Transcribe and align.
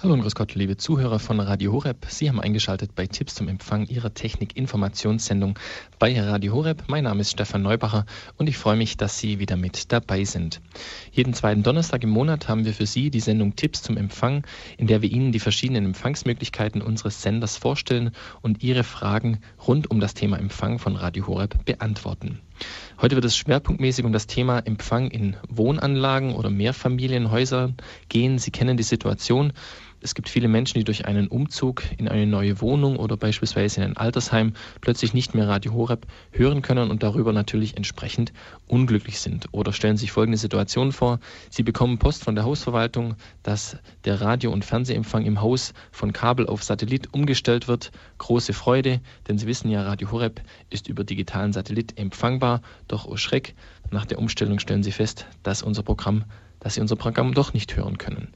Hallo 0.00 0.14
und 0.14 0.20
grüß 0.20 0.36
Gott, 0.36 0.54
liebe 0.54 0.76
Zuhörer 0.76 1.18
von 1.18 1.40
Radio 1.40 1.72
Horeb. 1.72 2.06
Sie 2.08 2.28
haben 2.28 2.40
eingeschaltet 2.40 2.94
bei 2.94 3.08
Tipps 3.08 3.34
zum 3.34 3.48
Empfang 3.48 3.84
Ihrer 3.88 4.14
Technik-Informationssendung 4.14 5.58
bei 5.98 6.20
Radio 6.20 6.54
Horeb. 6.54 6.84
Mein 6.86 7.02
Name 7.02 7.22
ist 7.22 7.32
Stefan 7.32 7.62
Neubacher 7.62 8.06
und 8.36 8.48
ich 8.48 8.58
freue 8.58 8.76
mich, 8.76 8.96
dass 8.96 9.18
Sie 9.18 9.40
wieder 9.40 9.56
mit 9.56 9.90
dabei 9.90 10.22
sind. 10.22 10.60
Jeden 11.10 11.34
zweiten 11.34 11.64
Donnerstag 11.64 12.04
im 12.04 12.10
Monat 12.10 12.46
haben 12.46 12.64
wir 12.64 12.74
für 12.74 12.86
Sie 12.86 13.10
die 13.10 13.18
Sendung 13.18 13.56
Tipps 13.56 13.82
zum 13.82 13.96
Empfang, 13.96 14.46
in 14.76 14.86
der 14.86 15.02
wir 15.02 15.10
Ihnen 15.10 15.32
die 15.32 15.40
verschiedenen 15.40 15.86
Empfangsmöglichkeiten 15.86 16.80
unseres 16.80 17.20
Senders 17.20 17.56
vorstellen 17.56 18.12
und 18.40 18.62
Ihre 18.62 18.84
Fragen 18.84 19.40
rund 19.66 19.90
um 19.90 19.98
das 19.98 20.14
Thema 20.14 20.38
Empfang 20.38 20.78
von 20.78 20.94
Radio 20.94 21.26
Horeb 21.26 21.64
beantworten. 21.64 22.38
Heute 23.00 23.14
wird 23.14 23.24
es 23.24 23.36
schwerpunktmäßig 23.36 24.04
um 24.04 24.12
das 24.12 24.26
Thema 24.26 24.58
Empfang 24.58 25.08
in 25.10 25.36
Wohnanlagen 25.48 26.34
oder 26.34 26.50
Mehrfamilienhäusern 26.50 27.76
gehen. 28.08 28.38
Sie 28.38 28.50
kennen 28.50 28.76
die 28.76 28.82
Situation. 28.82 29.52
Es 30.00 30.14
gibt 30.14 30.28
viele 30.28 30.46
Menschen, 30.46 30.78
die 30.78 30.84
durch 30.84 31.06
einen 31.06 31.26
Umzug 31.26 31.82
in 31.98 32.08
eine 32.08 32.26
neue 32.26 32.60
Wohnung 32.60 32.96
oder 32.96 33.16
beispielsweise 33.16 33.80
in 33.80 33.86
ein 33.88 33.96
Altersheim 33.96 34.52
plötzlich 34.80 35.12
nicht 35.12 35.34
mehr 35.34 35.48
Radio 35.48 35.72
Horeb 35.72 36.06
hören 36.30 36.62
können 36.62 36.90
und 36.90 37.02
darüber 37.02 37.32
natürlich 37.32 37.76
entsprechend 37.76 38.32
unglücklich 38.68 39.18
sind. 39.18 39.46
Oder 39.50 39.72
stellen 39.72 39.96
sich 39.96 40.12
folgende 40.12 40.38
Situation 40.38 40.92
vor. 40.92 41.18
Sie 41.50 41.64
bekommen 41.64 41.98
Post 41.98 42.22
von 42.22 42.36
der 42.36 42.44
Hausverwaltung, 42.44 43.16
dass 43.42 43.76
der 44.04 44.20
Radio- 44.20 44.52
und 44.52 44.64
Fernsehempfang 44.64 45.24
im 45.24 45.40
Haus 45.40 45.74
von 45.90 46.12
Kabel 46.12 46.46
auf 46.46 46.62
Satellit 46.62 47.12
umgestellt 47.12 47.66
wird. 47.66 47.90
Große 48.18 48.52
Freude, 48.52 49.00
denn 49.26 49.38
Sie 49.38 49.48
wissen 49.48 49.68
ja, 49.68 49.82
Radio 49.82 50.12
Horeb 50.12 50.40
ist 50.70 50.88
über 50.88 51.02
digitalen 51.02 51.52
Satellit 51.52 51.98
empfangbar. 51.98 52.62
Doch 52.86 53.06
oh 53.06 53.16
Schreck, 53.16 53.54
nach 53.90 54.06
der 54.06 54.18
Umstellung 54.18 54.60
stellen 54.60 54.84
Sie 54.84 54.92
fest, 54.92 55.26
dass 55.42 55.62
unser 55.62 55.82
Programm 55.82 56.24
dass 56.60 56.74
sie 56.74 56.80
unser 56.80 56.96
Programm 56.96 57.34
doch 57.34 57.52
nicht 57.54 57.76
hören 57.76 57.98
können. 57.98 58.28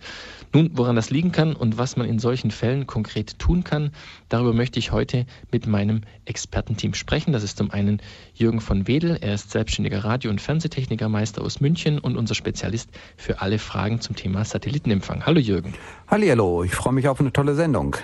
Nun, 0.54 0.70
woran 0.74 0.96
das 0.96 1.08
liegen 1.08 1.32
kann 1.32 1.54
und 1.56 1.78
was 1.78 1.96
man 1.96 2.06
in 2.06 2.18
solchen 2.18 2.50
Fällen 2.50 2.86
konkret 2.86 3.38
tun 3.38 3.64
kann, 3.64 3.90
darüber 4.28 4.52
möchte 4.52 4.78
ich 4.78 4.92
heute 4.92 5.24
mit 5.50 5.66
meinem 5.66 6.02
Expertenteam 6.26 6.92
sprechen. 6.92 7.32
Das 7.32 7.42
ist 7.42 7.56
zum 7.56 7.70
einen 7.70 8.02
Jürgen 8.34 8.60
von 8.60 8.86
Wedel, 8.86 9.16
er 9.20 9.34
ist 9.34 9.50
selbstständiger 9.50 10.04
Radio- 10.04 10.30
und 10.30 10.42
Fernsehtechnikermeister 10.42 11.42
aus 11.42 11.60
München 11.60 11.98
und 11.98 12.16
unser 12.16 12.34
Spezialist 12.34 12.90
für 13.16 13.40
alle 13.40 13.58
Fragen 13.58 14.02
zum 14.02 14.14
Thema 14.14 14.44
Satellitenempfang. 14.44 15.24
Hallo 15.24 15.40
Jürgen. 15.40 15.74
Hallo, 16.08 16.64
ich 16.64 16.74
freue 16.74 16.92
mich 16.92 17.08
auf 17.08 17.18
eine 17.18 17.32
tolle 17.32 17.54
Sendung. 17.54 17.96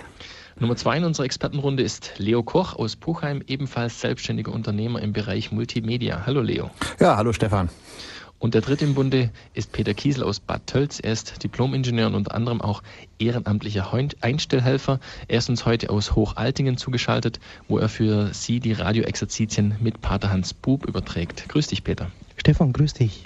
Nummer 0.60 0.74
zwei 0.74 0.96
in 0.96 1.04
unserer 1.04 1.26
Expertenrunde 1.26 1.82
ist 1.84 2.14
Leo 2.16 2.42
Koch 2.42 2.74
aus 2.74 2.96
Puchheim, 2.96 3.42
ebenfalls 3.46 4.00
selbstständiger 4.00 4.52
Unternehmer 4.52 5.00
im 5.00 5.12
Bereich 5.12 5.52
Multimedia. 5.52 6.24
Hallo 6.26 6.40
Leo. 6.40 6.70
Ja, 6.98 7.16
hallo 7.16 7.32
Stefan. 7.32 7.68
Und 8.38 8.54
der 8.54 8.60
dritte 8.60 8.84
im 8.84 8.94
Bunde 8.94 9.30
ist 9.54 9.72
Peter 9.72 9.94
Kiesel 9.94 10.22
aus 10.22 10.38
Bad 10.38 10.66
Tölz. 10.66 11.00
Er 11.00 11.12
ist 11.12 11.42
Diplomingenieur 11.42 12.06
und 12.06 12.14
unter 12.14 12.34
anderem 12.34 12.60
auch 12.60 12.82
ehrenamtlicher 13.18 13.92
Einstellhelfer. 14.20 15.00
Er 15.26 15.38
ist 15.38 15.48
uns 15.48 15.66
heute 15.66 15.90
aus 15.90 16.14
Hochaltingen 16.14 16.76
zugeschaltet, 16.76 17.40
wo 17.66 17.78
er 17.78 17.88
für 17.88 18.32
Sie 18.32 18.60
die 18.60 18.72
Radioexerzitien 18.72 19.74
mit 19.80 20.00
Pater 20.00 20.30
Hans 20.30 20.54
Bub 20.54 20.86
überträgt. 20.86 21.48
Grüß 21.48 21.66
dich, 21.66 21.82
Peter. 21.82 22.12
Stefan, 22.36 22.72
grüß 22.72 22.94
dich. 22.94 23.24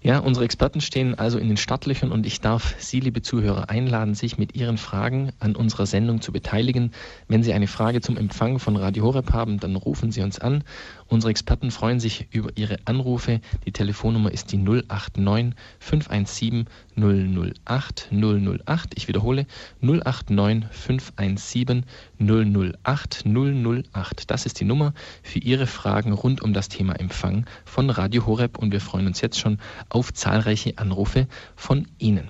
Ja, 0.00 0.20
unsere 0.20 0.44
Experten 0.44 0.80
stehen 0.80 1.16
also 1.16 1.38
in 1.38 1.48
den 1.48 1.56
Startlöchern 1.56 2.12
und 2.12 2.24
ich 2.24 2.40
darf 2.40 2.76
Sie, 2.78 3.00
liebe 3.00 3.20
Zuhörer, 3.20 3.68
einladen, 3.68 4.14
sich 4.14 4.38
mit 4.38 4.54
Ihren 4.54 4.78
Fragen 4.78 5.32
an 5.40 5.56
unserer 5.56 5.86
Sendung 5.86 6.20
zu 6.20 6.30
beteiligen. 6.30 6.92
Wenn 7.26 7.42
Sie 7.42 7.52
eine 7.52 7.66
Frage 7.66 8.00
zum 8.00 8.16
Empfang 8.16 8.60
von 8.60 8.76
Radio 8.76 9.02
Horeb 9.02 9.32
haben, 9.32 9.58
dann 9.58 9.74
rufen 9.74 10.12
Sie 10.12 10.22
uns 10.22 10.38
an. 10.38 10.62
Unsere 11.10 11.30
Experten 11.30 11.70
freuen 11.70 12.00
sich 12.00 12.28
über 12.32 12.50
Ihre 12.56 12.76
Anrufe. 12.84 13.40
Die 13.64 13.72
Telefonnummer 13.72 14.30
ist 14.30 14.52
die 14.52 14.58
089 14.58 15.54
517 15.78 16.66
008 16.96 18.10
008. 18.12 18.92
Ich 18.94 19.08
wiederhole 19.08 19.46
089 19.80 20.68
517 20.70 21.86
008 22.20 23.24
008. 23.24 24.30
Das 24.30 24.44
ist 24.44 24.60
die 24.60 24.66
Nummer 24.66 24.92
für 25.22 25.38
Ihre 25.38 25.66
Fragen 25.66 26.12
rund 26.12 26.42
um 26.42 26.52
das 26.52 26.68
Thema 26.68 26.92
Empfang 27.00 27.46
von 27.64 27.88
Radio 27.88 28.26
Horeb 28.26 28.58
und 28.58 28.72
wir 28.72 28.80
freuen 28.82 29.06
uns 29.06 29.22
jetzt 29.22 29.38
schon 29.38 29.58
auf 29.88 30.12
zahlreiche 30.12 30.76
Anrufe 30.76 31.26
von 31.56 31.86
Ihnen. 31.98 32.28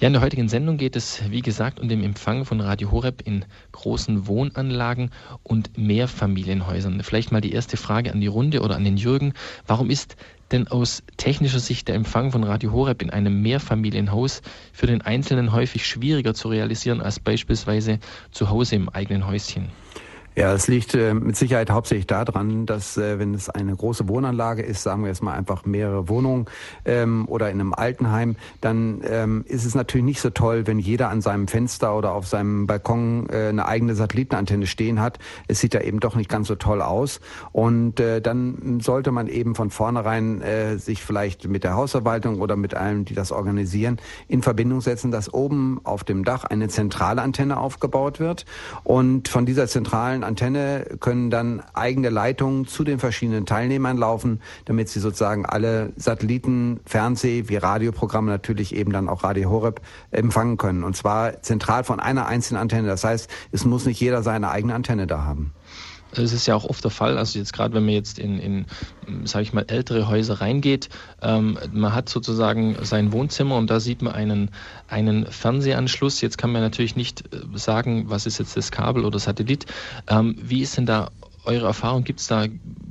Ja, 0.00 0.06
in 0.06 0.14
der 0.14 0.22
heutigen 0.22 0.48
Sendung 0.48 0.78
geht 0.78 0.96
es, 0.96 1.30
wie 1.30 1.42
gesagt, 1.42 1.78
um 1.78 1.86
den 1.86 2.02
Empfang 2.02 2.46
von 2.46 2.62
Radio 2.62 2.90
Horeb 2.90 3.20
in 3.26 3.44
großen 3.72 4.26
Wohnanlagen 4.26 5.10
und 5.42 5.76
Mehrfamilienhäusern. 5.76 7.02
Vielleicht 7.02 7.32
mal 7.32 7.42
die 7.42 7.52
erste 7.52 7.76
Frage 7.76 8.10
an 8.10 8.22
die 8.22 8.26
Runde 8.26 8.62
oder 8.62 8.76
an 8.76 8.84
den 8.84 8.96
Jürgen. 8.96 9.34
Warum 9.66 9.90
ist 9.90 10.16
denn 10.52 10.68
aus 10.68 11.02
technischer 11.18 11.60
Sicht 11.60 11.86
der 11.88 11.96
Empfang 11.96 12.32
von 12.32 12.44
Radio 12.44 12.72
Horeb 12.72 13.02
in 13.02 13.10
einem 13.10 13.42
Mehrfamilienhaus 13.42 14.40
für 14.72 14.86
den 14.86 15.02
Einzelnen 15.02 15.52
häufig 15.52 15.86
schwieriger 15.86 16.32
zu 16.32 16.48
realisieren 16.48 17.02
als 17.02 17.20
beispielsweise 17.20 17.98
zu 18.30 18.48
Hause 18.48 18.76
im 18.76 18.88
eigenen 18.88 19.26
Häuschen? 19.26 19.68
Ja, 20.36 20.52
es 20.54 20.68
liegt 20.68 20.94
äh, 20.94 21.12
mit 21.12 21.36
Sicherheit 21.36 21.70
hauptsächlich 21.70 22.06
daran, 22.06 22.64
dass 22.64 22.96
äh, 22.96 23.18
wenn 23.18 23.34
es 23.34 23.50
eine 23.50 23.74
große 23.74 24.08
Wohnanlage 24.08 24.62
ist, 24.62 24.84
sagen 24.84 25.02
wir 25.02 25.08
jetzt 25.08 25.24
mal 25.24 25.34
einfach 25.34 25.64
mehrere 25.64 26.08
Wohnungen 26.08 26.46
ähm, 26.84 27.26
oder 27.26 27.50
in 27.50 27.60
einem 27.60 27.74
Altenheim, 27.74 28.36
dann 28.60 29.02
ähm, 29.04 29.44
ist 29.48 29.64
es 29.64 29.74
natürlich 29.74 30.04
nicht 30.04 30.20
so 30.20 30.30
toll, 30.30 30.68
wenn 30.68 30.78
jeder 30.78 31.08
an 31.10 31.20
seinem 31.20 31.48
Fenster 31.48 31.96
oder 31.96 32.12
auf 32.12 32.28
seinem 32.28 32.68
Balkon 32.68 33.28
äh, 33.28 33.48
eine 33.48 33.66
eigene 33.66 33.96
Satellitenantenne 33.96 34.68
stehen 34.68 35.00
hat. 35.00 35.18
Es 35.48 35.58
sieht 35.58 35.74
ja 35.74 35.80
eben 35.80 35.98
doch 35.98 36.14
nicht 36.14 36.30
ganz 36.30 36.46
so 36.46 36.54
toll 36.54 36.80
aus. 36.80 37.20
Und 37.50 37.96
dann 38.00 38.80
sollte 38.80 39.10
man 39.10 39.26
eben 39.26 39.54
von 39.54 39.70
vornherein 39.70 40.42
sich 40.78 41.02
vielleicht 41.02 41.48
mit 41.48 41.64
der 41.64 41.74
Hausverwaltung 41.74 42.40
oder 42.40 42.56
mit 42.56 42.74
allen, 42.74 43.04
die 43.04 43.14
das 43.14 43.32
organisieren, 43.32 43.98
in 44.28 44.42
Verbindung 44.42 44.80
setzen, 44.80 45.10
dass 45.10 45.32
oben 45.32 45.80
auf 45.84 46.04
dem 46.04 46.24
Dach 46.24 46.44
eine 46.44 46.68
zentrale 46.68 47.22
Antenne 47.22 47.58
aufgebaut 47.58 48.20
wird. 48.20 48.46
Und 48.84 49.28
von 49.28 49.46
dieser 49.46 49.66
zentralen 49.66 50.24
Antenne 50.30 50.86
können 51.00 51.30
dann 51.30 51.62
eigene 51.74 52.08
Leitungen 52.08 52.66
zu 52.66 52.84
den 52.84 52.98
verschiedenen 52.98 53.46
Teilnehmern 53.46 53.96
laufen, 53.96 54.40
damit 54.64 54.88
sie 54.88 55.00
sozusagen 55.00 55.44
alle 55.44 55.92
Satelliten, 55.96 56.80
Fernseh- 56.86 57.48
wie 57.48 57.56
Radioprogramme 57.56 58.30
natürlich 58.30 58.74
eben 58.74 58.92
dann 58.92 59.08
auch 59.08 59.24
Radio 59.24 59.50
Horeb 59.50 59.80
empfangen 60.10 60.56
können. 60.56 60.84
Und 60.84 60.96
zwar 60.96 61.42
zentral 61.42 61.84
von 61.84 62.00
einer 62.00 62.26
einzelnen 62.26 62.60
Antenne. 62.60 62.88
Das 62.88 63.04
heißt, 63.04 63.28
es 63.52 63.64
muss 63.64 63.86
nicht 63.86 64.00
jeder 64.00 64.22
seine 64.22 64.50
eigene 64.50 64.74
Antenne 64.74 65.06
da 65.06 65.24
haben. 65.24 65.52
Es 66.12 66.32
ist 66.32 66.46
ja 66.46 66.54
auch 66.54 66.64
oft 66.64 66.82
der 66.82 66.90
Fall, 66.90 67.18
also 67.18 67.38
jetzt 67.38 67.52
gerade 67.52 67.74
wenn 67.74 67.84
man 67.84 67.94
jetzt 67.94 68.18
in, 68.18 68.38
in 68.38 68.66
sage 69.24 69.42
ich 69.42 69.52
mal, 69.52 69.64
ältere 69.68 70.08
Häuser 70.08 70.40
reingeht, 70.40 70.88
ähm, 71.22 71.58
man 71.72 71.94
hat 71.94 72.08
sozusagen 72.08 72.76
sein 72.82 73.12
Wohnzimmer 73.12 73.56
und 73.56 73.70
da 73.70 73.80
sieht 73.80 74.02
man 74.02 74.14
einen, 74.14 74.50
einen 74.88 75.26
Fernsehanschluss. 75.26 76.20
Jetzt 76.20 76.38
kann 76.38 76.52
man 76.52 76.62
natürlich 76.62 76.96
nicht 76.96 77.32
äh, 77.34 77.38
sagen, 77.54 78.10
was 78.10 78.26
ist 78.26 78.38
jetzt 78.38 78.56
das 78.56 78.70
Kabel 78.70 79.04
oder 79.04 79.18
Satellit. 79.18 79.66
Ähm, 80.08 80.36
wie 80.40 80.62
ist 80.62 80.76
denn 80.76 80.86
da 80.86 81.10
eure 81.44 81.66
Erfahrung? 81.66 82.04
Gibt 82.04 82.20
es 82.20 82.26
da, 82.26 82.46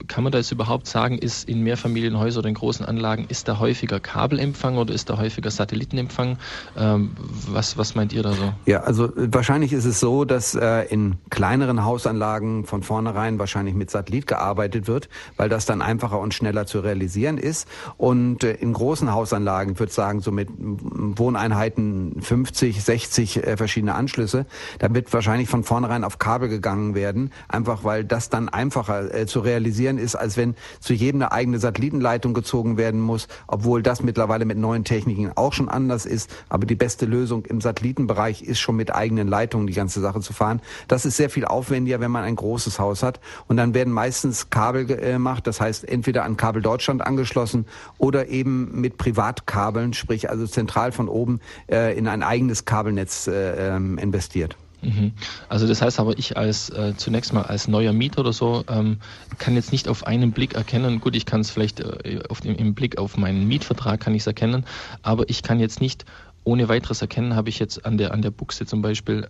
kann 0.07 0.23
man 0.23 0.31
da 0.31 0.39
jetzt 0.39 0.51
überhaupt 0.51 0.87
sagen, 0.87 1.17
ist 1.17 1.47
in 1.47 1.61
Mehrfamilienhäusern 1.61 2.39
oder 2.39 2.49
in 2.49 2.55
großen 2.55 2.85
Anlagen, 2.85 3.25
ist 3.29 3.47
da 3.47 3.59
häufiger 3.59 3.99
Kabelempfang 3.99 4.77
oder 4.77 4.93
ist 4.93 5.09
da 5.09 5.17
häufiger 5.17 5.51
Satellitenempfang? 5.51 6.37
Ähm, 6.77 7.11
was, 7.47 7.77
was 7.77 7.95
meint 7.95 8.13
ihr 8.13 8.23
da 8.23 8.33
so? 8.33 8.53
Ja, 8.65 8.81
also 8.81 9.05
äh, 9.05 9.33
wahrscheinlich 9.33 9.73
ist 9.73 9.85
es 9.85 9.99
so, 9.99 10.25
dass 10.25 10.55
äh, 10.55 10.83
in 10.89 11.17
kleineren 11.29 11.83
Hausanlagen 11.83 12.65
von 12.65 12.83
vornherein 12.83 13.39
wahrscheinlich 13.39 13.75
mit 13.75 13.91
Satellit 13.91 14.27
gearbeitet 14.27 14.87
wird, 14.87 15.09
weil 15.37 15.49
das 15.49 15.65
dann 15.65 15.81
einfacher 15.81 16.19
und 16.19 16.33
schneller 16.33 16.65
zu 16.65 16.79
realisieren 16.79 17.37
ist. 17.37 17.67
Und 17.97 18.43
äh, 18.43 18.53
in 18.53 18.73
großen 18.73 19.11
Hausanlagen, 19.11 19.73
ich 19.73 19.79
würde 19.79 19.93
sagen, 19.93 20.21
so 20.21 20.31
mit 20.31 20.49
Wohneinheiten 20.57 22.21
50, 22.21 22.83
60 22.83 23.37
äh, 23.43 23.57
verschiedene 23.57 23.95
Anschlüsse, 23.95 24.45
da 24.79 24.93
wird 24.93 25.11
wahrscheinlich 25.13 25.49
von 25.49 25.63
vornherein 25.63 26.03
auf 26.03 26.19
Kabel 26.19 26.49
gegangen 26.49 26.95
werden, 26.95 27.31
einfach 27.47 27.83
weil 27.83 28.03
das 28.03 28.29
dann 28.29 28.38
dann 28.39 28.49
einfacher 28.49 29.13
äh, 29.13 29.25
zu 29.25 29.41
realisieren 29.41 29.97
ist, 29.97 30.15
als 30.15 30.37
wenn 30.37 30.55
zu 30.79 30.93
jedem 30.93 31.21
eine 31.21 31.31
eigene 31.31 31.59
Satellitenleitung 31.59 32.33
gezogen 32.33 32.77
werden 32.77 33.01
muss, 33.01 33.27
obwohl 33.47 33.83
das 33.83 34.01
mittlerweile 34.01 34.45
mit 34.45 34.57
neuen 34.57 34.83
Techniken 34.83 35.31
auch 35.35 35.53
schon 35.53 35.69
anders 35.69 36.05
ist. 36.05 36.29
Aber 36.47 36.65
die 36.65 36.75
beste 36.75 37.05
Lösung 37.05 37.45
im 37.45 37.61
Satellitenbereich 37.61 38.41
ist 38.41 38.59
schon 38.59 38.75
mit 38.75 38.93
eigenen 38.93 39.27
Leitungen 39.27 39.67
die 39.67 39.73
ganze 39.73 39.99
Sache 39.99 40.21
zu 40.21 40.33
fahren. 40.33 40.61
Das 40.87 41.05
ist 41.05 41.17
sehr 41.17 41.29
viel 41.29 41.45
aufwendiger, 41.45 41.99
wenn 41.99 42.11
man 42.11 42.23
ein 42.23 42.35
großes 42.35 42.79
Haus 42.79 43.03
hat. 43.03 43.19
Und 43.47 43.57
dann 43.57 43.73
werden 43.73 43.93
meistens 43.93 44.49
Kabel 44.49 44.85
gemacht, 44.85 45.45
das 45.45 45.59
heißt 45.59 45.87
entweder 45.87 46.23
an 46.23 46.37
Kabel 46.37 46.61
Deutschland 46.61 47.05
angeschlossen 47.05 47.65
oder 47.97 48.27
eben 48.29 48.79
mit 48.79 48.97
Privatkabeln, 48.97 49.93
sprich 49.93 50.29
also 50.29 50.47
zentral 50.47 50.91
von 50.91 51.09
oben 51.09 51.41
äh, 51.69 51.97
in 51.97 52.07
ein 52.07 52.23
eigenes 52.23 52.65
Kabelnetz 52.65 53.27
äh, 53.27 53.75
ähm, 53.75 53.97
investiert. 53.97 54.55
Mhm. 54.81 55.11
Also 55.49 55.67
das 55.67 55.81
heißt 55.81 55.99
aber, 55.99 56.17
ich 56.17 56.37
als 56.37 56.69
äh, 56.69 56.93
zunächst 56.95 57.33
mal 57.33 57.43
als 57.43 57.67
neuer 57.67 57.91
Mieter 57.91 58.21
oder 58.21 58.33
so 58.33 58.63
ähm, 58.69 58.99
kann 59.37 59.55
jetzt 59.55 59.71
nicht 59.71 59.87
auf 59.89 60.07
einen 60.07 60.31
Blick 60.31 60.55
erkennen, 60.55 61.01
gut, 61.01 61.15
ich 61.15 61.25
kann 61.25 61.41
es 61.41 61.51
vielleicht 61.51 61.81
äh, 61.81 62.21
auf 62.29 62.41
dem, 62.41 62.55
im 62.55 62.75
Blick 62.75 62.97
auf 62.97 63.17
meinen 63.17 63.47
Mietvertrag 63.47 63.99
kann 63.99 64.15
ich 64.15 64.21
es 64.21 64.27
erkennen, 64.27 64.65
aber 65.01 65.29
ich 65.29 65.43
kann 65.43 65.59
jetzt 65.59 65.81
nicht 65.81 66.05
ohne 66.45 66.69
weiteres 66.69 67.01
erkennen, 67.01 67.35
habe 67.35 67.49
ich 67.49 67.59
jetzt 67.59 67.85
an 67.85 67.97
der 67.97 68.13
an 68.13 68.21
der 68.21 68.31
Buchse 68.31 68.65
zum 68.65 68.81
Beispiel, 68.81 69.27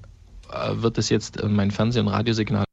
äh, 0.52 0.82
wird 0.82 0.98
das 1.00 1.10
jetzt 1.10 1.42
äh, 1.42 1.48
mein 1.48 1.72
Fernseh- 1.72 2.00
und 2.00 2.10
Radiosignal 2.10 2.66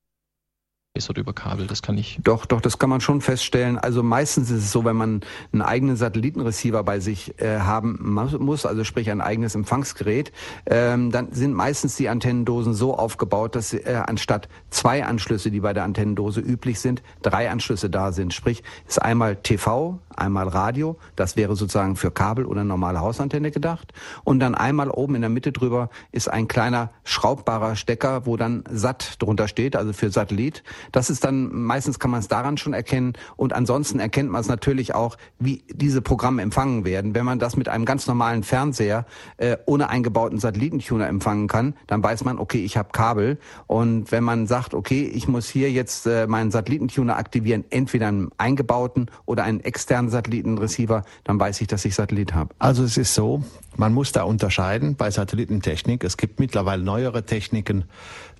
ist 0.96 1.10
oder 1.10 1.20
über 1.20 1.32
Kabel. 1.32 1.66
Das 1.66 1.82
kann 1.82 1.96
ich. 1.98 2.18
Doch, 2.22 2.46
doch, 2.46 2.60
das 2.60 2.78
kann 2.78 2.90
man 2.90 3.00
schon 3.00 3.20
feststellen. 3.20 3.78
Also 3.78 4.02
meistens 4.02 4.50
ist 4.50 4.64
es 4.64 4.72
so, 4.72 4.84
wenn 4.84 4.96
man 4.96 5.20
einen 5.52 5.62
eigenen 5.62 5.96
Satellitenreceiver 5.96 6.82
bei 6.82 7.00
sich 7.00 7.40
äh, 7.40 7.60
haben 7.60 7.98
muss, 8.02 8.66
also 8.66 8.84
sprich 8.84 9.10
ein 9.10 9.20
eigenes 9.20 9.54
Empfangsgerät, 9.54 10.32
ähm, 10.66 11.10
dann 11.10 11.32
sind 11.32 11.54
meistens 11.54 11.96
die 11.96 12.08
Antennendosen 12.08 12.74
so 12.74 12.96
aufgebaut, 12.96 13.54
dass 13.54 13.72
äh, 13.72 14.02
anstatt 14.06 14.48
zwei 14.70 15.04
Anschlüsse, 15.04 15.50
die 15.50 15.60
bei 15.60 15.72
der 15.72 15.84
Antennendose 15.84 16.40
üblich 16.40 16.80
sind, 16.80 17.02
drei 17.22 17.50
Anschlüsse 17.50 17.90
da 17.90 18.12
sind. 18.12 18.34
Sprich, 18.34 18.62
ist 18.86 19.00
einmal 19.00 19.36
TV, 19.36 19.98
einmal 20.16 20.48
Radio, 20.48 20.96
das 21.14 21.36
wäre 21.36 21.56
sozusagen 21.56 21.96
für 21.96 22.10
Kabel 22.10 22.46
oder 22.46 22.64
normale 22.64 23.00
Hausantenne 23.00 23.50
gedacht. 23.50 23.92
Und 24.24 24.40
dann 24.40 24.54
einmal 24.54 24.90
oben 24.90 25.14
in 25.14 25.20
der 25.20 25.30
Mitte 25.30 25.52
drüber 25.52 25.90
ist 26.12 26.28
ein 26.28 26.48
kleiner 26.48 26.90
schraubbarer 27.04 27.76
Stecker, 27.76 28.26
wo 28.26 28.36
dann 28.36 28.64
SAT 28.70 29.22
drunter 29.22 29.48
steht, 29.48 29.76
also 29.76 29.92
für 29.92 30.10
Satellit. 30.10 30.62
Das 30.92 31.10
ist 31.10 31.24
dann, 31.24 31.52
meistens 31.52 31.98
kann 31.98 32.10
man 32.10 32.20
es 32.20 32.28
daran 32.28 32.56
schon 32.56 32.72
erkennen. 32.72 33.14
Und 33.36 33.52
ansonsten 33.52 33.98
erkennt 33.98 34.30
man 34.30 34.40
es 34.40 34.48
natürlich 34.48 34.94
auch, 34.94 35.16
wie 35.38 35.62
diese 35.72 36.02
Programme 36.02 36.42
empfangen 36.42 36.84
werden. 36.84 37.14
Wenn 37.14 37.24
man 37.24 37.38
das 37.38 37.56
mit 37.56 37.68
einem 37.68 37.84
ganz 37.84 38.06
normalen 38.06 38.42
Fernseher 38.42 39.06
äh, 39.36 39.56
ohne 39.66 39.88
eingebauten 39.88 40.38
Satellitentuner 40.38 41.08
empfangen 41.08 41.48
kann, 41.48 41.74
dann 41.86 42.02
weiß 42.02 42.24
man, 42.24 42.38
okay, 42.38 42.64
ich 42.64 42.76
habe 42.76 42.90
Kabel. 42.92 43.38
Und 43.66 44.12
wenn 44.12 44.24
man 44.24 44.46
sagt, 44.46 44.74
okay, 44.74 45.04
ich 45.04 45.28
muss 45.28 45.48
hier 45.48 45.70
jetzt 45.70 46.06
äh, 46.06 46.26
meinen 46.26 46.50
Satellitentuner 46.50 47.16
aktivieren, 47.16 47.64
entweder 47.70 48.08
einen 48.08 48.30
eingebauten 48.38 49.10
oder 49.24 49.44
einen 49.44 49.60
externen 49.60 50.10
Satellitenreceiver, 50.10 51.04
dann 51.24 51.38
weiß 51.40 51.60
ich, 51.60 51.66
dass 51.66 51.84
ich 51.84 51.94
Satellit 51.94 52.34
habe. 52.34 52.54
Also 52.58 52.84
es 52.84 52.96
ist 52.96 53.14
so, 53.14 53.42
man 53.76 53.92
muss 53.92 54.12
da 54.12 54.22
unterscheiden 54.22 54.96
bei 54.96 55.10
Satellitentechnik. 55.10 56.02
Es 56.04 56.16
gibt 56.16 56.40
mittlerweile 56.40 56.82
neuere 56.82 57.24
Techniken, 57.24 57.84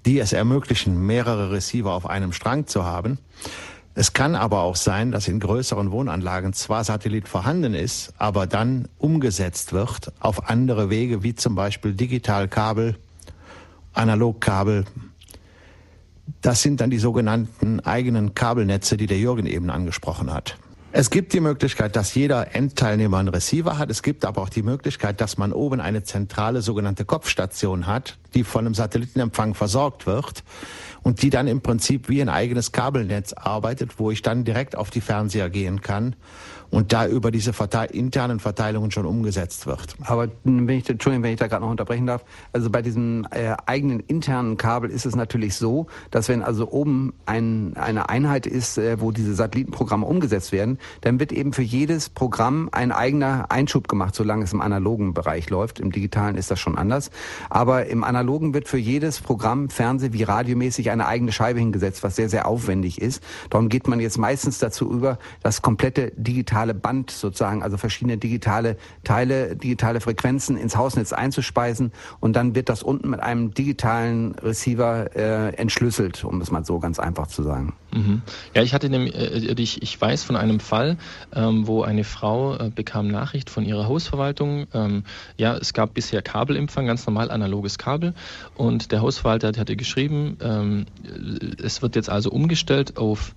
die 0.07 0.21
es 0.21 0.33
ermöglichen, 0.33 1.05
mehrere 1.05 1.51
Receiver 1.51 1.93
auf 1.93 2.09
einem 2.09 2.33
Strang 2.33 2.67
zu 2.67 2.85
haben. 2.85 3.19
Es 3.95 4.13
kann 4.13 4.35
aber 4.35 4.61
auch 4.61 4.77
sein, 4.77 5.11
dass 5.11 5.27
in 5.27 5.41
größeren 5.41 5.91
Wohnanlagen 5.91 6.53
zwar 6.53 6.85
Satellit 6.85 7.29
vorhanden 7.29 7.75
ist, 7.75 8.13
aber 8.19 8.47
dann 8.47 8.89
umgesetzt 8.99 9.73
wird 9.73 10.13
auf 10.21 10.49
andere 10.49 10.91
Wege, 10.91 11.23
wie 11.23 11.35
zum 11.35 11.55
Beispiel 11.55 11.95
Digitalkabel, 11.95 12.97
Analogkabel. 13.95 14.85
Das 16.43 16.63
sind 16.63 16.81
dann 16.81 16.91
die 16.91 16.99
sogenannten 16.99 17.81
eigenen 17.81 18.35
Kabelnetze, 18.35 18.97
die 18.97 19.07
der 19.07 19.19
Jürgen 19.19 19.47
eben 19.47 19.71
angesprochen 19.71 20.33
hat. 20.33 20.59
Es 20.99 21.11
gibt 21.11 21.35
die 21.35 21.41
Möglichkeit, 21.41 21.95
dass 21.95 22.15
jeder 22.15 22.55
Endteilnehmer 22.55 23.19
einen 23.19 23.29
Receiver 23.29 23.77
hat. 23.77 23.91
Es 23.91 24.03
gibt 24.03 24.25
aber 24.25 24.41
auch 24.41 24.49
die 24.49 24.63
Möglichkeit, 24.63 25.21
dass 25.21 25.37
man 25.37 25.53
oben 25.53 25.79
eine 25.79 26.05
zentrale 26.05 26.63
sogenannte 26.63 27.05
Kopfstation 27.05 27.87
hat, 27.87 28.17
die 28.33 28.45
von 28.45 28.65
einem 28.65 28.75
Satellitenempfang 28.75 29.53
versorgt 29.53 30.07
wird 30.07 30.43
und 31.03 31.21
die 31.21 31.29
dann 31.29 31.49
im 31.49 31.61
Prinzip 31.61 32.09
wie 32.09 32.23
ein 32.23 32.31
eigenes 32.31 32.73
Kabelnetz 32.73 33.35
arbeitet, 33.35 33.99
wo 33.99 34.11
ich 34.11 34.23
dann 34.23 34.45
direkt 34.45 34.75
auf 34.75 34.89
die 34.89 35.03
Fernseher 35.03 35.51
gehen 35.51 35.83
kann 35.83 36.17
und 36.71 36.93
da 36.93 37.07
über 37.07 37.31
diese 37.31 37.53
Verteil 37.53 37.89
internen 37.91 38.41
Verteilungen 38.41 38.91
schon 38.91 39.07
umgesetzt 39.07 39.67
wird. 39.67 39.97
Aber 40.05 40.29
wenn 40.45 40.69
ich, 40.69 40.89
Entschuldigung, 40.89 41.25
wenn 41.25 41.33
ich 41.33 41.39
da 41.39 41.47
gerade 41.47 41.63
noch 41.63 41.71
unterbrechen 41.71 42.07
darf, 42.07 42.25
also 42.53 42.71
bei 42.71 42.83
diesem 42.83 43.27
äh, 43.31 43.55
eigenen 43.67 44.01
internen 44.01 44.57
Kabel 44.57 44.91
ist 44.91 45.07
es 45.07 45.17
natürlich 45.17 45.57
so, 45.57 45.87
dass 46.11 46.29
wenn 46.29 46.43
also 46.43 46.71
oben 46.71 47.15
ein, 47.27 47.77
eine 47.77 48.09
Einheit 48.09 48.47
ist, 48.47 48.79
äh, 48.79 49.01
wo 49.01 49.11
diese 49.11 49.35
Satellitenprogramme 49.35 50.07
umgesetzt 50.07 50.53
werden, 50.53 50.79
dann 51.01 51.21
wird 51.21 51.33
eben 51.33 51.53
für 51.53 51.63
jedes 51.63 52.09
Programm 52.09 52.69
ein 52.73 52.93
eigener 52.93 53.51
Einschub 53.51 53.89
gemacht, 53.89 54.15
solange 54.15 54.45
es 54.45 54.53
im 54.53 54.61
analogen 54.61 55.15
Bereich 55.15 55.51
läuft. 55.51 55.81
Im 55.81 55.93
digitalen 55.93 56.37
ist 56.37 56.51
das 56.51 56.59
schon 56.61 56.77
anders. 56.77 57.11
Aber 57.51 57.87
im 57.87 58.05
analogen 58.05 58.55
wird 58.55 58.69
für 58.69 58.79
jedes 58.79 59.21
Programm, 59.21 59.69
Fernseh- 59.69 60.13
wie 60.13 60.23
radiomäßig, 60.23 60.91
eine 60.91 61.07
eigene 61.07 61.33
Scheibe 61.33 61.61
hingesetzt, 61.61 62.03
was 62.03 62.17
sehr, 62.17 62.29
sehr 62.29 62.47
aufwendig 62.47 63.01
ist. 63.01 63.23
Darum 63.51 63.69
geht 63.69 63.89
man 63.89 64.01
jetzt 64.01 64.19
meistens 64.19 64.59
dazu 64.59 64.91
über, 64.91 65.19
das 65.43 65.63
komplette 65.63 66.13
digitale 66.17 66.56
digitale 66.57 66.75
Band 66.75 67.11
sozusagen, 67.11 67.63
also 67.63 67.77
verschiedene 67.77 68.17
digitale 68.17 68.79
Teile, 69.05 69.57
digitale 69.57 70.01
Frequenzen 70.01 70.57
ins 70.57 70.75
Hausnetz 70.75 71.13
einzuspeisen 71.13 71.93
und 72.21 72.35
dann 72.35 72.55
wird 72.55 72.71
das 72.71 72.83
unten 72.83 73.11
mit 73.11 73.21
einem 73.21 73.53
digitalen 73.53 74.35
Receiver 74.37 75.15
äh, 75.15 75.55
entschlüsselt, 75.57 76.25
um 76.25 76.41
es 76.41 76.51
mal 76.51 76.65
so 76.65 76.79
ganz 76.79 76.99
einfach 76.99 77.27
zu 77.27 77.43
sagen. 77.43 77.75
Mhm. 77.93 78.23
Ja, 78.55 78.63
ich 78.63 78.73
hatte 78.73 78.89
nämlich, 78.89 79.15
äh, 79.15 79.55
ich, 79.59 79.83
ich 79.83 80.01
weiß 80.01 80.23
von 80.23 80.35
einem 80.35 80.59
Fall, 80.59 80.97
ähm, 81.35 81.67
wo 81.67 81.83
eine 81.83 82.05
Frau 82.05 82.57
äh, 82.57 82.71
bekam 82.75 83.09
Nachricht 83.09 83.51
von 83.51 83.63
ihrer 83.67 83.87
Hausverwaltung. 83.87 84.67
Ähm, 84.73 85.05
ja, 85.37 85.57
es 85.59 85.75
gab 85.75 85.93
bisher 85.93 86.23
Kabelempfang, 86.23 86.87
ganz 86.87 87.07
normal 87.07 87.31
analoges 87.31 87.77
Kabel. 87.77 88.15
Und 88.55 88.93
der 88.93 89.03
Hausverwalter 89.03 89.49
hatte 89.49 89.77
geschrieben, 89.77 90.39
ähm, 90.41 90.87
es 91.63 91.83
wird 91.83 91.97
jetzt 91.97 92.09
also 92.09 92.31
umgestellt 92.31 92.97
auf 92.97 93.35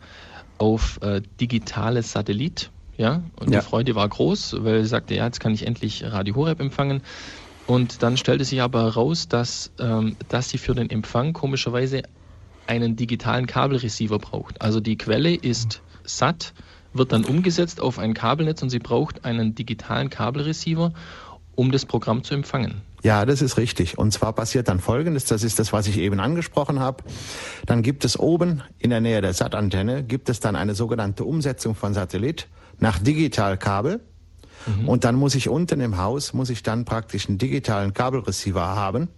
auf 0.59 0.99
äh, 1.01 1.21
digitales 1.39 2.11
Satellit 2.11 2.69
ja, 2.99 3.23
und 3.39 3.49
ja. 3.49 3.61
die 3.61 3.65
Freude 3.65 3.95
war 3.95 4.09
groß, 4.09 4.57
weil 4.59 4.83
sie 4.83 4.89
sagte, 4.89 5.15
ja, 5.15 5.23
jetzt 5.25 5.39
kann 5.39 5.53
ich 5.53 5.65
endlich 5.65 6.03
Radio 6.03 6.35
Horeb 6.35 6.59
empfangen. 6.59 7.01
Und 7.65 8.03
dann 8.03 8.17
stellte 8.17 8.43
sich 8.43 8.61
aber 8.61 8.83
heraus, 8.83 9.29
dass, 9.29 9.71
ähm, 9.79 10.17
dass 10.27 10.49
sie 10.49 10.57
für 10.57 10.75
den 10.75 10.89
Empfang 10.89 11.31
komischerweise 11.31 12.03
einen 12.67 12.97
digitalen 12.97 13.47
Kabelreceiver 13.47 14.19
braucht. 14.19 14.61
Also 14.61 14.81
die 14.81 14.97
Quelle 14.97 15.33
ist 15.33 15.81
satt, 16.03 16.53
wird 16.91 17.13
dann 17.13 17.23
umgesetzt 17.23 17.79
auf 17.79 17.99
ein 17.99 18.13
Kabelnetz 18.13 18.61
und 18.63 18.69
sie 18.69 18.79
braucht 18.79 19.23
einen 19.23 19.55
digitalen 19.55 20.09
Kabelreceiver, 20.09 20.91
um 21.55 21.71
das 21.71 21.85
Programm 21.85 22.25
zu 22.25 22.33
empfangen. 22.33 22.81
Ja, 23.01 23.25
das 23.25 23.41
ist 23.41 23.55
richtig. 23.57 23.97
Und 23.97 24.11
zwar 24.11 24.33
passiert 24.33 24.67
dann 24.67 24.81
Folgendes, 24.81 25.23
das 25.23 25.43
ist 25.43 25.57
das, 25.57 25.71
was 25.71 25.87
ich 25.87 25.99
eben 25.99 26.19
angesprochen 26.19 26.81
habe. 26.81 27.05
Dann 27.65 27.81
gibt 27.81 28.03
es 28.03 28.19
oben 28.19 28.61
in 28.77 28.89
der 28.89 28.99
Nähe 28.99 29.21
der 29.21 29.33
SAT-Antenne, 29.33 30.03
gibt 30.03 30.27
es 30.27 30.41
dann 30.41 30.57
eine 30.57 30.75
sogenannte 30.75 31.23
Umsetzung 31.23 31.75
von 31.75 31.93
Satellit 31.93 32.49
nach 32.79 32.99
Digitalkabel. 32.99 34.01
Mhm. 34.65 34.87
Und 34.89 35.03
dann 35.03 35.15
muss 35.15 35.35
ich 35.35 35.49
unten 35.49 35.79
im 35.79 35.97
Haus, 35.97 36.33
muss 36.33 36.49
ich 36.49 36.63
dann 36.63 36.85
praktisch 36.85 37.27
einen 37.27 37.37
digitalen 37.37 37.93
Kabelreceiver 37.93 38.61
haben 38.61 39.09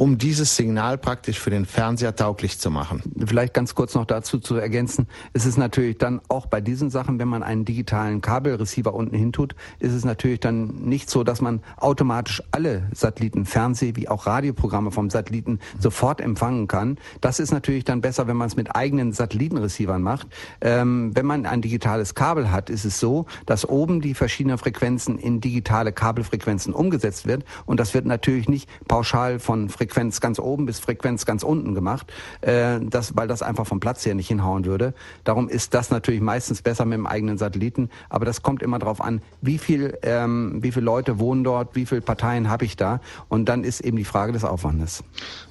um 0.00 0.16
dieses 0.16 0.56
Signal 0.56 0.96
praktisch 0.96 1.38
für 1.38 1.50
den 1.50 1.66
Fernseher 1.66 2.16
tauglich 2.16 2.58
zu 2.58 2.70
machen. 2.70 3.02
Vielleicht 3.22 3.52
ganz 3.52 3.74
kurz 3.74 3.94
noch 3.94 4.06
dazu 4.06 4.38
zu 4.38 4.56
ergänzen, 4.56 5.06
ist 5.34 5.44
es 5.44 5.58
natürlich 5.58 5.98
dann 5.98 6.22
auch 6.28 6.46
bei 6.46 6.62
diesen 6.62 6.88
Sachen, 6.88 7.18
wenn 7.18 7.28
man 7.28 7.42
einen 7.42 7.66
digitalen 7.66 8.22
Kabelreceiver 8.22 8.94
unten 8.94 9.14
hin 9.14 9.30
tut, 9.30 9.54
ist 9.78 9.92
es 9.92 10.06
natürlich 10.06 10.40
dann 10.40 10.68
nicht 10.86 11.10
so, 11.10 11.22
dass 11.22 11.42
man 11.42 11.60
automatisch 11.76 12.42
alle 12.50 12.88
Satelliten, 12.94 13.44
Fernseh- 13.44 13.94
wie 13.94 14.08
auch 14.08 14.26
Radioprogramme 14.26 14.90
vom 14.90 15.10
Satelliten 15.10 15.58
sofort 15.78 16.22
empfangen 16.22 16.66
kann. 16.66 16.96
Das 17.20 17.38
ist 17.38 17.52
natürlich 17.52 17.84
dann 17.84 18.00
besser, 18.00 18.26
wenn 18.26 18.38
man 18.38 18.48
es 18.48 18.56
mit 18.56 18.74
eigenen 18.74 19.12
Satellitenreceivern 19.12 20.00
macht. 20.00 20.28
Ähm, 20.62 21.10
wenn 21.14 21.26
man 21.26 21.44
ein 21.44 21.60
digitales 21.60 22.14
Kabel 22.14 22.50
hat, 22.50 22.70
ist 22.70 22.86
es 22.86 23.00
so, 23.00 23.26
dass 23.44 23.68
oben 23.68 24.00
die 24.00 24.14
verschiedenen 24.14 24.56
Frequenzen 24.56 25.18
in 25.18 25.42
digitale 25.42 25.92
Kabelfrequenzen 25.92 26.72
umgesetzt 26.72 27.26
wird 27.26 27.44
und 27.66 27.78
das 27.78 27.92
wird 27.92 28.06
natürlich 28.06 28.48
nicht 28.48 28.66
pauschal 28.88 29.38
von 29.38 29.68
Frequenzen 29.68 29.89
Frequenz 29.90 30.20
ganz 30.20 30.38
oben 30.38 30.66
bis 30.66 30.78
Frequenz 30.78 31.26
ganz 31.26 31.42
unten 31.42 31.74
gemacht, 31.74 32.06
äh, 32.42 32.78
das, 32.80 33.16
weil 33.16 33.26
das 33.26 33.42
einfach 33.42 33.66
vom 33.66 33.80
Platz 33.80 34.06
her 34.06 34.14
nicht 34.14 34.28
hinhauen 34.28 34.64
würde. 34.64 34.94
Darum 35.24 35.48
ist 35.48 35.74
das 35.74 35.90
natürlich 35.90 36.20
meistens 36.20 36.62
besser 36.62 36.84
mit 36.84 36.96
dem 36.96 37.06
eigenen 37.06 37.38
Satelliten. 37.38 37.90
Aber 38.08 38.24
das 38.24 38.42
kommt 38.42 38.62
immer 38.62 38.78
darauf 38.78 39.00
an, 39.00 39.20
wie 39.40 39.58
viel, 39.58 39.98
ähm, 40.02 40.62
wie 40.62 40.70
viele 40.70 40.84
Leute 40.84 41.18
wohnen 41.18 41.42
dort, 41.42 41.74
wie 41.74 41.86
viele 41.86 42.02
Parteien 42.02 42.48
habe 42.48 42.64
ich 42.64 42.76
da. 42.76 43.00
Und 43.28 43.48
dann 43.48 43.64
ist 43.64 43.80
eben 43.80 43.96
die 43.96 44.04
Frage 44.04 44.32
des 44.32 44.44
Aufwandes. 44.44 45.02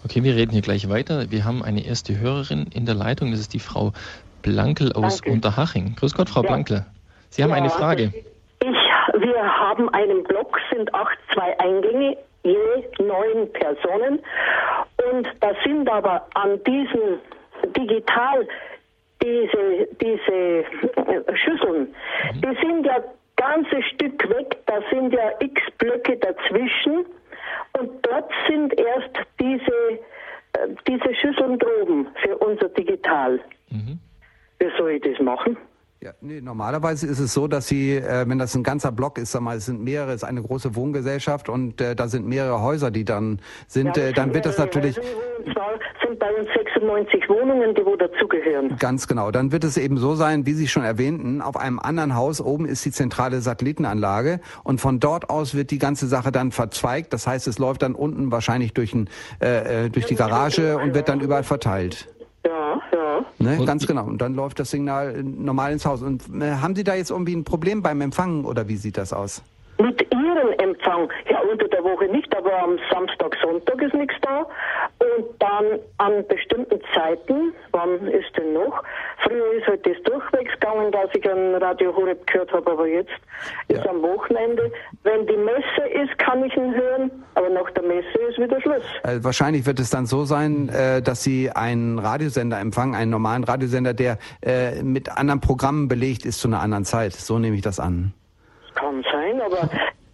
Okay, 0.06 0.24
wir 0.24 0.36
reden 0.36 0.52
hier 0.52 0.62
gleich 0.62 0.88
weiter. 0.88 1.30
Wir 1.32 1.44
haben 1.44 1.62
eine 1.62 1.86
erste 1.86 2.18
Hörerin 2.18 2.68
in 2.74 2.86
der 2.86 2.96
Leitung. 2.96 3.32
Das 3.32 3.42
ist 3.42 3.54
die 3.54 3.60
Frau 3.60 3.92
Blankel 4.42 4.94
aus 4.94 5.18
Danke. 5.18 5.32
Unterhaching. 5.32 5.96
Grüß 5.98 6.14
Gott, 6.14 6.30
Frau 6.30 6.44
ja. 6.44 6.48
Blankel. 6.48 6.86
Sie 7.30 7.44
haben 7.44 7.50
ja, 7.50 7.58
eine 7.58 7.70
Frage. 7.70 8.14
Ich, 8.62 8.66
wir 8.66 9.44
haben 9.44 9.90
einen 9.90 10.24
Block, 10.24 10.58
sind 10.72 10.94
acht, 10.94 11.18
zwei 11.34 11.60
Eingänge 11.60 12.16
je 12.44 13.04
neun 13.04 13.52
Personen. 13.52 14.22
Und 15.12 15.28
da 15.40 15.52
sind 15.64 15.90
aber 15.90 16.26
an 16.34 16.64
diesen 16.64 17.20
digital 17.76 18.48
diese, 19.22 19.88
diese 20.00 20.32
äh, 20.32 21.36
Schüsseln, 21.36 21.94
mhm. 22.34 22.42
die 22.42 22.66
sind 22.66 22.86
ja 22.86 23.04
ganzes 23.36 23.86
Stück 23.94 24.30
weg, 24.30 24.58
da 24.66 24.80
sind 24.92 25.14
ja 25.14 25.32
x 25.40 25.62
Blöcke 25.78 26.18
dazwischen 26.18 27.06
und 27.78 28.06
dort 28.06 28.32
sind 28.48 28.78
erst 28.80 29.12
diese, 29.40 30.00
äh, 30.54 30.68
diese 30.88 31.14
Schüsseln 31.16 31.60
droben 31.60 32.08
für 32.24 32.38
unser 32.38 32.70
Digital. 32.70 33.40
Mhm. 33.70 34.00
Wie 34.60 34.70
soll 34.78 34.92
ich 34.92 35.02
das 35.02 35.20
machen? 35.20 35.58
Ja, 36.02 36.12
nee, 36.22 36.40
normalerweise 36.40 37.08
ist 37.08 37.20
es 37.20 37.34
so, 37.34 37.50
dass 37.50 37.68
sie, 37.68 37.98
äh, 37.98 38.24
wenn 38.26 38.40
das 38.40 38.56
ein 38.56 38.64
ganzer 38.64 38.90
Block 38.90 39.18
ist, 39.18 39.34
sag 39.34 39.42
mal, 39.42 39.58
es 39.58 39.66
sind 39.66 39.84
mehrere, 39.84 40.12
es 40.12 40.24
ist 40.24 40.24
eine 40.24 40.42
große 40.42 40.74
Wohngesellschaft 40.74 41.50
und 41.50 41.82
äh, 41.82 41.94
da 41.94 42.08
sind 42.08 42.26
mehrere 42.26 42.62
Häuser, 42.62 42.90
die 42.90 43.04
dann 43.04 43.42
sind, 43.68 43.98
ja, 43.98 44.04
äh, 44.04 44.14
dann 44.14 44.34
wird 44.34 44.46
das 44.46 44.58
natürlich. 44.58 44.98
Häuser, 44.98 45.80
sind 46.02 46.18
bei 46.18 46.34
uns 46.34 46.48
96 46.56 47.28
Wohnungen, 47.28 47.76
die 47.76 47.86
wo 47.86 47.98
dazugehören. 47.98 48.78
Ganz 48.78 49.08
genau. 49.08 49.30
Dann 49.32 49.52
wird 49.52 49.66
es 49.66 49.76
eben 49.76 49.98
so 49.98 50.16
sein, 50.16 50.46
wie 50.46 50.54
Sie 50.54 50.70
schon 50.70 50.84
erwähnten, 50.84 51.42
auf 51.42 51.58
einem 51.58 51.80
anderen 51.80 52.16
Haus 52.16 52.40
oben 52.40 52.66
ist 52.66 52.86
die 52.86 52.92
zentrale 52.92 53.42
Satellitenanlage 53.42 54.40
und 54.64 54.80
von 54.80 55.02
dort 55.02 55.30
aus 55.30 55.54
wird 55.54 55.70
die 55.70 55.80
ganze 55.80 56.08
Sache 56.08 56.32
dann 56.32 56.54
verzweigt. 56.54 57.12
Das 57.12 57.28
heißt, 57.28 57.46
es 57.46 57.60
läuft 57.60 57.82
dann 57.82 57.94
unten 57.94 58.32
wahrscheinlich 58.32 58.74
durch, 58.74 58.94
ein, 58.94 59.10
äh, 59.42 59.86
äh 59.86 59.90
durch 59.90 60.06
die 60.06 60.16
Garage 60.16 60.78
und 60.78 60.94
wird 60.94 61.10
dann 61.10 61.20
überall 61.20 61.44
verteilt. 61.44 62.08
Ne, 63.40 63.66
ganz 63.66 63.88
genau. 63.88 64.06
Und 64.06 64.22
dann 64.22 64.36
läuft 64.36 64.60
das 64.60 64.70
Signal 64.70 65.24
normal 65.24 65.72
ins 65.72 65.86
Haus. 65.86 66.02
Und 66.02 66.24
äh, 66.42 66.56
haben 66.56 66.76
Sie 66.76 66.84
da 66.84 66.96
jetzt 66.96 67.10
irgendwie 67.10 67.36
ein 67.36 67.46
Problem 67.46 67.82
beim 67.82 68.02
Empfangen 68.02 68.46
oder 68.46 68.68
wie 68.68 68.76
sieht 68.76 68.98
das 68.98 69.14
aus? 69.14 69.42
Mit 69.82 70.02
Ihrem 70.14 70.52
Empfang, 70.58 71.10
ja 71.30 71.40
unter 71.40 71.68
der 71.70 71.82
Woche 71.84 72.06
nicht, 72.06 72.36
aber 72.36 72.64
am 72.64 72.78
Samstag, 72.92 73.36
Sonntag 73.42 73.82
ist 73.82 73.94
nichts 73.94 74.16
da. 74.22 74.40
Und 75.00 75.26
dann 75.40 75.80
an 75.98 76.28
bestimmten 76.28 76.82
Zeiten, 76.94 77.54
wann 77.72 78.08
ist 78.08 78.36
denn 78.38 78.54
noch? 78.54 78.84
Früher 79.24 79.54
ist 79.54 79.68
halt 79.68 79.86
das 79.86 79.96
durchwegs 80.04 80.52
gegangen, 80.60 80.92
dass 80.92 81.10
ich 81.16 81.30
ein 81.30 81.56
Radio 81.56 81.96
Horeb 81.96 82.28
gehört 82.28 82.52
habe, 82.52 82.72
aber 82.72 82.88
jetzt 82.88 83.12
ja. 83.70 83.78
ist 83.78 83.88
am 83.88 84.02
Wochenende. 84.02 84.70
Wenn 85.04 85.26
die 85.28 85.38
Messe 85.38 85.88
ist, 85.94 86.18
kann 86.20 86.44
ich 86.44 86.56
ihn 86.58 86.74
hören, 86.76 87.12
aber 87.36 87.50
nach 87.50 87.72
der 87.72 87.84
Messe 87.84 88.20
ist 88.30 88.38
wieder 88.38 88.60
Schluss. 88.60 88.84
Also 89.04 89.24
wahrscheinlich 89.24 89.66
wird 89.66 89.80
es 89.80 89.90
dann 89.90 90.06
so 90.06 90.26
sein, 90.26 90.68
äh, 90.70 91.02
dass 91.02 91.24
Sie 91.24 91.52
einen 91.52 92.00
Radiosender 92.00 92.60
empfangen, 92.60 92.96
einen 92.96 93.12
normalen 93.12 93.46
Radiosender, 93.46 93.94
der 93.94 94.18
äh, 94.42 94.84
mit 94.84 95.18
anderen 95.18 95.40
Programmen 95.40 95.88
belegt 95.88 96.26
ist 96.26 96.42
zu 96.42 96.50
einer 96.50 96.60
anderen 96.60 96.84
Zeit. 96.84 97.14
So 97.14 97.40
nehme 97.40 97.56
ich 97.56 97.62
das 97.62 97.80
an. 97.80 98.14
Kann 98.80 99.04
sein, 99.12 99.42
aber 99.42 99.70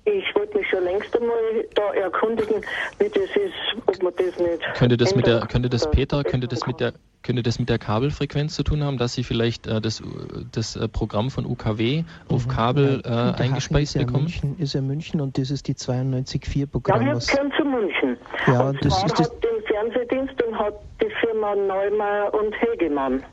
ich 0.05 0.35
wollte 0.35 0.57
mich 0.57 0.67
schon 0.69 0.83
längst 0.83 1.15
einmal 1.15 1.37
da 1.73 1.93
erkundigen, 1.93 2.61
wie 2.99 3.09
das 3.09 3.23
ist, 3.35 3.87
ob 3.87 4.03
man 4.03 4.13
das 4.17 4.39
nicht. 4.39 4.61
Könnte 4.75 4.97
das 4.97 5.15
mit 5.15 5.25
der, 5.25 5.41
könnte 5.41 5.69
das 5.69 5.89
Peter, 5.89 6.23
könnte 6.23 6.47
das 6.47 6.65
mit 6.67 6.79
der, 6.79 6.93
könnte 7.23 7.41
das 7.41 7.57
mit 7.57 7.69
der 7.69 7.79
Kabelfrequenz 7.79 8.55
zu 8.55 8.63
tun 8.63 8.83
haben, 8.83 8.97
dass 8.97 9.13
Sie 9.13 9.23
vielleicht 9.23 9.65
äh, 9.65 9.81
das, 9.81 10.03
das 10.51 10.75
äh, 10.75 10.87
Programm 10.87 11.31
von 11.31 11.45
UKW 11.45 12.03
auf 12.29 12.45
mhm. 12.45 12.51
Kabel 12.51 13.01
äh, 13.03 13.09
eingespeist 13.41 13.95
ist 13.95 14.05
bekommen? 14.05 14.25
München, 14.25 14.55
ist 14.59 14.73
ja 14.73 14.81
München 14.81 15.21
und 15.21 15.37
das 15.37 15.49
ist 15.49 15.67
die 15.67 15.73
92.4 15.73 16.67
Programm. 16.67 17.01
Ja, 17.01 17.13
wir 17.13 17.19
gehören 17.19 17.51
zu 17.57 17.65
München. 17.65 18.17
Ja, 18.45 18.69
und 18.69 18.85
das 18.85 19.03
ist 19.03 19.19
das 19.19 19.27
hat 19.27 19.43
den 19.43 19.63
Fernsehdienst 19.65 20.43
und 20.43 20.59
hat 20.59 20.75
die 21.01 21.09
Firma 21.19 21.55
Neumeier 21.55 22.31
und 22.33 22.53
Hegemann. 22.61 23.23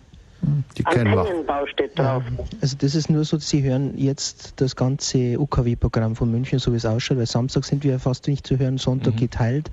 Die 0.76 0.82
kennen 0.82 1.14
wir. 1.14 1.66
steht 1.68 1.99
drauf. 1.99 2.22
Also 2.61 2.76
das 2.78 2.94
ist 2.94 3.08
nur 3.08 3.25
so, 3.25 3.38
Sie 3.38 3.62
hören 3.62 3.96
jetzt 3.96 4.61
das 4.61 4.75
ganze 4.75 5.38
UKW-Programm 5.38 6.16
von 6.16 6.30
München, 6.30 6.58
so 6.58 6.72
wie 6.72 6.76
es 6.76 6.87
ausschaut, 6.87 7.18
weil 7.18 7.26
Samstag 7.26 7.64
sind 7.64 7.84
wir 7.84 7.99
fast 7.99 8.26
nicht 8.26 8.46
zu 8.46 8.58
hören, 8.58 8.78
Sonntag 8.78 9.14
mhm. 9.14 9.18
geteilt. 9.18 9.70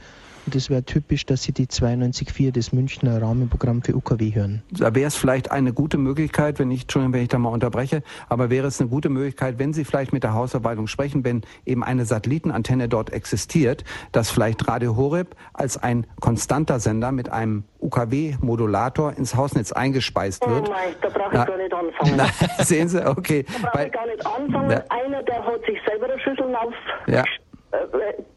Und 0.49 0.55
es 0.55 0.71
wäre 0.71 0.81
typisch, 0.81 1.27
dass 1.27 1.43
Sie 1.43 1.51
die 1.51 1.67
92.4, 1.67 2.51
das 2.51 2.73
Münchner 2.73 3.21
Rahmenprogramm 3.21 3.83
für 3.83 3.95
UKW 3.95 4.33
hören. 4.33 4.63
Da 4.71 4.95
wäre 4.95 5.05
es 5.05 5.15
vielleicht 5.15 5.51
eine 5.51 5.73
gute 5.73 5.99
Möglichkeit, 5.99 6.57
wenn 6.57 6.71
ich, 6.71 6.81
Entschuldigung, 6.81 7.13
wenn 7.13 7.21
ich 7.21 7.27
da 7.27 7.37
mal 7.37 7.49
unterbreche, 7.49 8.01
aber 8.29 8.49
wäre 8.49 8.65
es 8.65 8.81
eine 8.81 8.89
gute 8.89 9.09
Möglichkeit, 9.09 9.59
wenn 9.59 9.73
Sie 9.73 9.85
vielleicht 9.85 10.11
mit 10.11 10.23
der 10.23 10.33
Hausverwaltung 10.33 10.87
sprechen, 10.87 11.23
wenn 11.23 11.43
eben 11.67 11.83
eine 11.83 12.05
Satellitenantenne 12.05 12.89
dort 12.89 13.11
existiert, 13.13 13.83
dass 14.11 14.31
vielleicht 14.31 14.67
Radio 14.67 14.95
Horeb 14.95 15.35
als 15.53 15.77
ein 15.77 16.07
konstanter 16.19 16.79
Sender 16.79 17.11
mit 17.11 17.31
einem 17.31 17.65
UKW-Modulator 17.79 19.13
ins 19.13 19.35
Hausnetz 19.35 19.71
eingespeist 19.71 20.49
wird. 20.49 20.67
Oh 20.67 20.71
nein, 20.71 20.95
da 20.99 21.09
brauche 21.09 21.27
ich 21.27 21.33
Na, 21.33 21.45
gar 21.45 21.57
nicht 21.57 21.73
anfangen. 21.75 22.13
Na, 22.57 22.63
sehen 22.63 22.89
Sie, 22.89 23.07
okay. 23.07 23.45
Da 23.61 23.69
brauche 23.69 23.85
ich 23.85 23.91
gar 23.91 24.07
nicht 24.07 24.25
anfangen. 24.25 24.71
Ja. 24.71 24.83
Einer, 24.89 25.21
der 25.21 25.45
hat 25.45 25.61
sich 25.67 25.77
selber 25.87 26.07
eine 26.07 26.19
Schüssel 26.19 26.55
auf 26.55 26.73
ja. 27.05 27.23
Äh, 27.71 27.77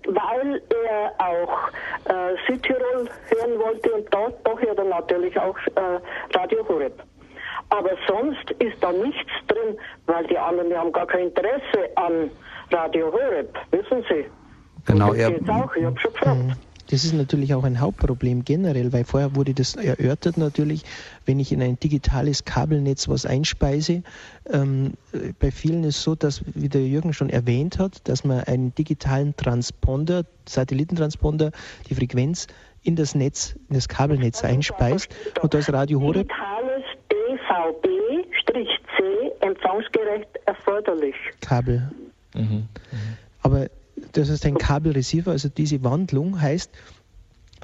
weil 0.09 0.62
er 0.85 1.12
auch 1.19 1.69
äh, 2.05 2.37
Südtirol 2.47 3.09
hören 3.29 3.59
wollte 3.59 3.93
und 3.93 4.12
dort 4.12 4.47
doch 4.47 4.61
hört 4.61 4.79
er 4.79 4.85
natürlich 4.85 5.39
auch 5.39 5.57
äh, 5.75 6.37
Radio 6.37 6.69
Horeb. 6.69 7.03
Aber 7.71 7.91
sonst 8.07 8.51
ist 8.59 8.77
da 8.83 8.93
nichts 8.93 9.33
drin, 9.49 9.79
weil 10.07 10.27
die 10.27 10.37
anderen 10.37 10.69
die 10.69 10.77
haben 10.77 10.93
gar 10.93 11.07
kein 11.07 11.29
Interesse 11.29 11.89
an 11.95 12.31
Radio 12.71 13.11
Horeb, 13.11 13.57
wissen 13.71 14.05
Sie. 14.11 14.27
Genau, 14.87 15.15
ja. 15.15 15.29
auch, 15.29 15.75
ich 15.77 15.85
habe 15.85 15.99
schon 15.99 16.12
gefragt. 16.12 16.39
Mhm. 16.39 16.53
Das 16.93 17.05
ist 17.05 17.15
natürlich 17.15 17.55
auch 17.55 17.65
ein 17.65 17.81
Hauptproblem 17.81 18.45
generell, 18.45 18.93
weil 18.93 19.05
vorher 19.05 19.35
wurde 19.35 19.55
das 19.55 19.77
erörtert 19.77 20.37
natürlich, 20.37 20.83
wenn 21.25 21.41
ich 21.41 21.51
in 21.51 21.63
ein 21.63 21.81
digitales 21.81 22.45
Kabelnetz 22.45 23.09
was 23.09 23.25
einspeise. 23.25 24.03
Ähm, 24.53 24.93
bei 25.41 25.51
vielen 25.51 25.85
ist 25.85 25.97
es 25.97 26.03
so, 26.03 26.15
dass, 26.15 26.43
wie 26.55 26.69
der 26.69 26.87
Jürgen 26.87 27.15
schon 27.15 27.31
erwähnt 27.31 27.79
hat, 27.79 28.07
dass 28.07 28.25
man 28.25 28.41
einen 28.41 28.75
digitalen 28.75 29.35
Transponder, 29.37 30.27
Satellitentransponder, 30.47 31.53
die 31.89 31.95
Frequenz 31.95 32.47
in 32.83 32.95
das 32.95 33.15
Netz, 33.15 33.55
in 33.71 33.77
das 33.77 33.89
Kabelnetz 33.89 34.45
einspeist 34.45 35.09
und 35.41 35.55
das 35.55 35.73
Radio 35.73 35.99
Horeb. 35.99 36.29
Digitales 36.29 36.85
DVB-C 37.11 38.53
empfangsgerecht 39.41 40.29
erforderlich. 40.45 41.15
Kabel. 41.41 41.91
Mhm. 42.35 42.69
Aber 43.41 43.69
das 44.12 44.28
ist 44.28 44.47
ein 44.47 44.59
Kabelreceiver, 44.59 45.31
also 45.31 45.49
diese 45.49 45.83
Wandlung 45.83 46.40
heißt, 46.40 46.71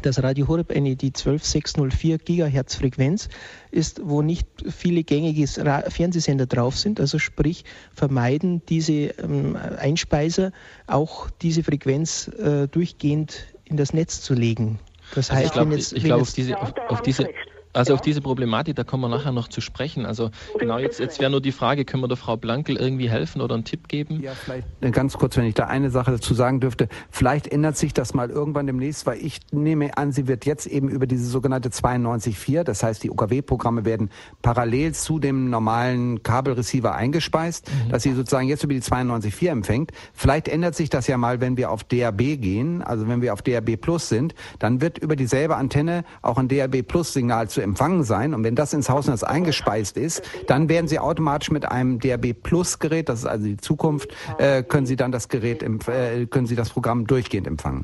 dass 0.02 0.22
Radio 0.22 0.46
Horeb 0.48 0.70
eine 0.70 0.96
die 0.96 1.12
12604 1.12 2.18
Gigahertz 2.18 2.76
Frequenz 2.76 3.28
ist, 3.70 4.00
wo 4.04 4.22
nicht 4.22 4.46
viele 4.68 5.02
gängige 5.02 5.46
Fernsehsender 5.46 6.46
drauf 6.46 6.78
sind. 6.78 7.00
Also 7.00 7.18
sprich 7.18 7.64
vermeiden 7.92 8.62
diese 8.68 8.92
ähm, 8.92 9.56
Einspeiser 9.56 10.52
auch 10.86 11.30
diese 11.30 11.62
Frequenz 11.64 12.28
äh, 12.28 12.68
durchgehend 12.68 13.46
in 13.64 13.76
das 13.76 13.92
Netz 13.92 14.20
zu 14.20 14.34
legen. 14.34 14.78
Das 15.14 15.32
heißt, 15.32 15.56
also 15.56 15.72
ich 15.72 16.04
glaube, 16.04 16.04
glaub, 16.04 16.20
auf 16.20 16.32
diese, 16.32 16.60
auf, 16.60 16.72
auf 16.88 17.02
diese 17.02 17.28
also 17.72 17.94
auf 17.94 18.00
diese 18.00 18.20
Problematik, 18.20 18.76
da 18.76 18.84
kommen 18.84 19.02
wir 19.02 19.08
nachher 19.08 19.32
noch 19.32 19.48
zu 19.48 19.60
sprechen. 19.60 20.06
Also 20.06 20.30
genau, 20.58 20.78
jetzt, 20.78 21.00
jetzt 21.00 21.20
wäre 21.20 21.30
nur 21.30 21.40
die 21.40 21.52
Frage, 21.52 21.84
können 21.84 22.02
wir 22.02 22.08
der 22.08 22.16
Frau 22.16 22.36
Blankel 22.36 22.76
irgendwie 22.76 23.10
helfen 23.10 23.40
oder 23.40 23.54
einen 23.54 23.64
Tipp 23.64 23.88
geben? 23.88 24.20
Ja, 24.22 24.32
vielleicht 24.32 24.66
äh, 24.80 24.90
ganz 24.90 25.14
kurz, 25.14 25.36
wenn 25.36 25.44
ich 25.44 25.54
da 25.54 25.66
eine 25.66 25.90
Sache 25.90 26.12
dazu 26.12 26.34
sagen 26.34 26.60
dürfte. 26.60 26.88
Vielleicht 27.10 27.46
ändert 27.46 27.76
sich 27.76 27.92
das 27.92 28.14
mal 28.14 28.30
irgendwann 28.30 28.66
demnächst, 28.66 29.06
weil 29.06 29.18
ich 29.18 29.40
nehme 29.52 29.96
an, 29.96 30.12
sie 30.12 30.26
wird 30.26 30.46
jetzt 30.46 30.66
eben 30.66 30.88
über 30.88 31.06
diese 31.06 31.26
sogenannte 31.26 31.68
92.4, 31.68 32.64
das 32.64 32.82
heißt 32.82 33.02
die 33.02 33.10
UKW-Programme 33.10 33.84
werden 33.84 34.10
parallel 34.42 34.94
zu 34.94 35.18
dem 35.18 35.50
normalen 35.50 36.22
Kabelreceiver 36.22 36.94
eingespeist, 36.94 37.68
mhm. 37.68 37.90
dass 37.90 38.02
sie 38.02 38.14
sozusagen 38.14 38.48
jetzt 38.48 38.64
über 38.64 38.74
die 38.74 38.82
92.4 38.82 39.50
empfängt. 39.50 39.92
Vielleicht 40.14 40.48
ändert 40.48 40.74
sich 40.74 40.90
das 40.90 41.06
ja 41.06 41.16
mal, 41.16 41.40
wenn 41.40 41.56
wir 41.56 41.70
auf 41.70 41.84
DAB 41.84 42.18
gehen, 42.18 42.82
also 42.82 43.08
wenn 43.08 43.22
wir 43.22 43.32
auf 43.32 43.42
DAB 43.42 43.76
Plus 43.76 44.08
sind, 44.08 44.34
dann 44.58 44.80
wird 44.80 44.98
über 44.98 45.16
dieselbe 45.16 45.56
Antenne 45.56 46.04
auch 46.22 46.38
ein 46.38 46.48
DAB 46.48 46.82
Plus 46.82 47.12
Signal 47.12 47.48
zu 47.48 47.57
zu 47.58 47.64
empfangen 47.64 48.04
sein. 48.04 48.34
Und 48.34 48.44
wenn 48.44 48.54
das 48.54 48.72
ins 48.72 48.88
Hausnetz 48.88 49.24
eingespeist 49.24 49.96
ist, 49.96 50.22
dann 50.46 50.68
werden 50.68 50.86
Sie 50.86 51.00
automatisch 51.00 51.50
mit 51.50 51.68
einem 51.68 51.98
DRB 51.98 52.40
Plus 52.40 52.78
Gerät, 52.78 53.08
das 53.08 53.20
ist 53.20 53.26
also 53.26 53.46
die 53.46 53.56
Zukunft, 53.56 54.14
äh, 54.38 54.62
können 54.62 54.86
Sie 54.86 54.94
dann 54.94 55.10
das 55.10 55.28
Gerät, 55.28 55.64
äh, 55.64 56.26
können 56.26 56.46
Sie 56.46 56.54
das 56.54 56.70
Programm 56.70 57.08
durchgehend 57.08 57.48
empfangen. 57.48 57.82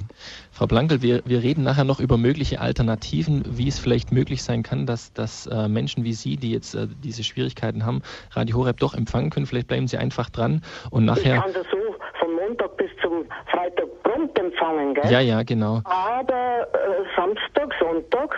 Frau 0.53 0.69
Blankel, 0.69 1.03
wir, 1.03 1.23
wir 1.25 1.43
reden 1.43 1.65
nachher 1.65 1.83
noch 1.83 1.99
über 1.99 2.17
mögliche 2.17 2.61
Alternativen, 2.61 3.43
wie 3.51 3.67
es 3.67 3.81
vielleicht 3.81 4.13
möglich 4.13 4.45
sein 4.45 4.63
kann, 4.63 4.87
dass, 4.87 5.13
dass 5.13 5.49
äh, 5.49 5.67
Menschen 5.67 6.05
wie 6.05 6.13
Sie, 6.13 6.37
die 6.37 6.53
jetzt 6.53 6.77
äh, 6.77 6.87
diese 7.03 7.25
Schwierigkeiten 7.25 7.85
haben, 7.85 8.03
Radio 8.31 8.59
Horeb 8.59 8.79
doch 8.79 8.95
empfangen 8.95 9.31
können. 9.31 9.47
Vielleicht 9.47 9.67
bleiben 9.67 9.89
Sie 9.89 9.97
einfach 9.97 10.31
dran 10.31 10.63
und 10.91 11.05
nachher. 11.05 11.35
Ich 11.35 11.43
kann 11.43 11.53
das 11.53 11.67
so 11.73 11.97
von 12.21 12.33
Montag 12.37 12.77
bis 12.77 12.91
zum 13.03 13.25
Freitag 13.51 13.87
prompt 14.05 14.39
empfangen, 14.39 14.95
gell? 14.95 15.11
Ja, 15.11 15.19
ja, 15.19 15.43
genau. 15.43 15.81
Aber 15.83 16.69
äh, 16.73 17.05
Samstag, 17.17 17.75
Sonntag 17.81 18.37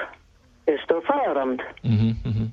ist 0.66 0.88
der 0.90 1.02
Feierabend. 1.02 1.62
Mhm, 1.82 2.16
mhm. 2.24 2.52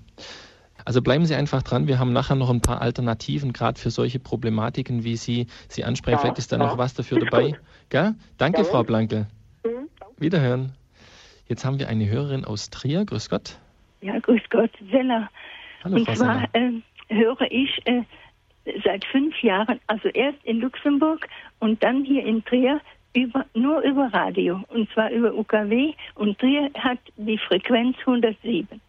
Also 0.86 1.01
bleiben 1.01 1.25
Sie 1.25 1.36
einfach 1.36 1.63
dran. 1.63 1.88
Wir 1.88 2.00
haben 2.00 2.12
nachher 2.12 2.36
noch 2.36 2.50
ein 2.50 2.62
paar 2.62 2.82
Alternativen, 2.82 3.53
gerade 3.53 3.79
für 3.79 3.89
solche 3.89 4.20
Problematiken, 4.20 5.03
wie 5.03 5.15
Sie 5.15 5.48
sie 5.70 5.84
ansprechen. 5.84 6.15
Ja, 6.15 6.22
Vielleicht 6.22 6.38
ist 6.39 6.51
da 6.51 6.58
ja. 6.58 6.63
noch 6.63 6.77
was 6.77 6.93
dafür 6.93 7.20
ist 7.20 7.32
dabei. 7.32 7.58
Gell? 7.89 8.15
Danke, 8.38 8.60
ja, 8.60 8.63
Frau 8.65 8.84
Blanke. 8.84 9.27
Mhm, 9.63 9.89
Wiederhören. 10.17 10.74
Jetzt 11.48 11.65
haben 11.65 11.79
wir 11.79 11.88
eine 11.88 12.10
Hörerin 12.10 12.46
aus 12.46 12.70
Trier. 12.70 13.05
Grüß 13.05 13.29
Gott. 13.29 13.58
Ja, 14.01 14.20
grüß 14.20 14.41
Gott, 14.50 14.72
Sella. 14.91 15.29
Hallo, 15.84 15.96
Und 15.96 16.05
Frau 16.05 16.15
zwar 16.15 16.43
äh, 16.53 16.82
höre 17.10 17.50
ich 17.50 17.82
äh, 17.86 18.03
seit 18.84 19.05
fünf 19.05 19.41
Jahren, 19.41 19.79
also 19.88 20.10
erst 20.10 20.43
in 20.43 20.60
Luxemburg 20.60 21.27
und 21.60 21.82
dann 21.84 22.03
hier 22.03 22.25
in 22.25 22.43
Trier, 22.43 22.82
über, 23.13 23.46
nur 23.53 23.82
über 23.82 24.12
Radio 24.13 24.62
und 24.70 24.89
zwar 24.91 25.12
über 25.12 25.34
UKW 25.34 25.93
und 26.15 26.39
Trier 26.39 26.70
hat 26.75 27.00
die 27.17 27.38
Frequenz 27.38 27.98
107. 28.00 28.82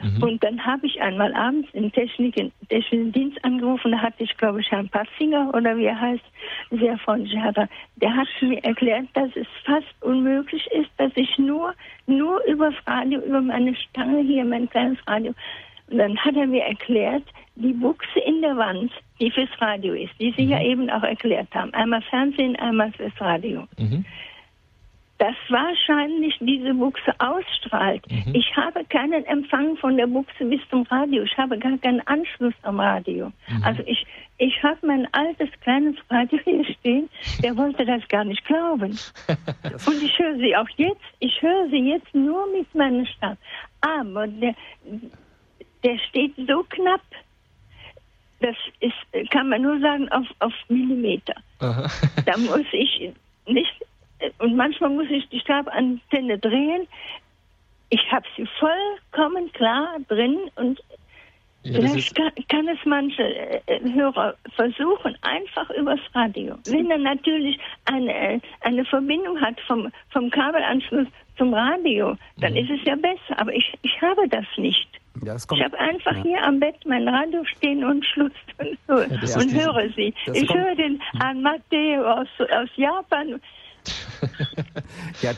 Mhm. 0.00 0.22
Und 0.22 0.44
dann 0.44 0.64
habe 0.64 0.86
ich 0.86 1.00
einmal 1.00 1.34
abends 1.34 1.68
im 1.72 1.90
technischen, 1.90 2.52
technischen 2.68 3.12
Dienst 3.12 3.44
angerufen, 3.44 3.92
da 3.92 3.98
hatte 3.98 4.22
ich, 4.22 4.36
glaube 4.36 4.60
ich, 4.60 4.70
Herrn 4.70 4.88
Patzinger 4.88 5.52
oder 5.54 5.76
wie 5.76 5.86
er 5.86 6.00
heißt, 6.00 6.24
sehr 6.70 6.96
freundlicher 6.98 7.42
Herr. 7.42 7.68
Der 7.96 8.14
hat 8.14 8.28
mir 8.40 8.62
erklärt, 8.62 9.06
dass 9.14 9.30
es 9.34 9.46
fast 9.64 9.86
unmöglich 10.00 10.66
ist, 10.68 10.90
dass 10.98 11.10
ich 11.16 11.36
nur, 11.38 11.74
nur 12.06 12.44
über 12.44 12.70
das 12.70 12.86
Radio, 12.86 13.20
über 13.20 13.40
meine 13.40 13.74
Stange 13.74 14.20
hier, 14.22 14.44
mein 14.44 14.70
kleines 14.70 14.98
Radio, 15.06 15.34
und 15.90 15.98
dann 15.98 16.16
hat 16.18 16.36
er 16.36 16.46
mir 16.46 16.64
erklärt, 16.64 17.24
die 17.56 17.72
Buchse 17.72 18.20
in 18.26 18.40
der 18.42 18.56
Wand, 18.56 18.92
die 19.20 19.30
fürs 19.30 19.50
Radio 19.60 19.94
ist, 19.94 20.12
die 20.20 20.32
Sie 20.36 20.44
mhm. 20.44 20.50
ja 20.50 20.62
eben 20.62 20.90
auch 20.90 21.02
erklärt 21.02 21.48
haben. 21.54 21.72
Einmal 21.74 22.02
Fernsehen, 22.02 22.56
einmal 22.56 22.92
fürs 22.92 23.18
Radio. 23.20 23.66
Mhm. 23.78 24.04
Dass 25.18 25.34
wahrscheinlich 25.48 26.36
diese 26.38 26.74
Buchse 26.74 27.12
ausstrahlt. 27.18 28.04
Mhm. 28.08 28.34
Ich 28.34 28.54
habe 28.54 28.84
keinen 28.84 29.24
Empfang 29.24 29.76
von 29.78 29.96
der 29.96 30.06
Buchse 30.06 30.44
bis 30.44 30.60
zum 30.70 30.82
Radio. 30.84 31.24
Ich 31.24 31.36
habe 31.36 31.58
gar 31.58 31.76
keinen 31.78 32.06
Anschluss 32.06 32.54
am 32.62 32.78
Radio. 32.78 33.32
Mhm. 33.48 33.64
Also 33.64 33.82
ich, 33.86 34.06
ich 34.36 34.62
habe 34.62 34.78
mein 34.86 35.12
altes 35.12 35.48
kleines 35.62 35.96
Radio 36.08 36.38
hier 36.44 36.64
stehen. 36.64 37.08
Der 37.42 37.56
wollte 37.56 37.84
das 37.84 38.06
gar 38.06 38.22
nicht 38.22 38.44
glauben. 38.44 38.96
Und 39.86 40.02
ich 40.02 40.16
höre 40.16 40.36
sie 40.36 40.54
auch 40.54 40.68
jetzt. 40.76 41.02
Ich 41.18 41.42
höre 41.42 41.68
sie 41.70 41.90
jetzt 41.90 42.14
nur 42.14 42.46
mit 42.56 42.72
meiner 42.72 43.06
Stadt. 43.06 43.38
Aber 43.80 44.28
der, 44.28 44.54
der 45.84 45.98
steht 46.08 46.34
so 46.36 46.64
knapp, 46.68 47.02
das 48.40 48.56
ist, 48.80 49.30
kann 49.30 49.48
man 49.48 49.62
nur 49.62 49.80
sagen, 49.80 50.08
auf, 50.10 50.26
auf 50.38 50.54
Millimeter. 50.68 51.34
da 51.60 52.36
muss 52.38 52.66
ich 52.72 53.12
nicht, 53.46 53.72
und 54.38 54.56
manchmal 54.56 54.90
muss 54.90 55.10
ich 55.10 55.28
die 55.28 55.40
Stabantenne 55.40 56.38
drehen. 56.38 56.86
Ich 57.90 58.12
habe 58.12 58.26
sie 58.36 58.46
vollkommen 58.58 59.50
klar 59.52 59.96
drin 60.08 60.38
und 60.56 60.80
ja, 61.64 61.80
Vielleicht 61.80 62.14
kann, 62.14 62.30
kann, 62.48 62.68
es 62.68 62.78
manche 62.84 63.22
äh, 63.22 63.80
Hörer 63.92 64.34
versuchen, 64.54 65.16
einfach 65.22 65.68
übers 65.70 66.00
Radio. 66.14 66.56
Wenn 66.66 66.90
er 66.90 66.98
natürlich 66.98 67.58
eine, 67.84 68.40
eine 68.60 68.84
Verbindung 68.84 69.40
hat 69.40 69.60
vom, 69.66 69.90
vom 70.10 70.30
Kabelanschluss 70.30 71.08
zum 71.36 71.52
Radio, 71.52 72.16
dann 72.38 72.52
mhm. 72.52 72.58
ist 72.58 72.70
es 72.70 72.84
ja 72.84 72.94
besser. 72.94 73.38
Aber 73.38 73.52
ich, 73.52 73.76
ich 73.82 74.00
habe 74.00 74.28
das 74.28 74.46
nicht. 74.56 74.88
Ja, 75.24 75.36
ich 75.36 75.64
habe 75.64 75.78
einfach 75.78 76.16
ja. 76.16 76.22
hier 76.22 76.42
am 76.42 76.60
Bett 76.60 76.76
mein 76.86 77.08
Radio 77.08 77.44
stehen 77.44 77.84
und 77.84 78.04
Schluss 78.04 78.32
und, 78.58 78.68
ja, 78.88 79.36
und 79.36 79.52
höre 79.52 79.88
sie. 79.94 80.14
Ich 80.32 80.52
höre 80.52 80.74
den 80.74 81.00
an 81.20 81.42
Matteo 81.42 82.04
aus, 82.04 82.28
aus 82.38 82.68
Japan 82.76 83.40
ja, 85.22 85.32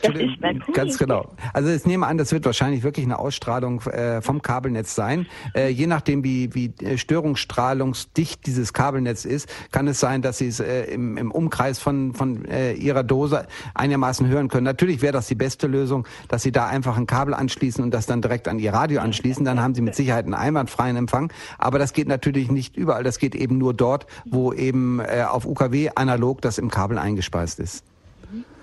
ganz 0.73 0.97
genau. 0.97 1.31
Also 1.53 1.69
ich 1.69 1.85
nehme 1.85 2.07
an, 2.07 2.17
das 2.17 2.31
wird 2.31 2.45
wahrscheinlich 2.45 2.83
wirklich 2.83 3.05
eine 3.05 3.19
Ausstrahlung 3.19 3.81
äh, 3.81 4.21
vom 4.21 4.41
Kabelnetz 4.41 4.95
sein. 4.95 5.27
Äh, 5.55 5.69
je 5.69 5.87
nachdem, 5.87 6.23
wie, 6.23 6.53
wie 6.53 6.73
äh, 6.83 6.97
störungsstrahlungsdicht 6.97 8.45
dieses 8.45 8.73
Kabelnetz 8.73 9.25
ist, 9.25 9.49
kann 9.71 9.87
es 9.87 9.99
sein, 9.99 10.21
dass 10.21 10.37
Sie 10.37 10.47
es 10.47 10.59
äh, 10.59 10.83
im, 10.85 11.17
im 11.17 11.31
Umkreis 11.31 11.79
von, 11.79 12.13
von 12.13 12.45
äh, 12.45 12.73
Ihrer 12.73 13.03
Dose 13.03 13.47
einigermaßen 13.73 14.27
hören 14.27 14.47
können. 14.47 14.65
Natürlich 14.65 15.01
wäre 15.01 15.13
das 15.13 15.27
die 15.27 15.35
beste 15.35 15.67
Lösung, 15.67 16.07
dass 16.27 16.43
Sie 16.43 16.51
da 16.51 16.67
einfach 16.67 16.97
ein 16.97 17.07
Kabel 17.07 17.33
anschließen 17.33 17.83
und 17.83 17.93
das 17.93 18.05
dann 18.05 18.21
direkt 18.21 18.47
an 18.47 18.59
Ihr 18.59 18.73
Radio 18.73 19.01
anschließen. 19.01 19.45
Dann 19.45 19.61
haben 19.61 19.75
Sie 19.75 19.81
mit 19.81 19.95
Sicherheit 19.95 20.25
einen 20.25 20.33
einwandfreien 20.33 20.95
Empfang. 20.95 21.31
Aber 21.57 21.79
das 21.79 21.93
geht 21.93 22.07
natürlich 22.07 22.51
nicht 22.51 22.75
überall. 22.75 23.03
Das 23.03 23.19
geht 23.19 23.35
eben 23.35 23.57
nur 23.57 23.73
dort, 23.73 24.05
wo 24.25 24.53
eben 24.53 24.99
äh, 24.99 25.25
auf 25.29 25.45
UKW 25.45 25.91
analog 25.95 26.41
das 26.41 26.57
im 26.57 26.69
Kabel 26.69 26.97
eingespeist 26.97 27.59
ist. 27.59 27.83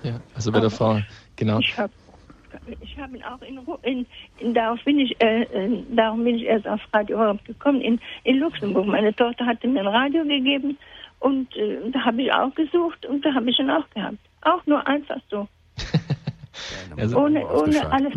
Ja, 0.02 0.20
also 0.34 0.52
bei 0.52 0.60
der 0.60 0.70
Frau, 0.70 1.00
genau. 1.36 1.58
Ich 1.60 1.76
habe 1.78 1.92
ich 2.80 2.98
hab 2.98 3.12
ihn 3.14 3.22
auch 3.24 3.40
in, 3.42 3.58
in, 3.82 4.06
in 4.38 4.54
darauf 4.54 4.82
bin 4.84 4.98
ich, 4.98 5.20
äh, 5.20 5.46
darum 5.90 6.24
bin 6.24 6.36
ich 6.36 6.44
erst 6.44 6.66
auf 6.66 6.80
Radio 6.92 7.18
Horeb 7.18 7.44
gekommen, 7.44 7.80
in, 7.80 8.00
in 8.24 8.38
Luxemburg. 8.38 8.86
Meine 8.86 9.14
Tochter 9.14 9.46
hatte 9.46 9.68
mir 9.68 9.80
ein 9.80 9.86
Radio 9.86 10.24
gegeben 10.24 10.78
und 11.20 11.54
äh, 11.56 11.90
da 11.92 12.04
habe 12.04 12.22
ich 12.22 12.32
auch 12.32 12.54
gesucht 12.54 13.04
und 13.06 13.24
da 13.24 13.34
habe 13.34 13.50
ich 13.50 13.58
ihn 13.58 13.70
auch 13.70 13.88
gehabt. 13.90 14.18
Auch 14.42 14.64
nur 14.66 14.86
einfach 14.86 15.20
so. 15.30 15.48
also, 16.96 17.18
ohne, 17.18 17.46
ohne 17.46 17.90
alles 17.90 18.14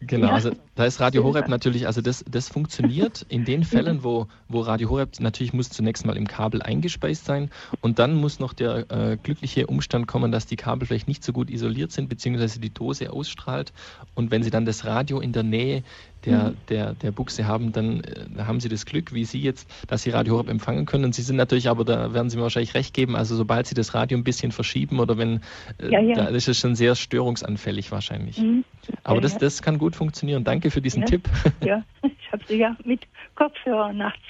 Genau, 0.00 0.28
ja. 0.28 0.32
also 0.32 0.52
da 0.76 0.86
ist 0.86 0.98
Radio 0.98 1.22
Horeb 1.24 1.48
natürlich, 1.48 1.86
also 1.86 2.00
das, 2.00 2.24
das 2.28 2.48
funktioniert 2.48 3.26
in 3.28 3.44
den 3.44 3.64
Fällen, 3.70 4.02
wo, 4.02 4.28
wo 4.48 4.60
Radio 4.60 4.88
Horeb 4.88 5.20
natürlich 5.20 5.52
muss 5.52 5.68
zunächst 5.68 6.06
mal 6.06 6.16
im 6.16 6.26
Kabel 6.26 6.62
eingespeist 6.62 7.26
sein 7.26 7.50
und 7.82 7.98
dann 7.98 8.14
muss 8.14 8.40
noch 8.40 8.54
der 8.54 8.90
äh, 8.90 9.18
glückliche 9.22 9.66
Umstand 9.66 10.06
kommen, 10.06 10.32
dass 10.32 10.46
die 10.46 10.56
Kabel 10.56 10.86
vielleicht 10.86 11.06
nicht 11.06 11.22
so 11.22 11.34
gut 11.34 11.50
isoliert 11.50 11.92
sind, 11.92 12.08
beziehungsweise 12.08 12.60
die 12.60 12.72
Dose 12.72 13.12
ausstrahlt 13.12 13.74
und 14.14 14.30
wenn 14.30 14.42
Sie 14.42 14.50
dann 14.50 14.64
das 14.64 14.86
Radio 14.86 15.20
in 15.20 15.32
der 15.32 15.42
Nähe 15.42 15.82
der, 16.24 16.50
mhm. 16.50 16.56
der, 16.68 16.94
der 16.94 17.10
Buchse 17.12 17.46
haben, 17.46 17.72
dann 17.72 18.02
äh, 18.02 18.42
haben 18.42 18.60
Sie 18.60 18.68
das 18.68 18.86
Glück, 18.86 19.12
wie 19.14 19.24
Sie 19.24 19.40
jetzt, 19.40 19.70
dass 19.88 20.02
Sie 20.02 20.10
Radio 20.10 20.34
Horeb 20.34 20.48
empfangen 20.48 20.86
können. 20.86 21.04
Und 21.04 21.14
Sie 21.14 21.22
sind 21.22 21.36
natürlich, 21.36 21.68
aber 21.68 21.84
da 21.84 22.12
werden 22.12 22.30
Sie 22.30 22.36
mir 22.36 22.42
wahrscheinlich 22.42 22.74
recht 22.74 22.94
geben, 22.94 23.16
also 23.16 23.36
sobald 23.36 23.66
Sie 23.66 23.74
das 23.74 23.94
Radio 23.94 24.18
ein 24.18 24.24
bisschen 24.24 24.52
verschieben 24.52 25.00
oder 25.00 25.18
wenn, 25.18 25.40
äh, 25.78 25.90
ja, 25.90 26.00
ja. 26.00 26.14
da 26.14 26.26
ist 26.26 26.48
es 26.48 26.58
schon 26.58 26.74
sehr 26.74 26.94
störungsanfällig 26.94 27.90
wahrscheinlich. 27.92 28.38
Mhm. 28.38 28.64
Aber 29.04 29.20
das, 29.20 29.38
das 29.38 29.62
kann 29.62 29.78
gut 29.78 29.96
funktionieren. 29.96 30.44
Danke 30.44 30.70
für 30.70 30.80
diesen 30.80 31.02
ja. 31.02 31.06
Tipp. 31.06 31.28
Ja, 31.62 31.82
ich 32.02 32.32
habe 32.32 32.42
sie 32.46 32.56
ja 32.56 32.76
mit 32.84 33.00
Kopfhörer 33.34 33.92
nachts. 33.92 34.22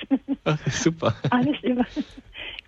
Ach, 0.44 0.58
super. 0.68 1.14
Alles 1.30 1.56
über. 1.62 1.84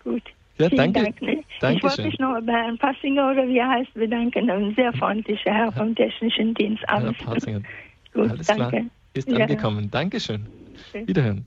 gut. 0.04 0.22
Ja, 0.58 0.68
Vielen 0.68 0.92
danke. 0.92 1.02
Dank, 1.02 1.22
ne? 1.22 1.44
Dankeschön. 1.60 1.76
Ich 1.76 1.82
wollte 1.82 2.02
mich 2.02 2.18
noch 2.18 2.40
bei 2.42 2.52
Herrn 2.52 2.78
Passinger 2.78 3.30
oder 3.32 3.48
wie 3.48 3.58
er 3.58 3.68
heißt 3.68 3.94
bedanken. 3.94 4.50
Ein 4.50 4.74
sehr 4.74 4.92
freundlicher 4.92 5.52
Herr 5.52 5.72
vom 5.72 5.94
Technischen 5.94 6.54
Dienst. 6.54 6.88
Alles, 6.88 7.16
Herr 7.18 7.34
Passinger. 7.34 7.62
Gut, 8.12 8.30
Alles 8.30 8.46
danke. 8.46 8.68
Klar. 8.68 8.84
Ist 9.14 9.28
ja. 9.28 9.38
angekommen. 9.38 9.90
Dankeschön. 9.90 10.48
Wiederhören. 10.92 11.44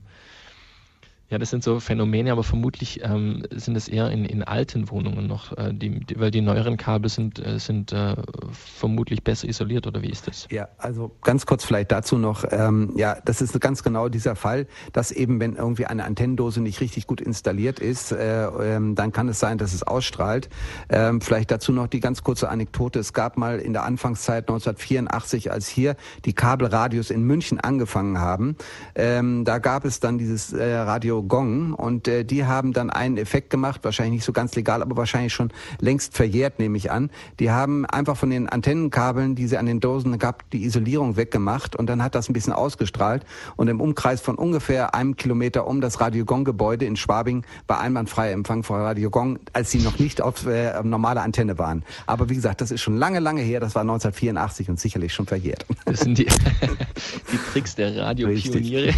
Ja, 1.28 1.38
das 1.38 1.50
sind 1.50 1.64
so 1.64 1.80
Phänomene, 1.80 2.30
aber 2.30 2.44
vermutlich 2.44 3.00
ähm, 3.02 3.42
sind 3.50 3.76
es 3.76 3.88
eher 3.88 4.10
in, 4.12 4.24
in 4.24 4.44
alten 4.44 4.90
Wohnungen 4.90 5.26
noch, 5.26 5.56
äh, 5.58 5.72
die, 5.72 5.98
die, 5.98 6.20
weil 6.20 6.30
die 6.30 6.40
neueren 6.40 6.76
Kabel 6.76 7.10
sind, 7.10 7.44
äh, 7.44 7.58
sind 7.58 7.92
äh, 7.92 8.14
vermutlich 8.52 9.24
besser 9.24 9.48
isoliert 9.48 9.88
oder 9.88 10.02
wie 10.02 10.10
ist 10.10 10.28
das? 10.28 10.46
Ja, 10.52 10.68
also 10.78 11.10
ganz 11.22 11.44
kurz 11.44 11.64
vielleicht 11.64 11.90
dazu 11.90 12.16
noch, 12.16 12.44
ähm, 12.50 12.92
ja, 12.96 13.16
das 13.24 13.42
ist 13.42 13.60
ganz 13.60 13.82
genau 13.82 14.08
dieser 14.08 14.36
Fall, 14.36 14.68
dass 14.92 15.10
eben 15.10 15.40
wenn 15.40 15.56
irgendwie 15.56 15.86
eine 15.86 16.04
Antennendose 16.04 16.60
nicht 16.60 16.80
richtig 16.80 17.08
gut 17.08 17.20
installiert 17.20 17.80
ist, 17.80 18.12
äh, 18.12 18.46
ähm, 18.46 18.94
dann 18.94 19.10
kann 19.10 19.28
es 19.28 19.40
sein, 19.40 19.58
dass 19.58 19.74
es 19.74 19.82
ausstrahlt. 19.82 20.48
Ähm, 20.88 21.20
vielleicht 21.20 21.50
dazu 21.50 21.72
noch 21.72 21.88
die 21.88 21.98
ganz 21.98 22.22
kurze 22.22 22.48
Anekdote. 22.50 23.00
Es 23.00 23.12
gab 23.12 23.36
mal 23.36 23.58
in 23.58 23.72
der 23.72 23.82
Anfangszeit 23.82 24.44
1984, 24.44 25.50
als 25.50 25.66
hier 25.66 25.96
die 26.24 26.34
Kabelradios 26.34 27.10
in 27.10 27.24
München 27.24 27.58
angefangen 27.58 28.20
haben, 28.20 28.56
ähm, 28.94 29.44
da 29.44 29.58
gab 29.58 29.84
es 29.84 29.98
dann 29.98 30.18
dieses 30.18 30.52
äh, 30.52 30.76
Radio 30.76 31.15
Radio 31.16 31.22
Gong 31.22 31.72
und 31.72 32.08
äh, 32.08 32.24
die 32.24 32.44
haben 32.44 32.74
dann 32.74 32.90
einen 32.90 33.16
Effekt 33.16 33.48
gemacht, 33.48 33.80
wahrscheinlich 33.84 34.16
nicht 34.16 34.24
so 34.24 34.32
ganz 34.32 34.54
legal, 34.54 34.82
aber 34.82 34.98
wahrscheinlich 34.98 35.32
schon 35.32 35.50
längst 35.80 36.14
verjährt, 36.14 36.58
nehme 36.58 36.76
ich 36.76 36.90
an. 36.90 37.10
Die 37.40 37.50
haben 37.50 37.86
einfach 37.86 38.18
von 38.18 38.28
den 38.28 38.50
Antennenkabeln, 38.50 39.34
die 39.34 39.46
sie 39.46 39.56
an 39.56 39.64
den 39.64 39.80
Dosen 39.80 40.18
gab, 40.18 40.48
die 40.50 40.64
Isolierung 40.64 41.16
weggemacht 41.16 41.74
und 41.74 41.86
dann 41.88 42.02
hat 42.02 42.14
das 42.14 42.28
ein 42.28 42.34
bisschen 42.34 42.52
ausgestrahlt 42.52 43.24
und 43.56 43.68
im 43.68 43.80
Umkreis 43.80 44.20
von 44.20 44.34
ungefähr 44.36 44.94
einem 44.94 45.16
Kilometer 45.16 45.66
um 45.66 45.80
das 45.80 46.00
Radio 46.00 46.26
Gong 46.26 46.44
Gebäude 46.44 46.84
in 46.84 46.96
Schwabing 46.96 47.44
war 47.66 47.80
einwandfreier 47.80 48.32
Empfang 48.32 48.62
von 48.62 48.80
Radio 48.80 49.08
Gong, 49.08 49.38
als 49.54 49.70
sie 49.70 49.78
noch 49.78 49.98
nicht 49.98 50.20
auf 50.20 50.44
äh, 50.46 50.82
normale 50.82 51.22
Antenne 51.22 51.58
waren. 51.58 51.82
Aber 52.06 52.28
wie 52.28 52.34
gesagt, 52.34 52.60
das 52.60 52.70
ist 52.70 52.82
schon 52.82 52.98
lange, 52.98 53.20
lange 53.20 53.40
her, 53.40 53.60
das 53.60 53.74
war 53.74 53.82
1984 53.82 54.68
und 54.68 54.78
sicherlich 54.78 55.14
schon 55.14 55.26
verjährt. 55.26 55.64
Das 55.86 56.00
sind 56.00 56.18
die, 56.18 56.26
die 57.32 57.38
Tricks 57.52 57.74
der 57.74 57.96
Radiopioniere. 57.96 58.94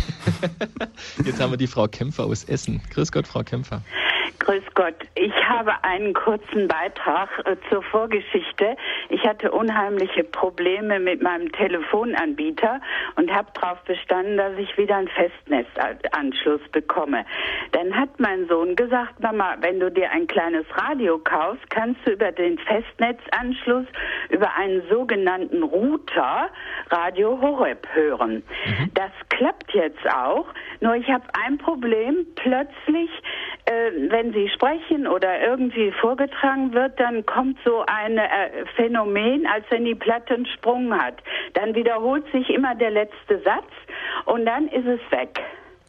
Jetzt 1.25 1.41
haben 1.41 1.53
wir 1.53 1.57
die 1.57 1.69
Frau 1.69 1.87
Kemp 1.87 2.08
Kämpfer 2.09 2.25
aus 2.25 2.45
Essen. 2.45 2.81
Grüß 2.89 3.13
Gott, 3.13 3.27
Frau 3.27 3.43
Kämpfer. 3.43 3.83
Grüß 4.39 4.63
Gott. 4.75 4.95
Ich 5.15 5.35
habe 5.49 5.73
einen 5.83 6.15
kurzen 6.15 6.69
Beitrag 6.69 7.29
äh, 7.45 7.57
zur 7.69 7.83
Vorgeschichte. 7.83 8.77
Ich 9.09 9.25
hatte 9.25 9.51
unheimliche 9.51 10.23
Probleme 10.25 11.01
mit 11.01 11.23
meinem 11.23 11.51
Telefonanbieter 11.53 12.81
und 13.17 13.33
habe 13.33 13.49
darauf 13.55 13.81
bestanden, 13.83 14.37
dass 14.37 14.57
ich 14.57 14.79
wieder 14.79 14.97
einen 14.97 15.09
Festnetzanschluss 15.09 16.61
bekomme. 16.71 17.25
Dann 17.73 17.95
hat 17.95 18.21
mein 18.21 18.47
Sohn 18.49 18.77
gesagt, 18.77 19.21
Mama, 19.21 19.57
wenn 19.61 19.81
du 19.81 19.91
dir 19.91 20.11
ein 20.13 20.27
kleines 20.27 20.67
Radio 20.77 21.19
kaufst, 21.19 21.69
kannst 21.71 22.01
du 22.07 22.13
über 22.13 22.31
den 22.31 22.59
Festnetzanschluss, 22.59 23.87
über 24.31 24.55
einen 24.55 24.83
sogenannten 24.89 25.63
Router 25.63 26.49
Radio 26.91 27.41
Horeb 27.41 27.87
hören. 27.93 28.45
Mhm. 28.67 28.91
Das 28.95 29.11
klappt 29.31 29.73
jetzt 29.75 30.09
auch, 30.09 30.47
nur 30.81 30.95
ich 30.95 31.09
habe 31.09 31.25
ein 31.45 31.59
Problem. 31.59 32.27
Plötzlich, 32.37 33.11
äh, 33.65 33.91
wenn 34.11 34.28
Sie 34.33 34.49
sprechen 34.49 35.07
oder 35.07 35.41
irgendwie 35.41 35.93
vorgetragen 35.93 36.73
wird, 36.73 36.99
dann 36.99 37.25
kommt 37.27 37.59
so 37.65 37.85
ein 37.87 38.19
äh, 38.19 38.67
Phänomen, 38.77 39.47
als 39.47 39.65
wenn 39.71 39.85
die 39.85 39.95
Platte 39.95 40.35
einen 40.35 40.47
Sprung 40.47 40.93
hat. 40.93 41.23
Dann 41.55 41.75
wiederholt 41.75 42.25
sich 42.33 42.51
immer 42.51 42.75
der 42.75 42.91
letzte 42.91 43.41
Satz 43.41 43.71
und 44.27 44.47
dann 44.47 44.69
ist 44.69 44.87
es 44.87 45.01
weg. 45.11 45.41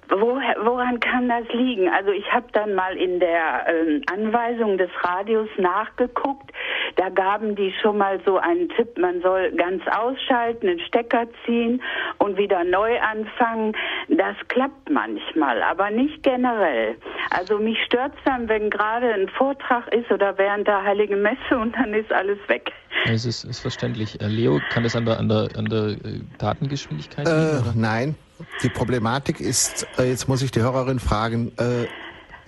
Wo, 0.10 0.40
woran 0.64 1.00
kann 1.00 1.30
das 1.30 1.48
liegen? 1.54 1.88
Also 1.90 2.12
ich 2.12 2.32
habe 2.32 2.48
dann 2.54 2.74
mal 2.74 2.98
in 2.98 3.20
der 3.20 3.68
ähm, 3.68 4.02
Anweisung 4.12 4.78
des 4.78 4.90
Radios 5.04 5.50
nachgeguckt. 5.58 6.52
Da 6.96 7.10
gaben 7.10 7.56
die 7.56 7.72
schon 7.82 7.98
mal 7.98 8.20
so 8.26 8.38
einen 8.40 8.70
Tipp, 8.70 8.98
man 8.98 9.22
soll 9.22 9.52
ganz 9.52 9.84
ausschalten, 9.88 10.68
den 10.68 10.80
Stecker 10.80 11.28
ziehen 11.46 11.82
und 12.18 12.38
wieder 12.38 12.64
neu 12.64 13.00
anfangen. 13.00 13.74
Das 14.08 14.36
klappt 14.48 14.90
manchmal, 14.90 15.62
aber 15.62 15.92
nicht 15.92 16.24
generell. 16.24 16.96
Also 17.30 17.60
mich 17.60 17.78
stört 17.86 18.14
es 18.18 18.24
dann, 18.26 18.50
wenn 18.50 18.72
gerade 18.72 19.14
ein 19.14 19.30
Vortrag 19.30 19.94
ist 19.94 20.12
oder 20.12 20.38
während 20.38 20.68
der 20.68 20.84
Heiligen 20.84 21.22
Messe 21.22 21.58
und 21.58 21.76
dann 21.76 21.94
ist 21.94 22.12
alles 22.12 22.40
weg. 22.48 22.72
Es 23.06 23.26
ist, 23.26 23.44
ist 23.44 23.60
verständlich. 23.60 24.20
Äh, 24.20 24.28
Leo, 24.28 24.60
kann 24.72 24.84
das 24.84 24.96
an 24.96 25.06
der, 25.06 25.20
an 25.20 25.30
der, 25.30 25.50
an 25.56 25.66
der 25.66 25.90
äh, 25.90 26.22
Datengeschwindigkeit 26.40 27.28
liegen? 27.28 27.40
Äh, 27.40 27.80
nein, 27.80 28.16
die 28.64 28.70
Problematik 28.70 29.40
ist, 29.40 29.88
äh, 29.98 30.10
jetzt 30.10 30.28
muss 30.28 30.42
ich 30.42 30.52
die 30.52 30.62
Hörerin 30.62 31.00
fragen, 31.00 31.52
äh, 31.58 31.88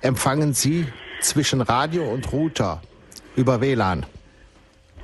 empfangen 0.05 0.53
Sie 0.53 0.87
zwischen 1.21 1.61
Radio 1.61 2.03
und 2.03 2.31
Router 2.31 2.81
über 3.35 3.61
WLAN? 3.61 4.05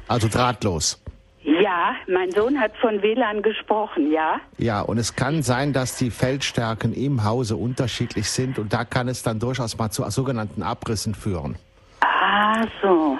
Also 0.07 0.27
drahtlos? 0.27 1.01
Ja, 1.43 1.95
mein 2.07 2.31
Sohn 2.31 2.59
hat 2.59 2.75
von 2.77 3.01
WLAN 3.01 3.41
gesprochen, 3.41 4.11
ja. 4.11 4.39
Ja, 4.57 4.81
und 4.81 4.97
es 4.97 5.15
kann 5.15 5.43
sein, 5.43 5.71
dass 5.71 5.95
die 5.95 6.11
Feldstärken 6.11 6.93
im 6.93 7.23
Hause 7.23 7.55
unterschiedlich 7.55 8.29
sind 8.29 8.59
und 8.59 8.73
da 8.73 8.83
kann 8.83 9.07
es 9.07 9.23
dann 9.23 9.39
durchaus 9.39 9.77
mal 9.77 9.89
zu 9.89 10.03
sogenannten 10.09 10.61
Abrissen 10.61 11.15
führen. 11.15 11.55
Ah, 12.01 12.65
so. 12.81 13.16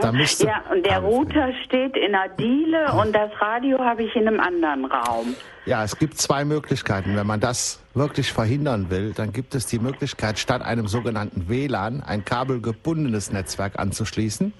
Da 0.00 0.12
müsste 0.12 0.46
ja, 0.46 0.62
und 0.70 0.84
der 0.84 0.98
Router 0.98 1.52
steht 1.64 1.96
in 1.96 2.14
einer 2.14 2.28
Diele 2.28 2.92
und 2.92 3.14
das 3.14 3.30
Radio 3.40 3.78
habe 3.78 4.02
ich 4.04 4.14
in 4.14 4.26
einem 4.26 4.40
anderen 4.40 4.84
Raum. 4.84 5.34
Ja, 5.66 5.84
es 5.84 5.98
gibt 5.98 6.18
zwei 6.18 6.44
Möglichkeiten. 6.44 7.16
Wenn 7.16 7.26
man 7.26 7.40
das 7.40 7.80
wirklich 7.94 8.32
verhindern 8.32 8.90
will, 8.90 9.12
dann 9.12 9.32
gibt 9.32 9.54
es 9.54 9.66
die 9.66 9.78
Möglichkeit, 9.78 10.38
statt 10.38 10.62
einem 10.62 10.86
sogenannten 10.86 11.48
WLAN 11.48 12.02
ein 12.02 12.24
kabelgebundenes 12.24 13.32
Netzwerk 13.32 13.78
anzuschließen. 13.78 14.52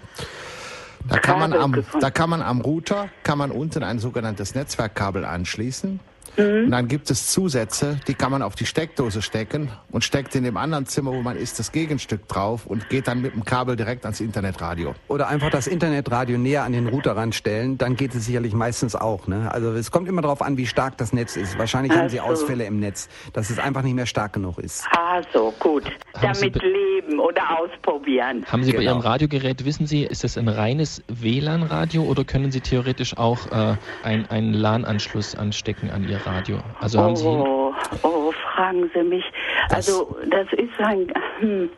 Da 1.09 1.19
kann, 1.19 1.39
man 1.39 1.53
am, 1.55 1.85
da 2.01 2.11
kann 2.11 2.29
man 2.29 2.43
am 2.43 2.61
Router, 2.61 3.09
kann 3.23 3.39
man 3.39 3.51
unten 3.51 3.83
ein 3.83 3.99
sogenanntes 3.99 4.55
Netzwerkkabel 4.55 5.25
anschließen. 5.25 6.01
Mhm. 6.37 6.64
Und 6.64 6.71
dann 6.71 6.88
gibt 6.88 7.11
es 7.11 7.29
Zusätze, 7.29 8.01
die 8.07 8.14
kann 8.14 8.31
man 8.31 8.43
auf 8.43 8.55
die 8.55 8.66
Steckdose 8.66 9.23
stecken 9.23 9.71
und 9.90 10.05
steckt 10.05 10.35
in 10.35 10.45
dem 10.45 10.57
anderen 10.57 10.87
Zimmer, 10.87 11.12
wo 11.12 11.23
man 11.23 11.37
ist, 11.37 11.59
das 11.59 11.73
Gegenstück 11.73 12.29
drauf 12.29 12.66
und 12.66 12.88
geht 12.88 13.09
dann 13.09 13.23
mit 13.23 13.35
dem 13.35 13.45
Kabel 13.45 13.77
direkt 13.77 14.05
ans 14.05 14.21
Internetradio. 14.21 14.95
Oder 15.09 15.29
einfach 15.29 15.51
das 15.51 15.66
Internetradio 15.66 16.38
näher 16.38 16.64
an 16.64 16.73
den 16.73 16.88
Router 16.88 17.16
ranstellen, 17.16 17.79
dann 17.79 17.97
geht 17.97 18.14
es 18.14 18.27
sicherlich 18.27 18.55
meistens 18.55 18.95
auch. 18.95 19.27
Ne? 19.27 19.51
Also 19.53 19.73
es 19.73 19.90
kommt 19.90 20.09
immer 20.09 20.23
darauf 20.23 20.43
an, 20.43 20.57
wie 20.57 20.66
stark 20.66 20.97
das 20.99 21.12
Netz 21.12 21.37
ist. 21.37 21.59
Wahrscheinlich 21.59 21.93
also. 21.93 22.03
haben 22.03 22.09
Sie 22.11 22.21
Ausfälle 22.21 22.64
im 22.64 22.81
Netz, 22.81 23.09
dass 23.33 23.51
es 23.51 23.59
einfach 23.59 23.83
nicht 23.83 23.95
mehr 23.95 24.07
stark 24.07 24.33
genug 24.33 24.59
ist. 24.59 24.85
Ah, 24.97 25.23
so, 25.33 25.53
gut. 25.59 25.85
Haben 26.14 26.33
Damit 26.35 26.62
leben 26.62 27.19
oder 27.21 27.43
ausprobieren. 27.59 28.45
Haben 28.47 28.64
Sie 28.64 28.73
genau. 28.73 28.81
bei 28.81 28.90
Ihrem 28.90 29.01
Radiogerät, 29.01 29.64
wissen 29.64 29.87
Sie, 29.87 30.05
ist 30.05 30.25
das 30.25 30.37
ein 30.37 30.49
reines 30.49 31.03
WLAN-Radio 31.09 32.03
oder 32.03 32.25
können 32.25 32.51
Sie 32.53 32.61
theoretisch 32.61 33.16
auch 33.16 33.47
äh, 33.51 33.77
einen 34.03 34.53
LAN-Anschluss 34.53 35.35
anstecken 35.35 35.90
an 35.90 36.09
Ihr 36.09 36.19
Radio. 36.26 36.59
Also 36.80 36.98
oh, 36.98 37.02
haben 37.02 37.16
Sie. 37.16 37.26
Oh, 37.26 37.72
oh, 38.02 38.33
fragen 38.54 38.90
Sie 38.94 39.02
mich. 39.02 39.24
Das 39.68 39.88
also 39.88 40.16
das 40.28 40.46
ist 40.52 40.78
ein. 40.78 41.12
Hm. 41.40 41.70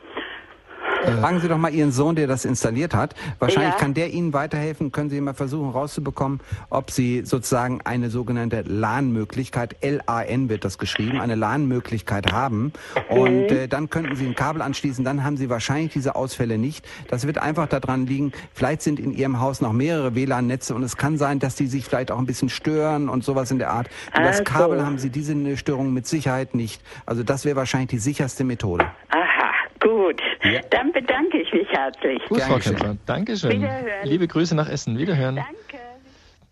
Äh, 1.05 1.13
fragen 1.13 1.41
Sie 1.41 1.49
doch 1.49 1.59
mal 1.59 1.73
Ihren 1.73 1.93
Sohn, 1.93 2.15
der 2.15 2.27
das 2.27 2.45
installiert 2.45 2.95
hat. 2.95 3.15
Wahrscheinlich 3.39 3.75
ja. 3.75 3.79
kann 3.79 3.95
der 3.95 4.11
Ihnen 4.11 4.33
weiterhelfen. 4.33 4.93
Können 4.93 5.11
Sie 5.11 5.21
mal 5.21 5.35
versuchen 5.35 5.71
rauszubekommen, 5.71 6.41
ob 6.71 6.91
Sie 6.91 7.23
sozusagen 7.25 7.81
eine 7.85 8.11
sogenannte 8.11 8.63
LAN-Möglichkeit, 8.63 9.77
L-A-N 9.81 10.49
wird 10.49 10.65
das 10.65 10.79
geschrieben, 10.79 11.21
eine 11.21 11.35
LAN-Möglichkeit 11.35 12.33
haben. 12.33 12.73
Und 13.09 13.51
äh, 13.51 13.69
dann 13.69 13.91
könnten 13.91 14.15
Sie 14.17 14.27
ein 14.27 14.35
Kabel 14.35 14.63
anschließen. 14.63 15.05
Dann 15.05 15.25
haben 15.25 15.37
Sie 15.37 15.51
wahrscheinlich 15.51 15.93
diese 15.93 16.15
Ausfälle 16.15 16.59
nicht. 16.59 16.87
Das 17.09 17.27
wird 17.27 17.39
einfach 17.39 17.67
daran 17.67 18.07
liegen, 18.07 18.33
vielleicht 18.55 18.83
sind 18.83 19.01
in 19.01 19.13
Ihrem 19.13 19.41
Haus 19.41 19.61
noch 19.61 19.73
mehrere 19.73 20.15
WLAN-Netze 20.15 20.75
und 20.75 20.83
es 20.83 20.97
kann 20.97 21.19
sein, 21.19 21.39
dass 21.39 21.57
die 21.57 21.67
sich 21.67 21.85
vielleicht 21.85 22.11
auch 22.11 22.19
ein 22.19 22.27
bisschen 22.27 22.49
stören 22.49 23.09
und 23.09 23.25
sowas 23.25 23.51
in 23.51 23.59
der 23.59 23.71
Art. 23.71 23.89
Über 24.15 24.25
das 24.25 24.45
Kabel 24.45 24.85
haben 24.85 24.99
Sie 24.99 25.11
diese 25.11 25.57
Störung 25.57 25.93
mit 25.93 26.07
Sicherheit 26.07 26.55
nicht. 26.55 26.83
Also 27.07 27.23
das 27.23 27.45
wäre 27.45 27.57
wahrscheinlich 27.57 27.91
die 27.91 27.99
sicherste 27.99 28.45
Methode. 28.45 28.85
Aha. 29.11 29.43
Gut, 29.83 30.23
ja. 30.45 30.61
dann 30.71 30.93
bedanke 30.93 31.39
ich 31.39 31.53
mich 31.53 31.69
herzlich. 31.69 32.23
Gut, 32.29 32.41
Frau 32.43 32.59
Kempfer. 32.59 32.97
Dankeschön. 33.07 33.63
Wiederhören. 33.63 34.05
Liebe 34.05 34.29
Grüße 34.29 34.55
nach 34.55 34.69
Essen. 34.69 34.99
Wiederhören. 34.99 35.37
Danke. 35.37 35.83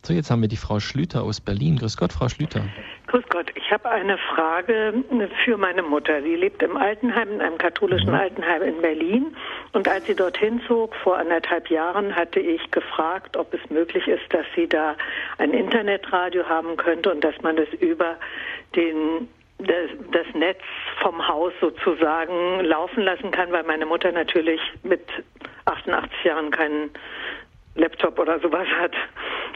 So, 0.03 0.15
jetzt 0.15 0.31
haben 0.31 0.41
wir 0.41 0.49
die 0.49 0.57
Frau 0.57 0.81
Schlüter 0.81 1.23
aus 1.23 1.43
Berlin. 1.43 1.77
Grüß 1.77 1.99
Gott, 1.99 2.11
Frau 2.13 2.29
Schlüter. 2.31 2.63
Grüß 3.09 3.25
Gott. 3.29 3.51
Ich 3.55 3.71
habe 3.71 3.91
eine 3.91 4.17
Frage 4.35 4.95
für 5.45 5.59
meine 5.59 5.83
Mutter. 5.83 6.23
Sie 6.23 6.37
lebt 6.37 6.63
im 6.63 6.79
Altenheim, 6.79 7.33
in 7.33 7.41
einem 7.43 7.59
katholischen 7.59 8.09
mhm. 8.09 8.15
Altenheim 8.15 8.63
in 8.63 8.81
Berlin. 8.81 9.37
Und 9.73 9.87
als 9.89 10.07
sie 10.07 10.15
dorthin 10.15 10.63
zog, 10.67 10.95
vor 10.97 11.19
anderthalb 11.19 11.69
Jahren, 11.69 12.17
hatte 12.17 12.41
ich 12.41 12.71
gefragt, 12.71 13.37
ob 13.37 13.53
es 13.53 13.61
möglich 13.69 14.09
ist, 14.09 14.23
dass 14.31 14.47
sie 14.57 14.67
da 14.67 14.97
ein 15.37 15.53
Internetradio 15.53 16.49
haben 16.49 16.79
könnte 16.79 17.13
und 17.13 17.23
dass 17.23 17.35
man 17.43 17.57
das 17.57 17.69
über 17.79 18.17
den 18.75 19.29
das, 19.67 20.35
Netz 20.35 20.61
vom 21.01 21.27
Haus 21.27 21.53
sozusagen 21.61 22.61
laufen 22.65 23.03
lassen 23.03 23.31
kann, 23.31 23.51
weil 23.53 23.65
meine 23.65 23.87
Mutter 23.87 24.13
natürlich 24.13 24.61
mit 24.83 25.03
88 25.65 26.25
Jahren 26.25 26.51
keinen 26.51 26.91
Laptop 27.75 28.19
oder 28.19 28.41
sowas 28.41 28.67
hat, 28.81 28.93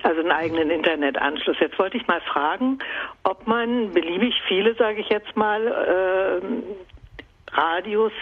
also 0.02 0.20
einen 0.20 0.32
eigenen 0.32 0.70
Internetanschluss. 0.70 1.56
Jetzt 1.60 1.78
wollte 1.78 1.96
ich 1.96 2.06
mal 2.06 2.20
fragen, 2.20 2.78
ob 3.24 3.46
man 3.46 3.92
beliebig 3.92 4.34
viele, 4.46 4.74
sage 4.74 5.00
ich 5.00 5.08
jetzt 5.08 5.36
mal, 5.36 5.66
äh, 5.66 7.54
Radios 7.56 8.12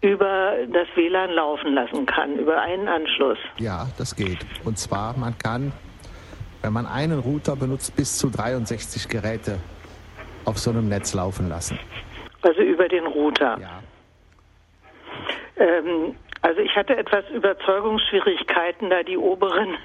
über 0.00 0.54
das 0.72 0.88
WLAN 0.96 1.30
laufen 1.30 1.72
lassen 1.72 2.06
kann, 2.06 2.38
über 2.38 2.60
einen 2.60 2.88
Anschluss. 2.88 3.38
Ja, 3.58 3.86
das 3.96 4.16
geht. 4.16 4.38
Und 4.64 4.78
zwar, 4.78 5.16
man 5.16 5.38
kann, 5.38 5.72
wenn 6.62 6.72
man 6.72 6.86
einen 6.86 7.20
Router 7.20 7.54
benutzt, 7.54 7.94
bis 7.96 8.18
zu 8.18 8.28
63 8.30 9.08
Geräte 9.08 9.58
auf 10.44 10.58
so 10.58 10.70
einem 10.70 10.88
Netz 10.88 11.14
laufen 11.14 11.48
lassen. 11.48 11.78
Also 12.42 12.60
über 12.60 12.88
den 12.88 13.06
Router. 13.06 13.58
Ja. 13.60 13.82
Ähm, 15.56 16.16
also 16.42 16.60
ich 16.60 16.74
hatte 16.74 16.96
etwas 16.96 17.24
Überzeugungsschwierigkeiten, 17.30 18.90
da 18.90 19.02
die 19.02 19.16
oberen 19.16 19.76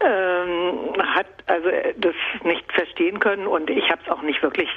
ähm, 0.00 0.92
hat 0.98 1.26
also 1.46 1.68
äh, 1.68 1.94
das 1.98 2.14
nicht 2.44 2.70
verstehen 2.72 3.20
können 3.20 3.46
und 3.46 3.70
ich 3.70 3.88
habe 3.90 4.00
es 4.04 4.10
auch 4.10 4.22
nicht 4.22 4.42
wirklich 4.42 4.68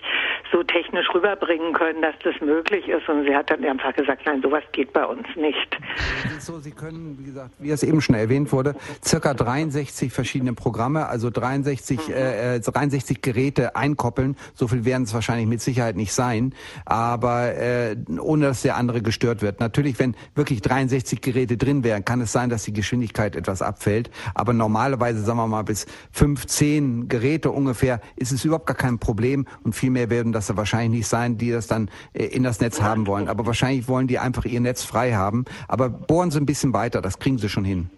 so 0.51 0.63
technisch 0.63 1.07
rüberbringen 1.13 1.73
können, 1.73 2.01
dass 2.01 2.15
das 2.23 2.35
möglich 2.41 2.87
ist. 2.87 3.07
Und 3.09 3.25
sie 3.25 3.35
hat 3.35 3.49
dann 3.49 3.63
einfach 3.63 3.93
gesagt, 3.93 4.23
nein, 4.25 4.41
sowas 4.41 4.63
geht 4.71 4.93
bei 4.93 5.05
uns 5.05 5.27
nicht. 5.35 5.79
Es 6.25 6.37
ist 6.37 6.45
so, 6.45 6.59
Sie 6.59 6.71
können, 6.71 7.17
wie 7.19 7.25
gesagt, 7.25 7.51
wie 7.59 7.71
es 7.71 7.83
eben 7.83 8.01
schon 8.01 8.15
erwähnt 8.15 8.51
wurde, 8.51 8.75
circa 9.03 9.33
63 9.33 10.11
verschiedene 10.11 10.53
Programme, 10.53 11.07
also 11.07 11.29
63, 11.29 12.07
mhm. 12.07 12.13
äh, 12.13 12.59
63 12.59 13.21
Geräte 13.21 13.75
einkoppeln. 13.75 14.35
So 14.53 14.67
viel 14.67 14.85
werden 14.85 15.03
es 15.03 15.13
wahrscheinlich 15.13 15.47
mit 15.47 15.61
Sicherheit 15.61 15.95
nicht 15.95 16.13
sein, 16.13 16.53
aber 16.85 17.55
äh, 17.55 17.95
ohne 18.19 18.47
dass 18.47 18.61
der 18.61 18.75
andere 18.75 19.01
gestört 19.01 19.41
wird. 19.41 19.59
Natürlich, 19.59 19.99
wenn 19.99 20.15
wirklich 20.35 20.61
63 20.61 21.21
Geräte 21.21 21.57
drin 21.57 21.83
wären, 21.83 22.05
kann 22.05 22.21
es 22.21 22.31
sein, 22.31 22.49
dass 22.49 22.63
die 22.63 22.73
Geschwindigkeit 22.73 23.35
etwas 23.35 23.61
abfällt. 23.61 24.09
Aber 24.33 24.53
normalerweise, 24.65 25.23
sagen 25.23 25.37
wir 25.37 25.47
mal, 25.47 25.63
bis 25.63 25.85
15 26.11 27.07
Geräte 27.07 27.51
ungefähr 27.51 28.01
ist 28.15 28.31
es 28.31 28.43
überhaupt 28.45 28.65
gar 28.65 28.75
kein 28.75 28.97
Problem 28.97 29.45
und 29.63 29.75
vielmehr 29.75 30.09
werden 30.09 30.31
das 30.31 30.55
wahrscheinlich 30.57 30.99
nicht 30.99 31.07
sein, 31.07 31.37
die 31.37 31.51
das 31.51 31.67
dann 31.67 31.89
äh, 32.13 32.25
in 32.25 32.41
das 32.41 32.59
Netz 32.59 32.81
haben 32.81 33.05
wollen. 33.05 33.27
Aber 33.27 33.45
wahrscheinlich 33.45 33.87
wollen 33.87 34.07
die 34.07 34.17
einfach 34.17 34.45
ihr 34.45 34.59
Netz 34.59 34.83
frei 34.83 35.13
haben. 35.13 35.45
Aber 35.67 35.89
bohren 35.89 36.31
Sie 36.31 36.39
ein 36.39 36.47
bisschen 36.47 36.73
weiter, 36.73 37.01
das 37.01 37.19
kriegen 37.19 37.37
Sie 37.37 37.47
schon 37.47 37.63
hin. 37.63 37.91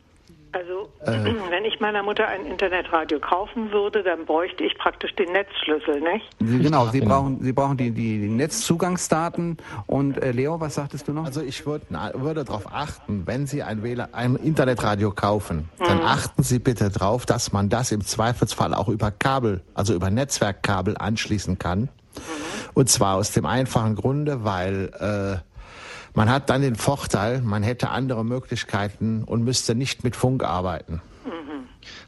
Also, 1.07 1.27
äh, 1.27 1.35
wenn 1.49 1.65
ich 1.65 1.79
meiner 1.79 2.03
Mutter 2.03 2.27
ein 2.27 2.45
Internetradio 2.45 3.19
kaufen 3.19 3.71
würde, 3.71 4.03
dann 4.03 4.25
bräuchte 4.25 4.63
ich 4.63 4.77
praktisch 4.77 5.15
den 5.15 5.31
Netzschlüssel, 5.31 6.01
nicht? 6.01 6.25
Genau, 6.39 6.87
Sie 6.87 6.99
genau. 6.99 7.21
brauchen, 7.21 7.41
Sie 7.41 7.53
brauchen 7.53 7.77
die, 7.77 7.91
die, 7.91 8.19
die 8.19 8.29
Netzzugangsdaten. 8.29 9.57
Und 9.85 10.21
äh, 10.21 10.31
Leo, 10.31 10.59
was 10.59 10.75
sagtest 10.75 11.07
du 11.07 11.13
noch? 11.13 11.25
Also 11.25 11.41
ich 11.41 11.65
würd, 11.65 11.83
na, 11.89 12.11
würde 12.13 12.43
darauf 12.43 12.71
achten, 12.71 13.23
wenn 13.25 13.47
Sie 13.47 13.63
ein, 13.63 13.83
WLAN, 13.83 14.13
ein 14.13 14.35
Internetradio 14.35 15.11
kaufen, 15.11 15.69
mhm. 15.79 15.85
dann 15.85 16.01
achten 16.01 16.43
Sie 16.43 16.59
bitte 16.59 16.89
darauf, 16.89 17.25
dass 17.25 17.51
man 17.51 17.69
das 17.69 17.91
im 17.91 18.01
Zweifelsfall 18.01 18.73
auch 18.73 18.89
über 18.89 19.11
Kabel, 19.11 19.61
also 19.73 19.93
über 19.93 20.09
Netzwerkkabel 20.09 20.97
anschließen 20.97 21.57
kann. 21.57 21.81
Mhm. 21.81 21.87
Und 22.73 22.89
zwar 22.89 23.15
aus 23.15 23.31
dem 23.31 23.45
einfachen 23.45 23.95
Grunde, 23.95 24.43
weil 24.43 24.91
äh, 24.99 25.46
man 26.17 26.31
hat 26.31 26.49
dann 26.49 26.63
den 26.63 26.73
Vorteil, 26.73 27.41
man 27.41 27.61
hätte 27.61 27.91
andere 27.91 28.25
Möglichkeiten 28.25 29.23
und 29.23 29.43
müsste 29.43 29.75
nicht 29.75 30.03
mit 30.03 30.15
Funk 30.15 30.43
arbeiten. 30.43 30.99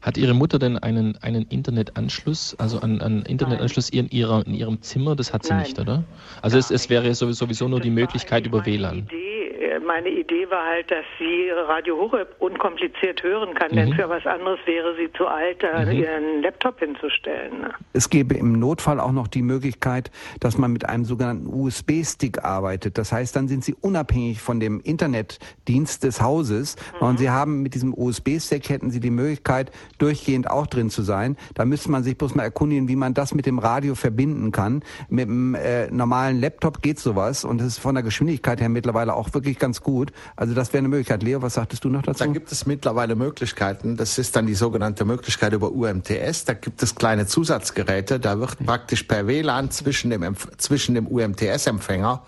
Hat 0.02 0.18
Ihre 0.18 0.34
Mutter 0.34 0.58
denn 0.58 0.76
einen, 0.76 1.16
einen 1.18 1.44
Internetanschluss, 1.44 2.56
also 2.58 2.80
einen, 2.80 3.00
einen 3.00 3.22
Internetanschluss 3.22 3.88
in, 3.88 4.10
ihrer, 4.10 4.44
in 4.44 4.54
Ihrem 4.54 4.82
Zimmer? 4.82 5.14
Das 5.14 5.32
hat 5.32 5.44
sie 5.44 5.50
Nein. 5.50 5.62
nicht, 5.62 5.78
oder? 5.78 6.02
Also 6.42 6.58
es, 6.58 6.72
es 6.72 6.90
wäre 6.90 7.14
sowieso 7.14 7.68
nur 7.68 7.80
die 7.80 7.90
Möglichkeit 7.90 8.46
über 8.46 8.66
WLAN. 8.66 8.98
Idee 8.98 9.49
meine 9.86 10.08
Idee 10.08 10.48
war 10.50 10.66
halt, 10.66 10.90
dass 10.90 11.04
sie 11.18 11.50
Radio 11.50 11.96
Horeb 11.96 12.36
unkompliziert 12.38 13.22
hören 13.22 13.54
kann, 13.54 13.70
mhm. 13.72 13.76
denn 13.76 13.94
für 13.94 14.08
was 14.08 14.26
anderes 14.26 14.58
wäre 14.66 14.94
sie 14.96 15.10
zu 15.12 15.26
alt, 15.26 15.62
mhm. 15.62 15.92
ihren 15.92 16.42
Laptop 16.42 16.78
hinzustellen. 16.80 17.60
Ne? 17.60 17.74
Es 17.92 18.10
gäbe 18.10 18.34
im 18.34 18.58
Notfall 18.58 19.00
auch 19.00 19.12
noch 19.12 19.28
die 19.28 19.42
Möglichkeit, 19.42 20.10
dass 20.40 20.58
man 20.58 20.72
mit 20.72 20.88
einem 20.88 21.04
sogenannten 21.04 21.46
USB-Stick 21.46 22.44
arbeitet. 22.44 22.98
Das 22.98 23.12
heißt, 23.12 23.34
dann 23.36 23.48
sind 23.48 23.64
sie 23.64 23.74
unabhängig 23.80 24.40
von 24.40 24.60
dem 24.60 24.80
Internetdienst 24.80 26.04
des 26.04 26.20
Hauses 26.20 26.76
mhm. 27.00 27.06
und 27.06 27.18
sie 27.18 27.30
haben 27.30 27.62
mit 27.62 27.74
diesem 27.74 27.94
USB-Stick 27.94 28.68
hätten 28.68 28.90
sie 28.90 29.00
die 29.00 29.10
Möglichkeit, 29.10 29.70
durchgehend 29.98 30.50
auch 30.50 30.66
drin 30.66 30.90
zu 30.90 31.02
sein. 31.02 31.36
Da 31.54 31.64
müsste 31.64 31.90
man 31.90 32.02
sich 32.02 32.16
bloß 32.16 32.34
mal 32.34 32.44
erkundigen, 32.44 32.88
wie 32.88 32.96
man 32.96 33.14
das 33.14 33.34
mit 33.34 33.46
dem 33.46 33.58
Radio 33.58 33.94
verbinden 33.94 34.52
kann. 34.52 34.82
Mit 35.08 35.28
dem 35.28 35.54
äh, 35.54 35.90
normalen 35.90 36.40
Laptop 36.40 36.82
geht 36.82 36.98
sowas 36.98 37.44
und 37.44 37.60
es 37.60 37.66
ist 37.68 37.78
von 37.78 37.94
der 37.94 38.04
Geschwindigkeit 38.04 38.60
her 38.60 38.68
mittlerweile 38.68 39.14
auch 39.14 39.32
wirklich 39.34 39.58
ganz 39.70 39.82
gut. 39.82 40.12
Also 40.34 40.52
das 40.52 40.72
wäre 40.72 40.80
eine 40.80 40.88
Möglichkeit. 40.88 41.22
Leo, 41.22 41.42
was 41.42 41.54
sagtest 41.54 41.84
du 41.84 41.88
noch 41.88 42.02
dazu? 42.02 42.24
Da 42.24 42.26
gibt 42.26 42.50
es 42.50 42.66
mittlerweile 42.66 43.14
Möglichkeiten. 43.14 43.96
Das 43.96 44.18
ist 44.18 44.34
dann 44.34 44.46
die 44.46 44.54
sogenannte 44.54 45.04
Möglichkeit 45.04 45.52
über 45.52 45.70
UMTS. 45.70 46.44
Da 46.44 46.54
gibt 46.54 46.82
es 46.82 46.96
kleine 46.96 47.26
Zusatzgeräte. 47.26 48.18
Da 48.18 48.40
wird 48.40 48.58
praktisch 48.66 49.04
per 49.04 49.28
WLAN 49.28 49.70
zwischen 49.70 50.10
dem, 50.10 50.34
zwischen 50.58 50.96
dem 50.96 51.06
UMTS-Empfänger 51.06 52.22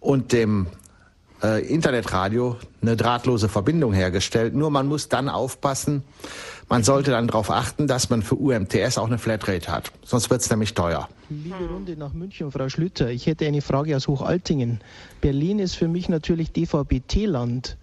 und 0.00 0.32
dem 0.32 0.66
äh, 1.44 1.60
Internetradio 1.60 2.56
eine 2.80 2.96
drahtlose 2.96 3.48
Verbindung 3.48 3.92
hergestellt. 3.92 4.54
Nur 4.54 4.70
man 4.70 4.86
muss 4.86 5.08
dann 5.08 5.28
aufpassen, 5.28 6.02
man 6.68 6.82
sollte 6.82 7.10
dann 7.10 7.28
darauf 7.28 7.50
achten, 7.50 7.86
dass 7.86 8.08
man 8.08 8.22
für 8.22 8.36
UMTS 8.36 8.96
auch 8.96 9.06
eine 9.06 9.18
Flatrate 9.18 9.70
hat. 9.70 9.92
Sonst 10.02 10.30
wird 10.30 10.40
es 10.40 10.50
nämlich 10.50 10.72
teuer. 10.72 11.08
Liebe 11.28 11.66
Runde 11.70 11.96
nach 11.96 12.14
München, 12.14 12.50
Frau 12.50 12.68
Schlüter. 12.68 13.10
Ich 13.10 13.26
hätte 13.26 13.46
eine 13.46 13.60
Frage 13.60 13.94
aus 13.94 14.08
Hochaltingen. 14.08 14.80
Berlin 15.20 15.58
ist 15.58 15.74
für 15.74 15.88
mich 15.88 16.08
natürlich 16.08 16.52
DVB-T-Land. 16.52 17.76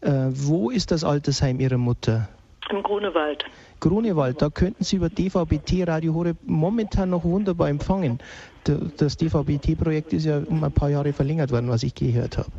Äh, 0.00 0.10
wo 0.30 0.70
ist 0.70 0.90
das 0.90 1.04
Altersheim 1.04 1.60
Ihrer 1.60 1.78
Mutter? 1.78 2.28
Im 2.70 2.82
Grunewald. 2.82 3.44
Grunewald, 3.80 4.40
da 4.40 4.48
könnten 4.48 4.84
Sie 4.84 4.96
über 4.96 5.10
DVB-T 5.10 5.84
Radio 5.84 6.14
Horeb 6.14 6.36
momentan 6.46 7.10
noch 7.10 7.24
wunderbar 7.24 7.68
empfangen. 7.68 8.20
Das 8.96 9.16
DVB-T-Projekt 9.16 10.12
ist 10.12 10.24
ja 10.24 10.38
um 10.38 10.62
ein 10.62 10.72
paar 10.72 10.88
Jahre 10.88 11.12
verlängert 11.12 11.50
worden, 11.50 11.68
was 11.68 11.82
ich 11.82 11.94
gehört 11.94 12.38
habe. 12.38 12.50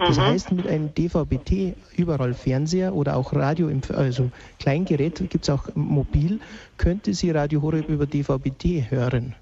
Das 0.00 0.16
mhm. 0.16 0.22
heißt, 0.22 0.52
mit 0.52 0.66
einem 0.66 0.94
DVB-T 0.94 1.74
überall 1.96 2.32
Fernseher 2.32 2.94
oder 2.94 3.16
auch 3.16 3.34
Radio, 3.34 3.70
also 3.94 4.30
Kleingerät, 4.58 5.16
gibt 5.28 5.44
es 5.44 5.50
auch 5.50 5.68
mobil, 5.74 6.40
könnte 6.78 7.12
sie 7.12 7.30
Radio 7.30 7.60
Horeb 7.60 7.88
über 7.88 8.06
DVB-T 8.06 8.86
hören. 8.88 9.34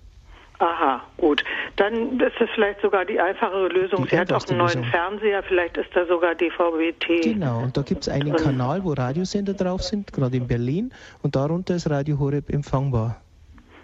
Aha, 0.59 1.01
gut. 1.17 1.45
Dann 1.77 2.19
ist 2.19 2.41
es 2.41 2.51
vielleicht 2.57 2.81
sogar 2.81 3.05
die 3.05 3.21
einfachere 3.21 3.69
Lösung. 3.69 4.03
Die 4.05 4.11
Sie 4.11 4.19
hat 4.19 4.33
auch 4.33 4.45
einen 4.49 4.59
neuen 4.59 4.69
Lösung. 4.69 4.85
Fernseher, 4.91 5.43
vielleicht 5.45 5.77
ist 5.77 5.91
da 5.95 6.05
sogar 6.07 6.35
DVB-T. 6.35 7.21
Genau, 7.21 7.61
und 7.61 7.77
da 7.77 7.83
gibt 7.83 8.03
es 8.03 8.09
einen 8.09 8.33
drin. 8.33 8.45
Kanal, 8.45 8.83
wo 8.83 8.93
Radiosender 8.93 9.55
drauf 9.55 9.85
sind, 9.85 10.13
gerade 10.13 10.37
in 10.37 10.49
Berlin, 10.49 10.93
und 11.23 11.37
darunter 11.37 11.77
ist 11.77 11.89
Radio 11.89 12.19
Horeb 12.19 12.51
empfangbar. 12.51 13.21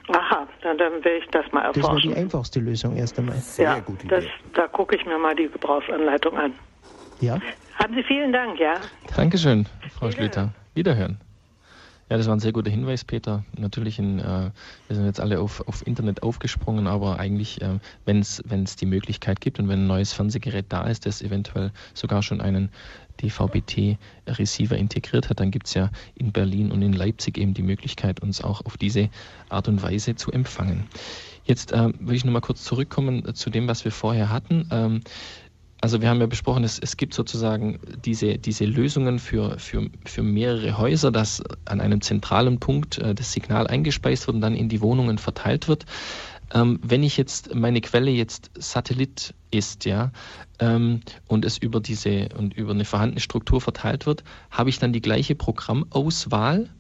Aha, 0.09 0.47
dann, 0.63 0.77
dann 0.77 0.93
werde 1.05 1.17
ich 1.17 1.27
das 1.29 1.51
mal 1.53 1.63
erforschen. 1.63 1.83
Das 1.83 2.05
wäre 2.05 2.15
die 2.15 2.21
einfachste 2.21 2.61
Lösung 2.61 2.97
erst 2.97 3.19
einmal. 3.19 3.37
Sehr 3.37 3.65
ja, 3.65 3.79
gute 3.81 4.07
Idee. 4.07 4.17
Das, 4.17 4.25
da 4.53 4.69
gucke 4.69 4.97
ich 4.97 5.07
mir 5.07 5.19
mal 5.19 5.35
die 5.35 5.49
Gebrauchsanleitung 5.49 6.37
an. 6.37 6.53
Ja. 7.21 7.39
Haben 7.75 7.95
Sie 7.95 8.03
vielen 8.03 8.33
Dank, 8.33 8.59
ja? 8.59 8.75
Dankeschön, 9.17 9.67
Frau 9.99 10.11
Schlüter. 10.11 10.53
Wiederhören. 10.75 11.19
Ja, 12.11 12.19
das 12.19 12.27
war 12.27 12.37
ein 12.37 12.41
sehr 12.41 12.53
guter 12.53 12.71
Hinweis, 12.71 13.03
Peter. 13.03 13.45
Natürlich, 13.57 13.99
in, 13.99 14.19
äh, 14.19 14.51
wir 14.89 14.97
sind 14.97 15.07
jetzt 15.07 15.21
alle 15.21 15.41
auf, 15.41 15.67
auf 15.67 15.87
Internet 15.87 16.23
aufgesprungen, 16.23 16.87
aber 16.87 17.19
eigentlich, 17.19 17.63
äh, 17.63 17.79
wenn 18.05 18.21
es 18.21 18.77
die 18.77 18.87
Möglichkeit 18.87 19.41
gibt 19.41 19.59
und 19.59 19.69
wenn 19.69 19.85
ein 19.85 19.87
neues 19.87 20.13
Fernsehgerät 20.13 20.67
da 20.69 20.87
ist, 20.87 21.07
das 21.07 21.23
eventuell 21.23 21.73
sogar 21.95 22.23
schon 22.23 22.43
einen 22.43 22.71
DVB-T-Receiver 23.25 24.77
integriert 24.77 25.31
hat, 25.31 25.41
dann 25.41 25.51
gibt 25.51 25.67
es 25.67 25.75
ja 25.75 25.91
in 26.15 26.33
Berlin 26.33 26.71
und 26.71 26.83
in 26.83 26.93
Leipzig 26.93 27.39
eben 27.39 27.55
die 27.55 27.63
Möglichkeit, 27.63 28.21
uns 28.21 28.43
auch 28.43 28.65
auf 28.65 28.77
diese 28.77 29.09
Art 29.49 29.69
und 29.69 29.83
Weise 29.83 30.15
zu 30.15 30.33
empfangen. 30.33 30.87
Jetzt 31.45 31.73
äh, 31.73 31.93
will 32.01 32.17
ich 32.17 32.25
nochmal 32.25 32.41
kurz 32.41 32.65
zurückkommen 32.65 33.35
zu 33.35 33.51
dem, 33.51 33.69
was 33.69 33.85
wir 33.85 33.93
vorher 33.93 34.31
hatten. 34.31 34.69
Ähm, 34.71 35.01
also 35.85 36.01
wir 36.01 36.09
haben 36.09 36.21
ja 36.21 36.27
besprochen, 36.27 36.65
es, 36.65 36.79
es 36.79 36.97
gibt 36.97 37.13
sozusagen 37.13 37.79
diese, 38.03 38.39
diese 38.39 38.65
Lösungen 38.65 39.19
für, 39.19 39.59
für, 39.59 39.91
für 40.07 40.23
mehrere 40.23 40.79
Häuser, 40.79 41.13
dass 41.13 41.43
an 41.67 41.83
einem 41.83 42.01
zentralen 42.01 42.59
Punkt 42.59 42.97
äh, 42.97 43.15
das 43.15 43.33
Signal 43.33 43.67
eingespeist 43.67 44.27
wird 44.27 44.37
und 44.37 44.41
dann 44.41 44.55
in 44.55 44.71
die 44.71 44.81
Wohnungen 44.81 45.19
verteilt 45.19 45.69
wird. 45.69 45.85
Ähm, 46.55 46.79
wenn 46.83 47.03
ich 47.03 47.17
jetzt 47.17 47.55
meine 47.55 47.81
Quelle 47.81 48.13
jetzt 48.13 48.51
Satellit 48.57 49.35
ist, 49.51 49.85
ja, 49.85 50.13
ähm, 50.61 51.01
und 51.27 51.45
es 51.45 51.59
über 51.59 51.81
diese 51.81 52.29
und 52.39 52.55
über 52.55 52.71
eine 52.71 52.85
vorhandene 52.85 53.21
Struktur 53.21 53.61
verteilt 53.61 54.07
wird, 54.07 54.23
habe 54.51 54.71
ich 54.71 54.79
dann 54.79 54.93
die 54.93 55.03
gleiche 55.03 55.35
Programmauswahl 55.35 56.71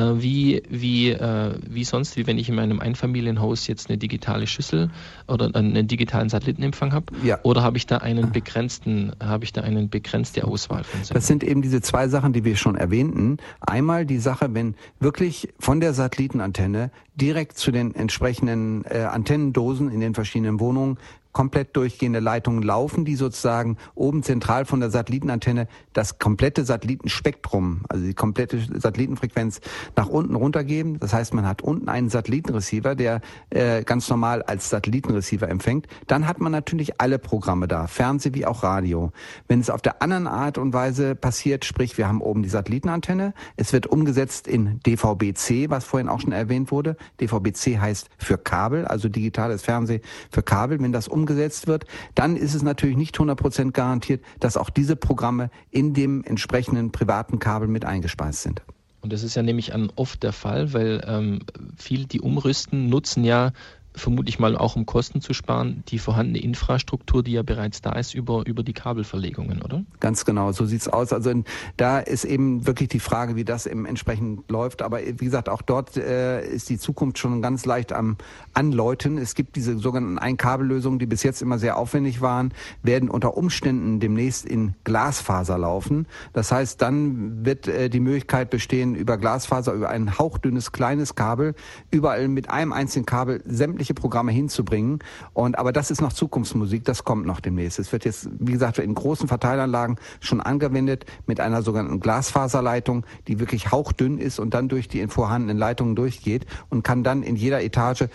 wie, 0.00 0.62
wie, 0.68 1.10
äh, 1.10 1.54
wie 1.68 1.84
sonst, 1.84 2.16
wie 2.16 2.26
wenn 2.26 2.38
ich 2.38 2.48
in 2.48 2.54
meinem 2.54 2.80
Einfamilienhaus 2.80 3.66
jetzt 3.66 3.88
eine 3.88 3.98
digitale 3.98 4.46
Schüssel 4.46 4.90
oder 5.26 5.54
einen 5.54 5.88
digitalen 5.88 6.28
Satellitenempfang 6.28 6.92
habe? 6.92 7.06
Ja. 7.24 7.38
Oder 7.42 7.62
habe 7.62 7.78
ich 7.78 7.86
da 7.86 7.98
einen 7.98 8.32
begrenzten, 8.32 9.12
habe 9.22 9.44
ich 9.44 9.52
da 9.52 9.62
eine 9.62 9.86
begrenzte 9.86 10.44
Auswahl 10.44 10.84
von 10.84 11.00
Sendern? 11.00 11.14
Das 11.14 11.26
sind 11.26 11.42
eben 11.42 11.62
diese 11.62 11.80
zwei 11.80 12.08
Sachen, 12.08 12.32
die 12.32 12.44
wir 12.44 12.56
schon 12.56 12.76
erwähnten. 12.76 13.38
Einmal 13.60 14.06
die 14.06 14.18
Sache, 14.18 14.48
wenn 14.52 14.74
wirklich 15.00 15.48
von 15.58 15.80
der 15.80 15.94
Satellitenantenne 15.94 16.90
direkt 17.14 17.56
zu 17.56 17.70
den 17.70 17.94
entsprechenden 17.94 18.84
äh, 18.84 18.98
Antennendosen 19.00 19.90
in 19.90 20.00
den 20.00 20.14
verschiedenen 20.14 20.60
Wohnungen 20.60 20.98
komplett 21.36 21.76
durchgehende 21.76 22.18
Leitungen 22.18 22.62
laufen, 22.62 23.04
die 23.04 23.14
sozusagen 23.14 23.76
oben 23.94 24.22
zentral 24.22 24.64
von 24.64 24.80
der 24.80 24.88
Satellitenantenne 24.88 25.68
das 25.92 26.18
komplette 26.18 26.64
Satellitenspektrum, 26.64 27.82
also 27.90 28.06
die 28.06 28.14
komplette 28.14 28.58
Satellitenfrequenz 28.58 29.60
nach 29.96 30.08
unten 30.08 30.34
runtergeben. 30.34 30.98
Das 30.98 31.12
heißt, 31.12 31.34
man 31.34 31.46
hat 31.46 31.60
unten 31.60 31.90
einen 31.90 32.08
Satellitenreceiver, 32.08 32.94
der 32.94 33.20
äh, 33.50 33.84
ganz 33.84 34.08
normal 34.08 34.44
als 34.44 34.70
Satellitenreceiver 34.70 35.46
empfängt. 35.50 35.88
Dann 36.06 36.26
hat 36.26 36.40
man 36.40 36.52
natürlich 36.52 37.02
alle 37.02 37.18
Programme 37.18 37.68
da, 37.68 37.86
Fernseh 37.86 38.32
wie 38.32 38.46
auch 38.46 38.62
Radio. 38.62 39.12
Wenn 39.46 39.60
es 39.60 39.68
auf 39.68 39.82
der 39.82 40.00
anderen 40.00 40.28
Art 40.28 40.56
und 40.56 40.72
Weise 40.72 41.16
passiert, 41.16 41.66
sprich, 41.66 41.98
wir 41.98 42.08
haben 42.08 42.22
oben 42.22 42.44
die 42.44 42.48
Satellitenantenne, 42.48 43.34
es 43.56 43.74
wird 43.74 43.86
umgesetzt 43.86 44.48
in 44.48 44.80
DVB-C, 44.86 45.68
was 45.68 45.84
vorhin 45.84 46.08
auch 46.08 46.20
schon 46.20 46.32
erwähnt 46.32 46.70
wurde. 46.70 46.96
DVB-C 47.20 47.78
heißt 47.78 48.08
für 48.16 48.38
Kabel, 48.38 48.86
also 48.86 49.10
digitales 49.10 49.60
Fernsehen 49.60 50.00
für 50.30 50.42
Kabel. 50.42 50.80
Wenn 50.80 50.92
das 50.92 51.08
um 51.08 51.25
umgesetzt 51.26 51.66
wird, 51.66 51.84
dann 52.14 52.36
ist 52.36 52.54
es 52.54 52.62
natürlich 52.62 52.96
nicht 52.96 53.16
100% 53.16 53.72
garantiert, 53.72 54.24
dass 54.38 54.56
auch 54.56 54.70
diese 54.70 54.94
Programme 54.94 55.50
in 55.70 55.92
dem 55.92 56.22
entsprechenden 56.24 56.92
privaten 56.92 57.40
Kabel 57.40 57.66
mit 57.66 57.84
eingespeist 57.84 58.42
sind. 58.42 58.62
Und 59.00 59.12
das 59.12 59.22
ist 59.22 59.34
ja 59.34 59.42
nämlich 59.42 59.72
oft 59.96 60.22
der 60.22 60.32
Fall, 60.32 60.72
weil 60.72 61.04
ähm, 61.06 61.40
viele, 61.76 62.06
die 62.06 62.20
umrüsten, 62.20 62.88
nutzen 62.88 63.24
ja 63.24 63.52
vermute 63.96 64.28
ich 64.28 64.38
mal 64.38 64.56
auch 64.56 64.76
um 64.76 64.86
Kosten 64.86 65.20
zu 65.20 65.32
sparen, 65.32 65.82
die 65.88 65.98
vorhandene 65.98 66.38
Infrastruktur, 66.38 67.22
die 67.22 67.32
ja 67.32 67.42
bereits 67.42 67.80
da 67.80 67.92
ist, 67.92 68.14
über, 68.14 68.46
über 68.46 68.62
die 68.62 68.72
Kabelverlegungen, 68.72 69.62
oder? 69.62 69.84
Ganz 70.00 70.24
genau, 70.24 70.52
so 70.52 70.66
sieht's 70.66 70.88
aus. 70.88 71.12
Also 71.12 71.30
in, 71.30 71.44
da 71.76 71.98
ist 71.98 72.24
eben 72.24 72.66
wirklich 72.66 72.88
die 72.88 73.00
Frage, 73.00 73.36
wie 73.36 73.44
das 73.44 73.66
eben 73.66 73.86
entsprechend 73.86 74.50
läuft. 74.50 74.82
Aber 74.82 75.00
wie 75.00 75.24
gesagt, 75.24 75.48
auch 75.48 75.62
dort 75.62 75.96
äh, 75.96 76.46
ist 76.46 76.68
die 76.68 76.78
Zukunft 76.78 77.18
schon 77.18 77.42
ganz 77.42 77.64
leicht 77.64 77.92
am 77.92 78.16
Anläuten. 78.52 79.18
Es 79.18 79.34
gibt 79.34 79.56
diese 79.56 79.78
sogenannten 79.78 80.18
Einkabellösungen, 80.18 80.98
die 80.98 81.06
bis 81.06 81.22
jetzt 81.22 81.42
immer 81.42 81.58
sehr 81.58 81.78
aufwendig 81.78 82.20
waren, 82.20 82.52
werden 82.82 83.08
unter 83.08 83.36
Umständen 83.36 83.98
demnächst 84.00 84.44
in 84.44 84.74
Glasfaser 84.84 85.58
laufen. 85.58 86.06
Das 86.32 86.52
heißt, 86.52 86.82
dann 86.82 87.44
wird 87.44 87.66
äh, 87.66 87.88
die 87.88 88.00
Möglichkeit 88.00 88.50
bestehen, 88.50 88.94
über 88.94 89.16
Glasfaser, 89.16 89.72
über 89.72 89.88
ein 89.88 90.18
hauchdünnes 90.18 90.72
kleines 90.72 91.14
Kabel, 91.14 91.54
überall 91.90 92.28
mit 92.28 92.50
einem 92.50 92.72
einzigen 92.72 93.06
Kabel 93.06 93.42
sämtliche 93.46 93.85
sämtliche 93.86 93.94
Programme 93.94 94.32
hinzubringen. 94.32 94.98
Und 95.32 95.58
aber 95.58 95.72
das 95.72 95.90
ist 95.90 96.00
noch 96.00 96.12
Zukunftsmusik, 96.12 96.84
das 96.84 97.04
kommt 97.04 97.26
noch 97.26 97.40
demnächst. 97.40 97.78
Es 97.78 97.92
wird 97.92 98.04
jetzt, 98.04 98.28
wie 98.38 98.52
gesagt, 98.52 98.78
in 98.78 98.94
großen 98.94 99.28
Verteilanlagen 99.28 99.96
schon 100.20 100.40
angewendet 100.40 101.06
mit 101.26 101.40
einer 101.40 101.62
sogenannten 101.62 102.00
Glasfaserleitung, 102.00 103.04
die 103.28 103.38
wirklich 103.38 103.70
hauchdünn 103.70 104.18
ist 104.18 104.38
und 104.38 104.54
dann 104.54 104.68
durch 104.68 104.88
die 104.88 105.06
vorhandenen 105.06 105.58
Leitungen 105.58 105.94
durchgeht 105.94 106.46
und 106.68 106.82
kann 106.82 107.04
dann 107.04 107.22
in 107.22 107.36
jeder 107.36 107.62
Etage 107.62 108.06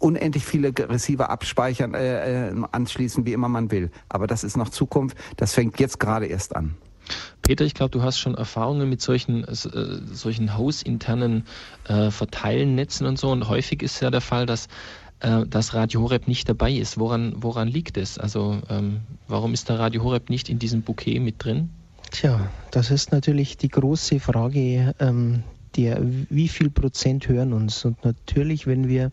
unendlich 0.00 0.44
viele 0.44 0.72
Receiver 0.76 1.30
abspeichern, 1.30 1.94
äh, 1.94 2.48
äh, 2.48 2.62
anschließen, 2.72 3.24
wie 3.24 3.32
immer 3.32 3.48
man 3.48 3.70
will. 3.70 3.90
Aber 4.08 4.26
das 4.26 4.42
ist 4.42 4.56
noch 4.56 4.70
Zukunft. 4.70 5.16
Das 5.36 5.54
fängt 5.54 5.78
jetzt 5.78 6.00
gerade 6.00 6.26
erst 6.26 6.56
an. 6.56 6.74
Peter, 7.42 7.64
ich 7.64 7.74
glaube, 7.74 7.90
du 7.90 8.02
hast 8.02 8.18
schon 8.18 8.34
Erfahrungen 8.34 8.88
mit 8.88 9.00
solchen, 9.00 9.44
äh, 9.44 9.54
solchen 9.54 10.56
hausinternen 10.56 11.44
äh, 11.88 12.10
Verteilnetzen 12.10 13.06
und 13.06 13.18
so. 13.18 13.30
Und 13.30 13.48
häufig 13.48 13.82
ist 13.82 14.00
ja 14.00 14.10
der 14.10 14.20
Fall, 14.20 14.46
dass 14.46 14.68
äh, 15.22 15.46
dass 15.46 15.72
Radio 15.72 16.02
Horeb 16.02 16.26
nicht 16.26 16.48
dabei 16.48 16.72
ist. 16.72 16.98
Woran, 16.98 17.34
woran 17.36 17.68
liegt 17.68 17.96
es? 17.96 18.18
Also 18.18 18.58
ähm, 18.68 19.02
warum 19.28 19.54
ist 19.54 19.68
der 19.68 19.78
Radio 19.78 20.02
Horeb 20.02 20.30
nicht 20.30 20.48
in 20.48 20.58
diesem 20.58 20.82
Bouquet 20.82 21.20
mit 21.20 21.44
drin? 21.44 21.70
Tja, 22.10 22.50
das 22.72 22.90
ist 22.90 23.12
natürlich 23.12 23.56
die 23.56 23.68
große 23.68 24.18
Frage, 24.20 24.94
ähm, 24.98 25.44
der, 25.76 26.00
wie 26.02 26.48
viel 26.48 26.70
Prozent 26.70 27.28
hören 27.28 27.52
uns? 27.52 27.84
Und 27.84 28.04
natürlich, 28.04 28.66
wenn 28.66 28.88
wir 28.88 29.12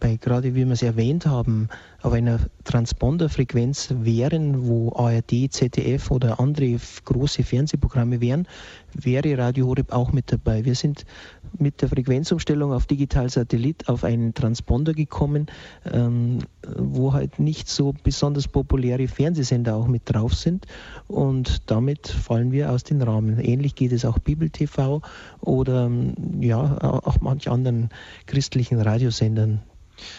bei, 0.00 0.16
gerade 0.16 0.54
wie 0.54 0.66
wir 0.66 0.72
es 0.72 0.82
erwähnt 0.82 1.26
haben, 1.26 1.68
auf 2.02 2.12
einer 2.12 2.38
Transponderfrequenz 2.64 3.94
wären, 4.00 4.66
wo 4.66 4.92
ARD, 4.92 5.50
ZDF 5.50 6.10
oder 6.10 6.38
andere 6.38 6.76
große 7.04 7.42
Fernsehprogramme 7.42 8.20
wären, 8.20 8.46
wäre 8.94 9.36
Radio 9.36 9.66
Horeb 9.66 9.92
auch 9.92 10.12
mit 10.12 10.30
dabei. 10.30 10.64
Wir 10.64 10.74
sind 10.74 11.04
mit 11.58 11.82
der 11.82 11.88
Frequenzumstellung 11.88 12.72
auf 12.72 12.86
Digital-Satellit 12.86 13.88
auf 13.88 14.04
einen 14.04 14.34
Transponder 14.34 14.92
gekommen, 14.92 15.46
ähm, 15.90 16.38
wo 16.76 17.12
halt 17.12 17.38
nicht 17.38 17.68
so 17.68 17.94
besonders 18.02 18.48
populäre 18.48 19.08
Fernsehsender 19.08 19.74
auch 19.74 19.88
mit 19.88 20.02
drauf 20.06 20.34
sind 20.34 20.66
und 21.06 21.70
damit 21.70 22.08
fallen 22.08 22.52
wir 22.52 22.70
aus 22.70 22.84
den 22.84 23.02
Rahmen. 23.02 23.38
Ähnlich 23.40 23.74
geht 23.74 23.92
es 23.92 24.04
auch 24.04 24.18
Bibel 24.18 24.50
TV 24.50 25.02
oder 25.40 25.90
ja 26.40 26.78
auch 26.80 27.20
manch 27.20 27.48
anderen 27.48 27.88
christlichen 28.26 28.80
Radiosendern 28.80 29.62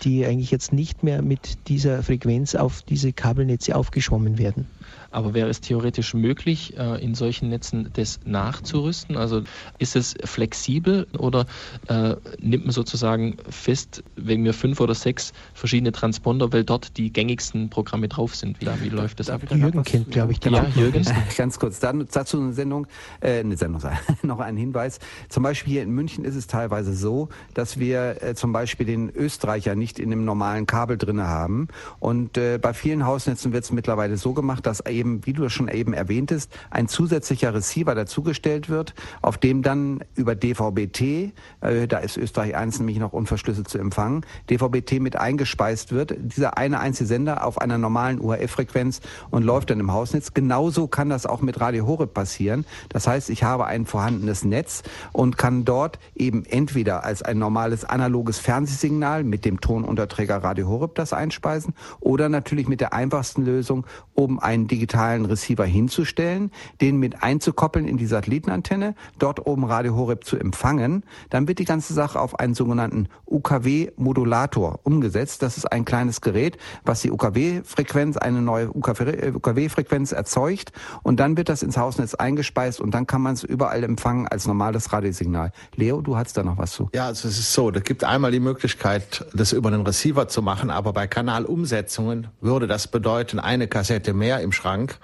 die 0.03 0.25
eigentlich 0.25 0.51
jetzt 0.51 0.73
nicht 0.73 1.03
mehr 1.03 1.21
mit 1.21 1.67
dieser 1.67 2.03
Frequenz 2.03 2.55
auf 2.55 2.81
diese 2.81 3.13
Kabelnetze 3.13 3.75
aufgeschwommen 3.75 4.37
werden. 4.37 4.67
Aber 5.11 5.33
wäre 5.33 5.49
es 5.49 5.61
theoretisch 5.61 6.13
möglich, 6.13 6.77
äh, 6.77 7.03
in 7.03 7.15
solchen 7.15 7.49
Netzen 7.49 7.89
das 7.93 8.19
nachzurüsten? 8.25 9.17
Also 9.17 9.43
ist 9.79 9.95
es 9.95 10.15
flexibel 10.23 11.07
oder 11.17 11.45
äh, 11.87 12.15
nimmt 12.39 12.65
man 12.65 12.73
sozusagen 12.73 13.37
fest, 13.49 14.03
wenn 14.15 14.43
wir 14.43 14.53
fünf 14.53 14.79
oder 14.79 14.93
sechs 14.93 15.33
verschiedene 15.53 15.91
Transponder, 15.91 16.53
weil 16.53 16.63
dort 16.63 16.97
die 16.97 17.11
gängigsten 17.11 17.69
Programme 17.69 18.07
drauf 18.07 18.35
sind? 18.35 18.61
Wie, 18.61 18.67
wie 18.81 18.89
läuft 18.89 19.19
das 19.19 19.29
ab? 19.29 19.41
Jürgen 19.49 19.83
kennt, 19.83 20.11
glaube 20.11 20.31
ich, 20.31 20.39
die 20.39 20.49
ja, 20.49 20.65
Jürgen. 20.75 21.05
Ganz 21.37 21.59
kurz, 21.59 21.79
dann 21.79 22.07
dazu 22.11 22.39
eine 22.39 22.53
Sendung, 22.53 22.87
äh, 23.21 23.39
eine 23.39 23.57
Sendung, 23.57 23.81
noch 24.23 24.39
ein 24.39 24.57
Hinweis. 24.57 24.99
Zum 25.29 25.43
Beispiel 25.43 25.73
hier 25.73 25.83
in 25.83 25.91
München 25.91 26.25
ist 26.25 26.35
es 26.35 26.47
teilweise 26.47 26.93
so, 26.93 27.29
dass 27.53 27.79
wir 27.79 28.21
äh, 28.21 28.35
zum 28.35 28.51
Beispiel 28.51 28.85
den 28.85 29.09
Österreicher 29.09 29.75
nicht 29.75 29.99
in 29.99 30.09
dem 30.09 30.25
normalen 30.25 30.65
Kabel 30.67 30.97
drinne 30.97 31.27
haben. 31.27 31.67
Und 31.99 32.37
äh, 32.37 32.57
bei 32.57 32.73
vielen 32.73 33.05
Hausnetzen 33.05 33.53
wird 33.53 33.63
es 33.63 33.71
mittlerweile 33.71 34.17
so 34.17 34.33
gemacht, 34.33 34.65
dass 34.65 34.78
eben, 34.85 35.25
wie 35.25 35.33
du 35.33 35.49
schon 35.49 35.67
eben 35.67 35.93
erwähntest, 35.93 36.51
ein 36.69 36.87
zusätzlicher 36.87 37.53
Receiver 37.53 37.95
dazugestellt 37.95 38.69
wird, 38.69 38.93
auf 39.21 39.37
dem 39.37 39.61
dann 39.61 40.03
über 40.15 40.35
DVB-T, 40.35 41.33
äh, 41.61 41.87
da 41.87 41.97
ist 41.99 42.17
Österreich 42.17 42.55
1 42.55 42.79
nämlich 42.79 42.99
noch 42.99 43.13
unverschlüsselt 43.13 43.67
zu 43.67 43.77
empfangen, 43.77 44.25
DVB-T 44.49 44.99
mit 44.99 45.15
eingespeist 45.15 45.91
wird. 45.91 46.15
Dieser 46.17 46.57
eine 46.57 46.79
einzige 46.79 47.07
Sender 47.07 47.45
auf 47.45 47.59
einer 47.59 47.77
normalen 47.77 48.21
UHF-Frequenz 48.21 49.01
und 49.29 49.43
läuft 49.43 49.69
dann 49.69 49.79
im 49.79 49.91
Hausnetz. 49.91 50.33
Genauso 50.33 50.87
kann 50.87 51.09
das 51.09 51.25
auch 51.25 51.41
mit 51.41 51.59
Radio 51.59 51.85
Horeb 51.85 52.13
passieren. 52.13 52.65
Das 52.89 53.07
heißt, 53.07 53.29
ich 53.29 53.43
habe 53.43 53.65
ein 53.65 53.85
vorhandenes 53.85 54.43
Netz 54.43 54.83
und 55.11 55.37
kann 55.37 55.65
dort 55.65 55.99
eben 56.15 56.45
entweder 56.45 57.03
als 57.03 57.21
ein 57.21 57.37
normales 57.37 57.85
analoges 57.85 58.39
Fernsehsignal 58.39 59.23
mit 59.23 59.45
dem 59.45 59.61
Tonunterträger 59.61 60.37
Radio 60.37 60.67
Horeb 60.67 60.95
das 60.95 61.13
einspeisen 61.13 61.73
oder 61.99 62.29
natürlich 62.29 62.67
mit 62.67 62.81
der 62.81 62.93
einfachsten 62.93 63.43
Lösung, 63.43 63.85
um 64.13 64.39
einen 64.39 64.67
digitalen 64.71 65.25
Receiver 65.25 65.65
hinzustellen, 65.65 66.51
den 66.81 66.97
mit 66.97 67.23
einzukoppeln 67.23 67.87
in 67.87 67.97
die 67.97 68.05
Satellitenantenne, 68.05 68.95
dort 69.17 69.45
oben 69.45 69.65
Radio 69.65 69.95
Horeb 69.95 70.23
zu 70.23 70.37
empfangen. 70.37 71.03
Dann 71.29 71.47
wird 71.47 71.59
die 71.59 71.65
ganze 71.65 71.93
Sache 71.93 72.19
auf 72.19 72.39
einen 72.39 72.53
sogenannten 72.53 73.07
UKW-Modulator 73.25 74.79
umgesetzt. 74.83 75.41
Das 75.41 75.57
ist 75.57 75.71
ein 75.71 75.85
kleines 75.85 76.21
Gerät, 76.21 76.57
was 76.85 77.01
die 77.01 77.11
UKW-Frequenz, 77.11 78.17
eine 78.17 78.41
neue 78.41 78.69
UKW-Frequenz 78.69 80.11
erzeugt 80.11 80.71
und 81.03 81.19
dann 81.19 81.37
wird 81.37 81.49
das 81.49 81.63
ins 81.63 81.77
Hausnetz 81.77 82.13
eingespeist 82.13 82.79
und 82.79 82.93
dann 82.93 83.07
kann 83.07 83.21
man 83.21 83.33
es 83.33 83.43
überall 83.43 83.83
empfangen 83.83 84.27
als 84.27 84.47
normales 84.47 84.91
Radiosignal. 84.93 85.51
Leo, 85.75 86.01
du 86.01 86.17
hast 86.17 86.37
da 86.37 86.43
noch 86.43 86.57
was 86.57 86.71
zu. 86.71 86.89
Ja, 86.93 87.07
also 87.07 87.27
es 87.27 87.39
ist 87.39 87.53
so, 87.53 87.71
da 87.71 87.79
gibt 87.79 88.03
einmal 88.03 88.31
die 88.31 88.39
Möglichkeit, 88.39 89.25
das 89.33 89.53
über 89.53 89.71
den 89.71 89.81
Receiver 89.81 90.27
zu 90.27 90.41
machen, 90.41 90.69
aber 90.69 90.93
bei 90.93 91.07
Kanalumsetzungen 91.07 92.27
würde 92.41 92.67
das 92.67 92.87
bedeuten, 92.87 93.39
eine 93.39 93.67
Kassette 93.67 94.13
mehr 94.13 94.41
im 94.41 94.51
Schrank 94.59 94.99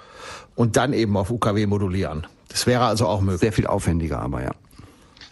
und 0.55 0.77
dann 0.77 0.93
eben 0.93 1.15
auf 1.17 1.31
UKW 1.31 1.65
modulieren. 1.65 2.27
Das 2.49 2.67
wäre 2.67 2.85
also 2.85 3.07
auch 3.07 3.21
möglich. 3.21 3.41
Sehr 3.41 3.53
viel 3.53 3.67
aufwendiger, 3.67 4.19
aber 4.19 4.43
ja. 4.43 4.51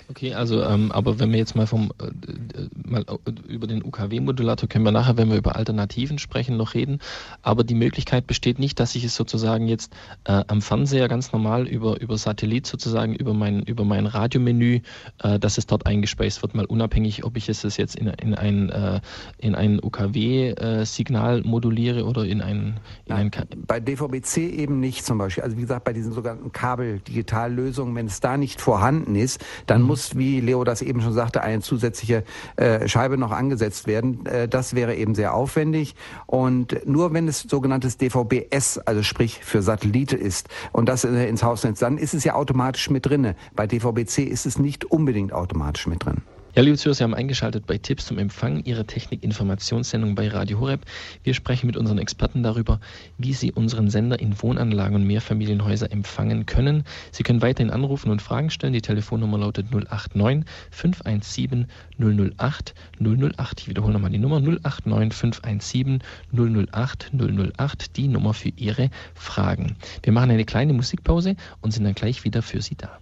Okay, 0.09 0.33
also 0.33 0.61
ähm, 0.63 0.91
aber 0.91 1.19
wenn 1.19 1.31
wir 1.31 1.39
jetzt 1.39 1.55
mal 1.55 1.65
vom 1.65 1.91
äh, 1.99 2.07
äh 2.07 2.69
mal 2.85 3.03
äh, 3.03 3.51
über 3.51 3.67
den 3.67 3.83
UKW-Modulator 3.83 4.67
können 4.67 4.83
wir 4.85 4.91
nachher, 4.91 5.17
wenn 5.17 5.29
wir 5.29 5.37
über 5.37 5.55
Alternativen 5.55 6.19
sprechen, 6.19 6.57
noch 6.57 6.73
reden. 6.73 6.99
Aber 7.41 7.63
die 7.63 7.75
Möglichkeit 7.75 8.27
besteht 8.27 8.59
nicht, 8.59 8.79
dass 8.79 8.95
ich 8.95 9.03
es 9.03 9.15
sozusagen 9.15 9.67
jetzt 9.67 9.93
äh, 10.25 10.43
am 10.47 10.61
Fernseher 10.61 11.07
ganz 11.07 11.31
normal 11.31 11.67
über 11.67 12.01
über 12.01 12.17
Satellit 12.17 12.67
sozusagen 12.67 13.15
über 13.15 13.33
mein 13.33 13.63
über 13.63 13.85
mein 13.85 14.05
Radiomenü, 14.05 14.81
äh, 15.19 15.39
dass 15.39 15.57
es 15.57 15.67
dort 15.67 15.85
eingespeist 15.85 16.41
wird, 16.41 16.53
mal 16.53 16.65
unabhängig, 16.65 17.23
ob 17.23 17.37
ich 17.37 17.47
es 17.47 17.63
jetzt 17.77 17.95
in, 17.95 18.07
in 18.07 18.35
ein 18.35 18.69
äh, 18.69 18.99
in 19.37 19.55
ein 19.55 19.81
UKW-Signal 19.81 21.39
äh, 21.39 21.47
moduliere 21.47 22.05
oder 22.05 22.25
in 22.25 22.41
ein, 22.41 22.79
in 23.05 23.15
Nein, 23.15 23.31
ein 23.33 23.47
bei 23.67 23.79
DVB-C 23.79 24.49
eben 24.49 24.79
nicht 24.79 25.05
zum 25.05 25.17
Beispiel. 25.17 25.43
Also 25.43 25.55
wie 25.57 25.61
gesagt, 25.61 25.85
bei 25.85 25.93
diesen 25.93 26.11
sogenannten 26.11 26.51
Kabel-Digitallösungen, 26.51 27.95
wenn 27.95 28.07
es 28.07 28.19
da 28.19 28.37
nicht 28.37 28.59
vorhanden 28.59 29.15
ist, 29.15 29.43
dann 29.65 29.81
muss 29.81 29.92
muss, 29.93 30.17
wie 30.17 30.39
Leo 30.39 30.63
das 30.63 30.81
eben 30.81 31.01
schon 31.01 31.13
sagte, 31.13 31.43
eine 31.43 31.61
zusätzliche 31.61 32.23
äh, 32.55 32.87
Scheibe 32.87 33.15
noch 33.15 33.29
angesetzt 33.29 33.85
werden. 33.85 34.25
Äh, 34.25 34.47
das 34.47 34.73
wäre 34.73 34.95
eben 34.95 35.13
sehr 35.13 35.35
aufwendig. 35.35 35.93
Und 36.25 36.87
nur 36.87 37.13
wenn 37.13 37.27
es 37.27 37.41
sogenanntes 37.41 37.97
DVB-S, 37.97 38.79
also 38.79 39.03
sprich 39.03 39.43
für 39.43 39.61
Satellite 39.61 40.17
ist 40.17 40.49
und 40.71 40.89
das 40.89 41.03
äh, 41.03 41.27
ins 41.27 41.43
Hausnetz, 41.43 41.77
dann 41.77 41.99
ist 41.99 42.15
es 42.15 42.23
ja 42.23 42.33
automatisch 42.33 42.89
mit 42.89 43.05
drinne. 43.05 43.35
Bei 43.55 43.67
DVB-C 43.67 44.23
ist 44.23 44.47
es 44.47 44.57
nicht 44.57 44.85
unbedingt 44.85 45.31
automatisch 45.31 45.85
mit 45.85 46.03
drin. 46.03 46.23
Ja, 46.55 46.61
liebe 46.61 46.77
Zuhörer, 46.77 46.93
Sie 46.93 47.03
haben 47.03 47.15
eingeschaltet 47.15 47.65
bei 47.65 47.79
Tipps 47.79 48.05
zum 48.05 48.19
Empfang 48.19 48.63
Ihrer 48.63 48.85
Technik-Informationssendung 48.85 50.13
bei 50.13 50.27
Radio 50.27 50.59
Horeb. 50.59 50.81
Wir 51.23 51.33
sprechen 51.33 51.65
mit 51.65 51.75
unseren 51.75 51.97
Experten 51.97 52.43
darüber, 52.43 52.79
wie 53.17 53.33
Sie 53.33 53.51
unseren 53.51 53.89
Sender 53.89 54.19
in 54.19 54.39
Wohnanlagen 54.39 54.95
und 54.97 55.07
Mehrfamilienhäuser 55.07 55.91
empfangen 55.91 56.45
können. 56.45 56.83
Sie 57.11 57.23
können 57.23 57.41
weiterhin 57.41 57.71
anrufen 57.71 58.11
und 58.11 58.21
Fragen 58.21 58.51
stellen. 58.51 58.73
Die 58.73 58.83
Telefonnummer 58.83 59.39
lautet 59.39 59.71
089 59.71 60.45
517 60.69 61.65
008 61.97 62.75
008. 62.99 63.59
Ich 63.59 63.67
wiederhole 63.67 63.93
nochmal 63.93 64.11
die 64.11 64.19
Nummer 64.19 64.39
089 64.39 65.11
517 65.11 66.03
008 66.31 67.11
008, 67.57 67.97
die 67.97 68.07
Nummer 68.07 68.35
für 68.35 68.49
Ihre 68.49 68.91
Fragen. 69.15 69.75
Wir 70.03 70.13
machen 70.13 70.29
eine 70.29 70.45
kleine 70.45 70.73
Musikpause 70.73 71.35
und 71.61 71.71
sind 71.71 71.83
dann 71.85 71.95
gleich 71.95 72.23
wieder 72.25 72.43
für 72.43 72.61
Sie 72.61 72.75
da. 72.75 72.99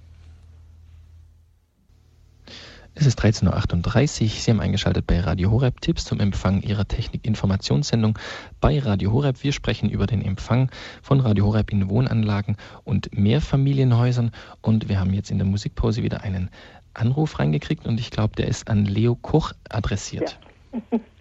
Es 2.93 3.05
ist 3.05 3.19
13.38 3.21 4.23
Uhr. 4.23 4.29
Sie 4.29 4.51
haben 4.51 4.59
eingeschaltet 4.59 5.07
bei 5.07 5.21
Radio 5.21 5.49
Horeb 5.49 5.79
Tipps 5.79 6.03
zum 6.03 6.19
Empfang 6.19 6.61
Ihrer 6.61 6.85
Technik-Informationssendung 6.85 8.19
bei 8.59 8.79
Radio 8.79 9.13
Horeb. 9.13 9.41
Wir 9.43 9.53
sprechen 9.53 9.89
über 9.89 10.07
den 10.07 10.21
Empfang 10.21 10.69
von 11.01 11.21
Radio 11.21 11.45
Horeb 11.45 11.71
in 11.71 11.89
Wohnanlagen 11.89 12.57
und 12.83 13.17
Mehrfamilienhäusern. 13.17 14.31
Und 14.61 14.89
wir 14.89 14.99
haben 14.99 15.13
jetzt 15.13 15.31
in 15.31 15.37
der 15.37 15.47
Musikpause 15.47 16.03
wieder 16.03 16.23
einen 16.23 16.49
Anruf 16.93 17.39
reingekriegt 17.39 17.87
und 17.87 17.97
ich 17.97 18.11
glaube, 18.11 18.35
der 18.35 18.49
ist 18.49 18.67
an 18.69 18.85
Leo 18.85 19.15
Koch 19.15 19.53
adressiert. 19.69 20.37
Ja. 20.73 20.99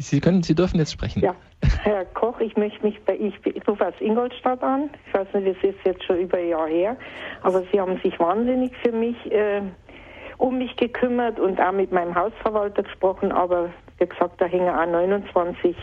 Sie 0.00 0.20
können, 0.20 0.42
Sie 0.42 0.54
dürfen 0.54 0.78
jetzt 0.78 0.92
sprechen. 0.92 1.22
Ja, 1.22 1.34
Herr 1.82 2.06
Koch, 2.06 2.40
ich 2.40 2.56
möchte 2.56 2.82
mich 2.82 2.98
bei, 3.04 3.16
ich, 3.16 3.34
rufe 3.68 3.86
aus 3.86 3.94
Ingolstadt 4.00 4.62
an. 4.62 4.90
Ich 5.06 5.14
weiß 5.14 5.28
nicht, 5.34 5.58
das 5.62 5.70
ist 5.70 5.78
jetzt 5.84 6.04
schon 6.04 6.18
über 6.20 6.38
ein 6.38 6.48
Jahr 6.48 6.66
her, 6.66 6.96
aber 7.42 7.62
Sie 7.70 7.78
haben 7.78 8.00
sich 8.02 8.18
wahnsinnig 8.18 8.72
für 8.82 8.92
mich, 8.92 9.16
äh, 9.30 9.60
um 10.38 10.56
mich 10.58 10.74
gekümmert 10.76 11.38
und 11.38 11.60
auch 11.60 11.72
mit 11.72 11.92
meinem 11.92 12.14
Hausverwalter 12.14 12.82
gesprochen, 12.82 13.30
aber 13.30 13.70
wie 13.98 14.06
gesagt, 14.06 14.40
da 14.40 14.46
hängen 14.46 14.70
auch 14.70 14.86
29 14.86 15.76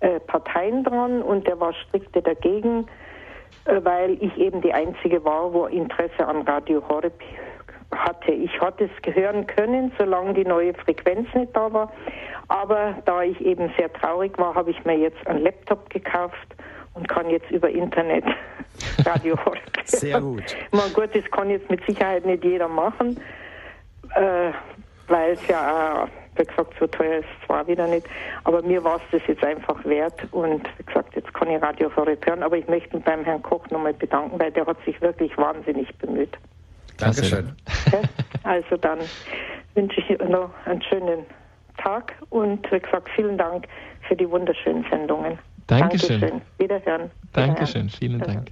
äh, 0.00 0.18
Parteien 0.18 0.82
dran 0.82 1.22
und 1.22 1.46
der 1.46 1.60
war 1.60 1.72
strikte 1.72 2.20
dagegen, 2.20 2.86
äh, 3.66 3.80
weil 3.84 4.18
ich 4.20 4.36
eben 4.38 4.60
die 4.60 4.72
Einzige 4.72 5.24
war, 5.24 5.52
wo 5.52 5.66
Interesse 5.66 6.26
an 6.26 6.42
Radio 6.42 6.82
Horeb 6.88 7.14
hatte. 7.96 8.32
Ich 8.32 8.60
hatte 8.60 8.84
es 8.84 9.14
hören 9.14 9.46
können, 9.46 9.92
solange 9.98 10.34
die 10.34 10.44
neue 10.44 10.74
Frequenz 10.74 11.32
nicht 11.34 11.54
da 11.54 11.72
war. 11.72 11.92
Aber 12.48 12.96
da 13.04 13.22
ich 13.22 13.40
eben 13.40 13.72
sehr 13.76 13.92
traurig 13.92 14.36
war, 14.38 14.54
habe 14.54 14.70
ich 14.70 14.84
mir 14.84 14.96
jetzt 14.96 15.26
einen 15.26 15.42
Laptop 15.42 15.88
gekauft 15.90 16.56
und 16.94 17.08
kann 17.08 17.30
jetzt 17.30 17.50
über 17.50 17.68
Internet 17.68 18.24
Radio 19.04 19.36
hören. 19.44 19.58
Sehr 19.84 20.20
gut. 20.20 20.56
Man 20.70 20.92
gut, 20.92 21.10
das 21.14 21.24
kann 21.30 21.50
jetzt 21.50 21.70
mit 21.70 21.84
Sicherheit 21.86 22.26
nicht 22.26 22.44
jeder 22.44 22.68
machen, 22.68 23.18
äh, 24.14 24.50
weil 25.08 25.32
es 25.32 25.46
ja 25.48 26.04
auch, 26.04 26.08
wie 26.36 26.44
gesagt, 26.44 26.74
so 26.78 26.86
teuer 26.86 27.18
ist 27.18 27.26
es 27.40 27.46
zwar 27.46 27.66
wieder 27.66 27.86
nicht, 27.86 28.06
aber 28.44 28.62
mir 28.62 28.82
war 28.82 28.96
es 28.96 29.02
das 29.12 29.22
jetzt 29.26 29.44
einfach 29.44 29.84
wert 29.84 30.26
und 30.32 30.66
wie 30.78 30.84
gesagt, 30.84 31.14
jetzt 31.14 31.32
kann 31.34 31.50
ich 31.50 31.60
Radio 31.62 31.90
hören, 31.94 32.42
aber 32.42 32.56
ich 32.56 32.66
möchte 32.68 32.96
mich 32.96 33.04
beim 33.04 33.24
Herrn 33.24 33.42
Koch 33.42 33.68
nochmal 33.70 33.92
bedanken, 33.92 34.38
weil 34.38 34.50
der 34.50 34.66
hat 34.66 34.78
sich 34.84 35.00
wirklich 35.00 35.36
wahnsinnig 35.36 35.94
bemüht. 35.98 36.36
Dankeschön. 37.02 37.52
Also 38.44 38.76
dann 38.76 38.98
wünsche 39.74 40.00
ich 40.00 40.18
noch 40.18 40.50
einen 40.64 40.82
schönen 40.82 41.24
Tag 41.78 42.12
und 42.30 42.70
wie 42.72 42.80
gesagt, 42.80 43.08
vielen 43.14 43.38
Dank 43.38 43.68
für 44.08 44.16
die 44.16 44.28
wunderschönen 44.28 44.84
Sendungen. 44.90 45.38
Dankeschön. 45.68 46.20
Dankeschön. 46.20 46.42
Wiederhören. 46.58 47.10
Dankeschön, 47.32 47.88
vielen 47.88 48.18
Dank. 48.18 48.50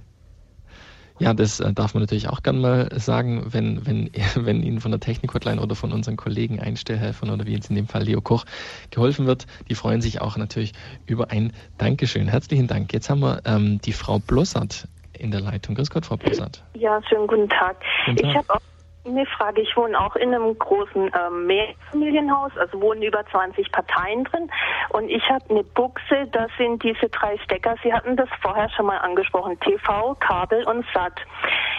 Ja, 1.19 1.35
das 1.35 1.59
äh, 1.59 1.71
darf 1.71 1.93
man 1.93 2.01
natürlich 2.01 2.29
auch 2.29 2.41
gerne 2.41 2.59
mal 2.59 2.89
sagen, 2.99 3.45
wenn, 3.51 3.85
wenn, 3.85 4.09
wenn 4.35 4.63
Ihnen 4.63 4.79
von 4.81 4.89
der 4.89 4.99
Technik-Hotline 4.99 5.61
oder 5.61 5.75
von 5.75 5.91
unseren 5.91 6.17
Kollegen 6.17 6.59
Einstellhelfern 6.59 7.29
oder 7.29 7.45
wie 7.45 7.53
jetzt 7.53 7.69
in 7.69 7.75
dem 7.75 7.87
Fall 7.87 8.03
Leo 8.03 8.21
Koch 8.21 8.43
geholfen 8.89 9.27
wird. 9.27 9.45
Die 9.69 9.75
freuen 9.75 10.01
sich 10.01 10.19
auch 10.19 10.35
natürlich 10.35 10.73
über 11.05 11.29
ein 11.29 11.53
Dankeschön. 11.77 12.27
Herzlichen 12.27 12.67
Dank. 12.67 12.91
Jetzt 12.91 13.09
haben 13.09 13.19
wir 13.19 13.41
ähm, 13.45 13.79
die 13.81 13.93
Frau 13.93 14.17
Blossert 14.17 14.87
in 15.21 15.31
der 15.31 15.41
Leitung. 15.41 15.75
Grüß 15.75 15.89
Gott, 15.89 16.05
Frau 16.05 16.17
Blossert. 16.17 16.63
Ja, 16.73 16.99
schönen 17.07 17.27
guten 17.27 17.47
Tag. 17.47 17.77
Guten 18.05 18.17
Tag. 18.17 18.29
Ich 18.29 18.35
habe 18.35 18.53
auch 18.55 18.70
eine 19.05 19.25
Frage. 19.25 19.61
Ich 19.61 19.75
wohne 19.75 19.99
auch 19.99 20.15
in 20.15 20.33
einem 20.33 20.57
großen 20.57 21.11
ähm, 21.13 21.47
Mehrfamilienhaus, 21.47 22.55
also 22.57 22.81
wohnen 22.81 23.01
über 23.01 23.25
20 23.25 23.71
Parteien 23.71 24.23
drin. 24.25 24.49
Und 24.89 25.09
ich 25.09 25.27
habe 25.29 25.43
eine 25.49 25.63
Buchse, 25.63 26.27
da 26.31 26.47
sind 26.57 26.83
diese 26.83 27.09
drei 27.09 27.37
Stecker. 27.39 27.75
Sie 27.83 27.91
hatten 27.91 28.15
das 28.15 28.29
vorher 28.41 28.69
schon 28.69 28.85
mal 28.85 28.97
angesprochen. 28.97 29.59
TV, 29.59 30.15
Kabel 30.19 30.63
und 30.65 30.85
SAT. 30.93 31.19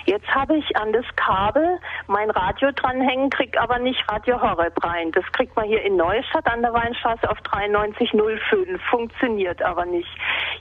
Jetzt 0.05 0.27
habe 0.35 0.57
ich 0.57 0.77
an 0.77 0.93
das 0.93 1.05
Kabel 1.15 1.79
mein 2.09 2.31
Radio 2.31 2.73
dranhängen, 2.73 3.31
krieg 3.31 3.57
aber 3.57 3.79
nicht 3.79 4.03
Radio 4.11 4.41
Horeb 4.43 4.83
rein. 4.83 5.13
Das 5.13 5.25
kriegt 5.33 5.55
man 5.55 5.67
hier 5.67 5.83
in 5.83 5.97
Neustadt 5.97 6.47
an 6.53 6.63
der 6.63 6.73
Weinstraße 6.73 7.31
auf 7.31 7.39
9305. 7.53 8.83
Funktioniert 8.91 9.63
aber 9.63 9.85
nicht. 9.87 10.09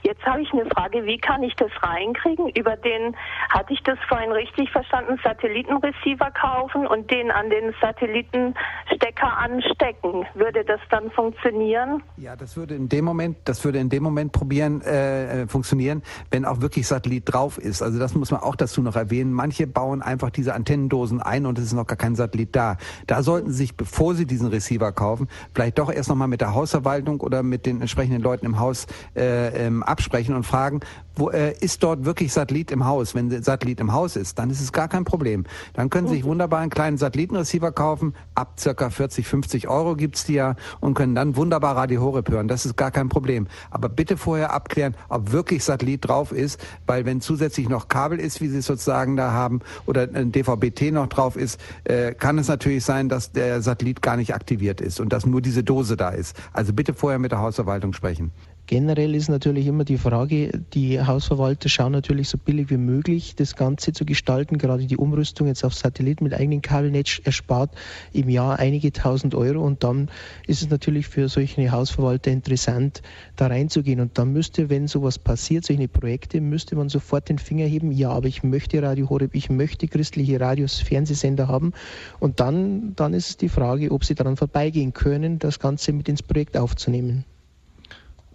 Jetzt 0.02 0.24
habe 0.24 0.42
ich 0.42 0.52
eine 0.52 0.66
Frage, 0.66 1.04
wie 1.04 1.18
kann 1.18 1.42
ich 1.42 1.56
das 1.56 1.70
reinkriegen? 1.82 2.50
Über 2.50 2.76
den, 2.76 3.16
hatte 3.48 3.72
ich 3.72 3.82
das 3.82 3.98
vorhin 4.08 4.30
richtig 4.30 4.70
verstanden, 4.70 5.18
Satellitenreceiver-Kabel? 5.24 6.51
Kaufen 6.52 6.86
und 6.86 7.10
den 7.10 7.30
an 7.30 7.50
den 7.50 7.74
Satellitenstecker 7.80 9.38
anstecken. 9.38 10.26
Würde 10.34 10.64
das 10.64 10.80
dann 10.90 11.10
funktionieren? 11.10 12.02
Ja, 12.16 12.36
das 12.36 12.56
würde 12.56 12.74
in 12.74 12.88
dem 12.88 13.04
Moment, 13.04 13.36
das 13.44 13.64
würde 13.64 13.78
in 13.78 13.88
dem 13.88 14.02
Moment 14.02 14.32
probieren 14.32 14.82
äh, 14.82 15.42
äh 15.42 15.46
funktionieren, 15.46 16.02
wenn 16.30 16.44
auch 16.44 16.60
wirklich 16.60 16.86
Satellit 16.86 17.24
drauf 17.26 17.58
ist. 17.58 17.82
Also 17.82 17.98
das 17.98 18.14
muss 18.14 18.30
man 18.30 18.40
auch 18.40 18.56
dazu 18.56 18.82
noch 18.82 18.96
erwähnen. 18.96 19.32
Manche 19.32 19.66
bauen 19.66 20.02
einfach 20.02 20.30
diese 20.30 20.54
Antennendosen 20.54 21.20
ein 21.20 21.46
und 21.46 21.58
es 21.58 21.66
ist 21.66 21.72
noch 21.72 21.86
gar 21.86 21.96
kein 21.96 22.14
Satellit 22.14 22.54
da. 22.54 22.76
Da 23.06 23.22
sollten 23.22 23.50
Sie 23.50 23.56
sich, 23.56 23.76
bevor 23.76 24.14
Sie 24.14 24.26
diesen 24.26 24.48
Receiver 24.48 24.92
kaufen, 24.92 25.28
vielleicht 25.54 25.78
doch 25.78 25.90
erst 25.90 26.08
nochmal 26.08 26.28
mit 26.28 26.40
der 26.40 26.54
Hausverwaltung 26.54 27.20
oder 27.20 27.42
mit 27.42 27.66
den 27.66 27.80
entsprechenden 27.80 28.22
Leuten 28.22 28.46
im 28.46 28.58
Haus 28.58 28.86
äh, 29.16 29.66
ähm, 29.66 29.82
absprechen 29.82 30.34
und 30.34 30.44
fragen, 30.44 30.80
wo, 31.14 31.30
äh, 31.30 31.54
ist 31.60 31.82
dort 31.82 32.04
wirklich 32.04 32.32
Satellit 32.32 32.70
im 32.70 32.86
Haus? 32.86 33.14
Wenn 33.14 33.42
Satellit 33.42 33.80
im 33.80 33.92
Haus 33.92 34.16
ist, 34.16 34.38
dann 34.38 34.50
ist 34.50 34.60
es 34.60 34.72
gar 34.72 34.88
kein 34.88 35.04
Problem. 35.04 35.44
Dann 35.74 35.90
können 35.90 36.08
Sie 36.08 36.14
sich 36.16 36.24
wunderbar 36.24 36.41
einen 36.50 36.70
kleinen 36.70 36.98
Satellitenreceiver 36.98 37.72
kaufen. 37.72 38.14
Ab 38.34 38.58
circa 38.58 38.90
40, 38.90 39.26
50 39.26 39.68
Euro 39.68 39.96
gibt's 39.96 40.24
die 40.24 40.34
ja 40.34 40.56
und 40.80 40.94
können 40.94 41.14
dann 41.14 41.36
wunderbar 41.36 41.76
Radio 41.76 42.00
Horeb 42.00 42.30
hören. 42.30 42.48
Das 42.48 42.66
ist 42.66 42.76
gar 42.76 42.90
kein 42.90 43.08
Problem. 43.08 43.46
Aber 43.70 43.88
bitte 43.88 44.16
vorher 44.16 44.52
abklären, 44.52 44.94
ob 45.08 45.32
wirklich 45.32 45.64
Satellit 45.64 46.08
drauf 46.08 46.32
ist, 46.32 46.60
weil 46.86 47.04
wenn 47.04 47.20
zusätzlich 47.20 47.68
noch 47.68 47.88
Kabel 47.88 48.18
ist, 48.18 48.40
wie 48.40 48.48
Sie 48.48 48.62
sozusagen 48.62 49.16
da 49.16 49.32
haben, 49.32 49.60
oder 49.86 50.08
ein 50.14 50.32
DVB-T 50.32 50.90
noch 50.90 51.08
drauf 51.08 51.36
ist, 51.36 51.60
äh, 51.84 52.14
kann 52.14 52.38
es 52.38 52.48
natürlich 52.48 52.84
sein, 52.84 53.08
dass 53.08 53.32
der 53.32 53.62
Satellit 53.62 54.02
gar 54.02 54.16
nicht 54.16 54.34
aktiviert 54.34 54.80
ist 54.80 55.00
und 55.00 55.12
dass 55.12 55.26
nur 55.26 55.40
diese 55.40 55.62
Dose 55.64 55.96
da 55.96 56.10
ist. 56.10 56.36
Also 56.52 56.72
bitte 56.72 56.94
vorher 56.94 57.18
mit 57.18 57.32
der 57.32 57.40
Hausverwaltung 57.40 57.92
sprechen. 57.92 58.32
Generell 58.68 59.14
ist 59.16 59.28
natürlich 59.28 59.66
immer 59.66 59.84
die 59.84 59.98
Frage, 59.98 60.50
die 60.72 61.00
Hausverwalter 61.00 61.68
schauen 61.68 61.92
natürlich 61.92 62.28
so 62.28 62.38
billig 62.38 62.70
wie 62.70 62.76
möglich 62.76 63.34
das 63.34 63.56
Ganze 63.56 63.92
zu 63.92 64.04
gestalten. 64.06 64.56
Gerade 64.56 64.86
die 64.86 64.96
Umrüstung 64.96 65.48
jetzt 65.48 65.64
auf 65.64 65.74
Satellit 65.74 66.20
mit 66.20 66.32
eigenem 66.32 66.62
Kabelnetz 66.62 67.20
erspart 67.24 67.74
im 68.12 68.28
Jahr 68.28 68.60
einige 68.60 68.92
tausend 68.92 69.34
Euro 69.34 69.60
und 69.60 69.82
dann 69.82 70.08
ist 70.46 70.62
es 70.62 70.70
natürlich 70.70 71.08
für 71.08 71.28
solche 71.28 71.72
Hausverwalter 71.72 72.30
interessant, 72.30 73.02
da 73.36 73.48
reinzugehen. 73.48 74.00
Und 74.00 74.16
dann 74.16 74.32
müsste, 74.32 74.70
wenn 74.70 74.86
sowas 74.86 75.18
passiert, 75.18 75.64
solche 75.64 75.88
Projekte, 75.88 76.40
müsste 76.40 76.76
man 76.76 76.88
sofort 76.88 77.28
den 77.28 77.38
Finger 77.38 77.66
heben, 77.66 77.90
ja, 77.90 78.10
aber 78.10 78.28
ich 78.28 78.44
möchte 78.44 78.80
Radio 78.80 79.10
Horeb, 79.10 79.34
ich 79.34 79.50
möchte 79.50 79.88
christliche 79.88 80.40
Radios, 80.40 80.78
Fernsehsender 80.78 81.48
haben. 81.48 81.72
Und 82.20 82.38
dann, 82.38 82.94
dann 82.94 83.12
ist 83.12 83.28
es 83.28 83.36
die 83.36 83.48
Frage, 83.48 83.90
ob 83.90 84.04
sie 84.04 84.14
daran 84.14 84.36
vorbeigehen 84.36 84.92
können, 84.92 85.40
das 85.40 85.58
Ganze 85.58 85.92
mit 85.92 86.08
ins 86.08 86.22
Projekt 86.22 86.56
aufzunehmen. 86.56 87.24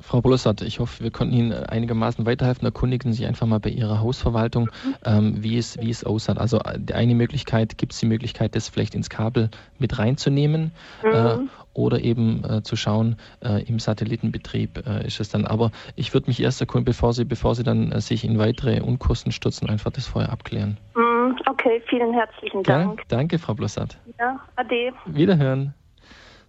Frau 0.07 0.21
Bolossat, 0.21 0.61
ich 0.61 0.79
hoffe, 0.79 1.03
wir 1.03 1.11
konnten 1.11 1.33
Ihnen 1.33 1.51
einigermaßen 1.51 2.25
weiterhelfen. 2.25 2.65
Erkundigen 2.65 3.11
Sie 3.11 3.25
einfach 3.25 3.45
mal 3.45 3.59
bei 3.59 3.71
Ihrer 3.71 3.99
Hausverwaltung, 3.99 4.69
ähm, 5.03 5.43
wie, 5.43 5.57
es, 5.57 5.77
wie 5.81 5.89
es 5.89 6.05
aussah. 6.05 6.31
Also 6.37 6.59
äh, 6.59 6.93
eine 6.93 7.13
Möglichkeit, 7.13 7.77
gibt 7.77 7.91
es 7.91 7.99
die 7.99 8.05
Möglichkeit, 8.05 8.55
das 8.55 8.69
vielleicht 8.69 8.95
ins 8.95 9.09
Kabel 9.09 9.49
mit 9.79 9.99
reinzunehmen 9.99 10.71
mhm. 11.03 11.11
äh, 11.11 11.37
oder 11.73 11.99
eben 11.99 12.41
äh, 12.45 12.63
zu 12.63 12.77
schauen, 12.77 13.17
äh, 13.43 13.61
im 13.67 13.79
Satellitenbetrieb 13.79 14.81
äh, 14.87 15.05
ist 15.05 15.19
es 15.19 15.27
dann. 15.27 15.45
Aber 15.45 15.71
ich 15.97 16.13
würde 16.13 16.27
mich 16.27 16.41
erst 16.41 16.61
erkunden, 16.61 16.85
bevor 16.85 17.11
Sie, 17.11 17.25
bevor 17.25 17.55
Sie 17.55 17.63
dann 17.63 17.91
äh, 17.91 17.99
sich 17.99 18.23
in 18.23 18.39
weitere 18.39 18.79
Unkosten 18.79 19.33
stürzen, 19.33 19.69
einfach 19.69 19.91
das 19.91 20.07
vorher 20.07 20.31
abklären. 20.31 20.77
Mhm, 20.95 21.37
okay, 21.49 21.83
vielen 21.89 22.13
herzlichen 22.13 22.63
Dank. 22.63 22.99
Ja, 22.99 23.05
danke, 23.09 23.39
Frau 23.39 23.55
Blossat. 23.55 23.97
Ja, 24.17 24.39
ade. 24.55 24.93
Wiederhören. 25.05 25.73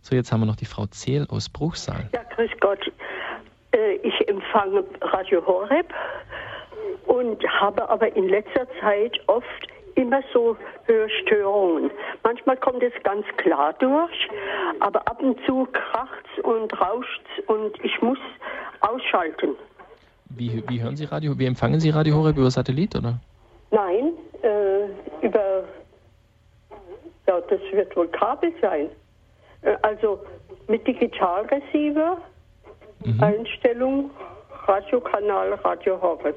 So, 0.00 0.14
jetzt 0.14 0.30
haben 0.30 0.42
wir 0.42 0.46
noch 0.46 0.54
die 0.54 0.64
Frau 0.64 0.86
Zehl 0.86 1.26
aus 1.28 1.48
Bruchsal. 1.48 2.08
Ja, 2.14 2.22
grüß 2.36 2.50
Gott. 2.60 2.78
Äh, 3.72 3.94
ich 4.02 4.28
empfange 4.28 4.84
Radio 5.00 5.44
Horeb 5.46 5.92
und 7.06 7.42
habe 7.60 7.88
aber 7.88 8.14
in 8.16 8.28
letzter 8.28 8.66
Zeit 8.80 9.18
oft 9.26 9.68
immer 9.94 10.22
so 10.32 10.56
Hörstörungen. 10.84 11.90
Manchmal 12.22 12.56
kommt 12.56 12.82
es 12.82 12.92
ganz 13.02 13.26
klar 13.36 13.74
durch, 13.80 14.28
aber 14.80 15.00
ab 15.08 15.20
und 15.20 15.38
zu 15.44 15.66
kracht's 15.72 16.38
und 16.42 16.72
rauscht's 16.80 17.48
und 17.48 17.72
ich 17.84 18.00
muss 18.00 18.18
ausschalten. 18.80 19.56
Wie, 20.30 20.62
wie 20.68 20.80
hören 20.80 20.96
Sie 20.96 21.04
Radio? 21.04 21.36
Wie 21.38 21.46
empfangen 21.46 21.80
Sie 21.80 21.90
Radio 21.90 22.16
Horeb 22.16 22.36
über 22.36 22.50
Satellit, 22.50 22.94
oder? 22.94 23.18
Nein, 23.70 24.12
äh, 24.42 25.26
über 25.26 25.64
ja, 27.26 27.40
das 27.40 27.60
wird 27.72 27.94
wohl 27.96 28.08
Kabel 28.08 28.52
sein. 28.60 28.88
Äh, 29.62 29.76
also 29.82 30.20
mit 30.68 30.86
Digitalreceiver 30.86 32.18
Mhm. 33.04 33.22
Einstellung 33.22 34.10
Radiokanal 34.66 35.54
Radio 35.64 36.00
Horeb. 36.00 36.36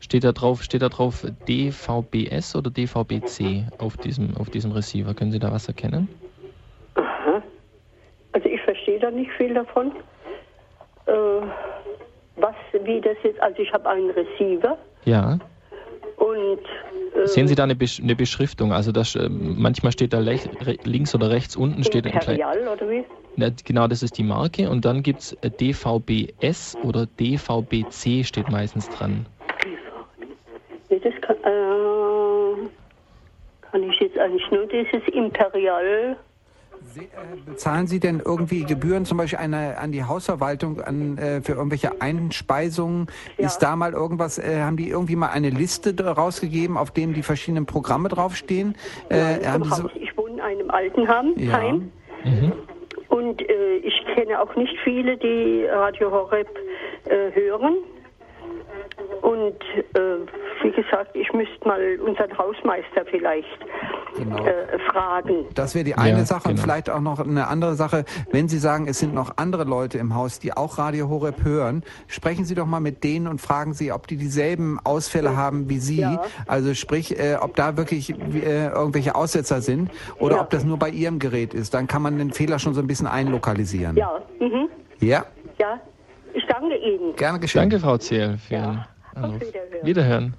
Steht 0.00 0.24
da 0.24 0.32
drauf, 0.32 0.62
steht 0.62 0.82
da 0.82 0.88
drauf 0.88 1.26
DVBS 1.48 2.54
oder 2.54 2.70
DVBC 2.70 3.66
auf 3.78 3.96
diesem, 3.96 4.36
auf 4.36 4.50
diesem 4.50 4.72
Receiver? 4.72 5.14
Können 5.14 5.32
Sie 5.32 5.38
da 5.38 5.50
was 5.50 5.68
erkennen? 5.68 6.08
Aha. 6.94 7.42
Also 8.32 8.48
ich 8.48 8.60
verstehe 8.62 8.98
da 8.98 9.10
nicht 9.10 9.30
viel 9.32 9.54
davon. 9.54 9.92
Äh, 11.06 11.12
was, 12.36 12.54
wie 12.84 13.00
das 13.00 13.16
jetzt, 13.22 13.40
also 13.40 13.62
ich 13.62 13.72
habe 13.72 13.88
einen 13.88 14.10
Receiver. 14.10 14.76
Ja. 15.04 15.38
Und 16.16 16.60
äh, 17.14 17.26
Sehen 17.26 17.48
Sie 17.48 17.54
da 17.54 17.64
eine, 17.64 17.74
Besch 17.74 18.00
eine 18.00 18.16
Beschriftung? 18.16 18.72
Also 18.72 18.92
das, 18.92 19.16
äh, 19.16 19.28
manchmal 19.30 19.92
steht 19.92 20.12
da 20.12 20.18
links 20.18 21.14
oder 21.14 21.30
rechts 21.30 21.56
unten 21.56 21.84
steht 21.84 22.06
Imperial 22.06 22.58
ein 22.58 22.68
oder 22.68 22.90
wie? 22.90 23.04
Na, 23.36 23.50
genau, 23.64 23.86
das 23.86 24.02
ist 24.02 24.16
die 24.16 24.22
Marke 24.22 24.70
und 24.70 24.84
dann 24.84 25.02
gibt 25.02 25.20
es 25.20 25.32
äh, 25.42 25.50
DVBS 25.50 26.76
oder 26.82 27.06
DVBC 27.06 28.24
steht 28.24 28.48
meistens 28.50 28.88
dran. 28.88 29.26
Nee, 30.88 31.00
das 31.00 31.14
kann, 31.20 31.36
äh, 31.36 32.68
kann 33.60 33.82
ich 33.82 34.00
jetzt 34.00 34.18
eigentlich 34.18 34.50
nur 34.50 34.66
dieses 34.66 35.06
Imperial 35.12 36.16
Bezahlen 37.44 37.86
Sie 37.86 38.00
denn 38.00 38.22
irgendwie 38.24 38.64
Gebühren, 38.64 39.04
zum 39.04 39.18
Beispiel 39.18 39.38
eine, 39.38 39.78
an 39.78 39.92
die 39.92 40.04
Hausverwaltung, 40.04 40.80
an, 40.80 41.18
äh, 41.18 41.40
für 41.40 41.52
irgendwelche 41.52 42.00
Einspeisungen? 42.00 43.08
Ja. 43.38 43.46
Ist 43.46 43.58
da 43.58 43.76
mal 43.76 43.92
irgendwas, 43.92 44.38
äh, 44.38 44.60
haben 44.60 44.76
die 44.76 44.88
irgendwie 44.88 45.16
mal 45.16 45.28
eine 45.28 45.50
Liste 45.50 45.94
rausgegeben, 45.98 46.76
auf 46.76 46.90
dem 46.90 47.12
die 47.12 47.22
verschiedenen 47.22 47.66
Programme 47.66 48.08
draufstehen? 48.08 48.76
Äh, 49.10 49.38
Nein, 49.42 49.64
so 49.64 49.90
ich 49.94 50.16
wohne 50.16 50.34
in 50.34 50.40
einem 50.40 50.70
Altenheim. 50.70 51.34
Ja. 51.36 51.72
Mhm. 52.24 52.52
Und 53.16 53.40
äh, 53.48 53.76
ich 53.76 54.04
kenne 54.14 54.38
auch 54.38 54.54
nicht 54.56 54.76
viele, 54.84 55.16
die 55.16 55.64
Radio 55.64 56.10
Horeb 56.10 56.48
äh, 57.06 57.32
hören. 57.32 57.78
Und 59.22 59.60
äh, 59.94 60.26
wie 60.62 60.70
gesagt, 60.70 61.14
ich 61.14 61.32
müsste 61.32 61.66
mal 61.66 61.98
unseren 62.00 62.36
Hausmeister 62.36 63.04
vielleicht 63.10 63.58
genau. 64.16 64.44
äh, 64.44 64.78
fragen. 64.90 65.46
Das 65.54 65.74
wäre 65.74 65.84
die 65.84 65.94
eine 65.94 66.18
ja, 66.18 66.24
Sache 66.24 66.44
genau. 66.44 66.52
und 66.52 66.60
vielleicht 66.60 66.90
auch 66.90 67.00
noch 67.00 67.20
eine 67.20 67.48
andere 67.48 67.74
Sache. 67.74 68.04
Wenn 68.30 68.48
Sie 68.48 68.58
sagen, 68.58 68.86
es 68.88 68.98
sind 68.98 69.14
noch 69.14 69.36
andere 69.36 69.64
Leute 69.64 69.98
im 69.98 70.14
Haus, 70.14 70.38
die 70.38 70.52
auch 70.52 70.78
Radio 70.78 71.08
Horeb 71.08 71.44
hören, 71.44 71.82
sprechen 72.06 72.44
Sie 72.44 72.54
doch 72.54 72.66
mal 72.66 72.80
mit 72.80 73.04
denen 73.04 73.26
und 73.26 73.40
fragen 73.40 73.74
Sie, 73.74 73.92
ob 73.92 74.06
die 74.06 74.16
dieselben 74.16 74.78
Ausfälle 74.84 75.36
haben 75.36 75.68
wie 75.68 75.78
Sie. 75.78 76.00
Ja. 76.00 76.22
Also 76.46 76.74
sprich, 76.74 77.18
äh, 77.18 77.36
ob 77.40 77.56
da 77.56 77.76
wirklich 77.76 78.10
äh, 78.10 78.68
irgendwelche 78.68 79.14
Aussetzer 79.14 79.60
sind 79.60 79.90
oder 80.18 80.36
ja. 80.36 80.42
ob 80.42 80.50
das 80.50 80.64
nur 80.64 80.78
bei 80.78 80.90
Ihrem 80.90 81.18
Gerät 81.18 81.54
ist. 81.54 81.74
Dann 81.74 81.86
kann 81.86 82.02
man 82.02 82.18
den 82.18 82.32
Fehler 82.32 82.58
schon 82.58 82.74
so 82.74 82.80
ein 82.80 82.86
bisschen 82.86 83.06
einlokalisieren. 83.06 83.96
Ja. 83.96 84.20
Mhm. 84.40 84.68
Ja. 85.00 85.26
Ja. 85.58 85.80
Ich 86.36 86.44
danke 86.44 86.76
Ihnen. 86.76 87.16
Gerne 87.16 87.40
geschehen. 87.40 87.62
Danke, 87.62 87.80
Frau 87.80 87.96
Ziehl, 87.96 88.36
für 88.36 88.54
ja. 88.54 88.88
Anruf. 89.14 89.40
Wiederhören. 89.40 89.86
Wiederhören. 89.86 90.34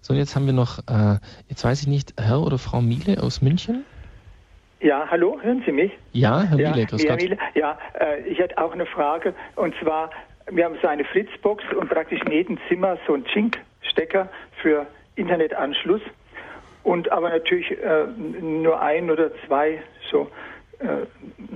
So, 0.00 0.14
und 0.14 0.18
jetzt 0.18 0.34
haben 0.34 0.46
wir 0.46 0.54
noch, 0.54 0.78
äh, 0.78 1.18
jetzt 1.48 1.62
weiß 1.62 1.82
ich 1.82 1.88
nicht, 1.88 2.14
Herr 2.18 2.40
oder 2.40 2.56
Frau 2.56 2.80
Miele 2.80 3.22
aus 3.22 3.42
München? 3.42 3.84
Ja, 4.80 5.06
hallo, 5.10 5.38
hören 5.42 5.62
Sie 5.66 5.72
mich? 5.72 5.92
Ja, 6.12 6.42
Herr 6.42 6.56
Miele, 6.56 6.86
grüß 6.86 7.04
Herr 7.04 7.16
Miele. 7.16 7.36
Ja, 7.54 7.78
äh, 8.00 8.22
ich 8.22 8.38
hätte 8.38 8.56
auch 8.56 8.72
eine 8.72 8.86
Frage. 8.86 9.34
Und 9.56 9.74
zwar, 9.82 10.10
wir 10.50 10.64
haben 10.64 10.76
so 10.80 10.88
eine 10.88 11.04
Fritzbox 11.04 11.62
und 11.78 11.90
praktisch 11.90 12.22
in 12.22 12.32
jedem 12.32 12.58
Zimmer 12.68 12.96
so 13.06 13.12
ein 13.12 13.26
Chink-Stecker 13.26 14.26
für 14.62 14.86
Internetanschluss. 15.16 16.02
Und 16.82 17.12
aber 17.12 17.28
natürlich 17.28 17.70
äh, 17.72 18.06
nur 18.40 18.80
ein 18.80 19.10
oder 19.10 19.30
zwei 19.46 19.82
so 20.10 20.28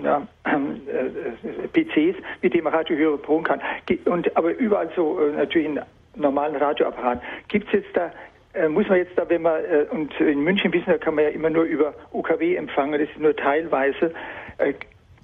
ja, 0.02 0.26
äh, 0.44 1.68
PCs, 1.72 2.16
mit 2.42 2.54
denen 2.54 2.64
man 2.64 2.74
Radiohörer 2.74 3.18
proben 3.18 3.44
kann. 3.44 3.60
Und 4.04 4.36
aber 4.36 4.56
überall 4.56 4.90
so 4.94 5.20
äh, 5.20 5.32
natürlich 5.32 5.68
einen 5.68 5.80
normalen 6.14 6.56
Radioapparat. 6.56 7.22
Gibt 7.48 7.66
es 7.68 7.80
jetzt 7.80 7.96
da 7.96 8.10
äh, 8.54 8.68
muss 8.68 8.88
man 8.88 8.98
jetzt 8.98 9.16
da, 9.16 9.28
wenn 9.28 9.42
man, 9.42 9.62
äh, 9.64 9.86
und 9.90 10.18
in 10.18 10.40
München 10.40 10.72
wissen, 10.72 10.86
da 10.86 10.96
kann 10.96 11.14
man 11.14 11.24
ja 11.24 11.30
immer 11.30 11.50
nur 11.50 11.64
über 11.64 11.94
UKW 12.12 12.56
empfangen, 12.56 12.98
das 12.98 13.10
ist 13.10 13.18
nur 13.18 13.36
teilweise. 13.36 14.14
Äh, 14.58 14.72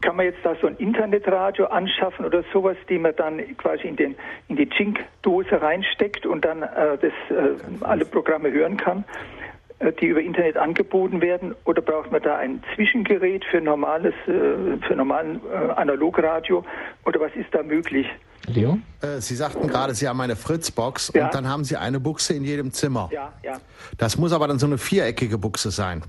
kann 0.02 0.16
man 0.16 0.26
jetzt 0.26 0.40
da 0.42 0.54
so 0.60 0.66
ein 0.66 0.76
Internetradio 0.76 1.66
anschaffen 1.66 2.26
oder 2.26 2.42
sowas, 2.52 2.76
die 2.88 2.98
man 2.98 3.14
dann 3.16 3.56
quasi 3.56 3.86
in, 3.86 3.96
den, 3.96 4.16
in 4.48 4.56
die 4.56 4.68
Chink-Dose 4.68 5.62
reinsteckt 5.62 6.26
und 6.26 6.44
dann 6.44 6.62
äh, 6.62 6.98
das, 7.00 7.12
äh, 7.30 7.54
alle 7.82 8.04
Programme 8.04 8.52
hören 8.52 8.76
kann, 8.76 8.98
äh, 8.98 9.51
die 10.00 10.06
über 10.06 10.20
Internet 10.20 10.56
angeboten 10.56 11.20
werden? 11.20 11.54
Oder 11.64 11.82
braucht 11.82 12.12
man 12.12 12.22
da 12.22 12.36
ein 12.36 12.62
Zwischengerät 12.74 13.44
für 13.50 13.60
normales, 13.60 14.14
für 14.24 14.94
normalen 14.94 15.40
Analogradio? 15.76 16.64
Oder 17.04 17.20
was 17.20 17.32
ist 17.34 17.48
da 17.52 17.62
möglich? 17.62 18.06
Leo? 18.46 18.78
Äh, 19.00 19.20
Sie 19.20 19.36
sagten 19.36 19.68
gerade, 19.68 19.94
Sie 19.94 20.08
haben 20.08 20.20
eine 20.20 20.36
Fritzbox 20.36 21.12
Ja. 21.14 21.26
und 21.26 21.34
dann 21.34 21.48
haben 21.48 21.64
Sie 21.64 21.76
eine 21.76 22.00
Buchse 22.00 22.34
in 22.34 22.44
jedem 22.44 22.72
Zimmer. 22.72 23.08
Ja, 23.12 23.32
ja. 23.42 23.58
Das 23.98 24.16
muss 24.18 24.32
aber 24.32 24.48
dann 24.48 24.58
so 24.58 24.66
eine 24.66 24.78
viereckige 24.78 25.38
Buchse 25.38 25.70
sein. 25.70 26.02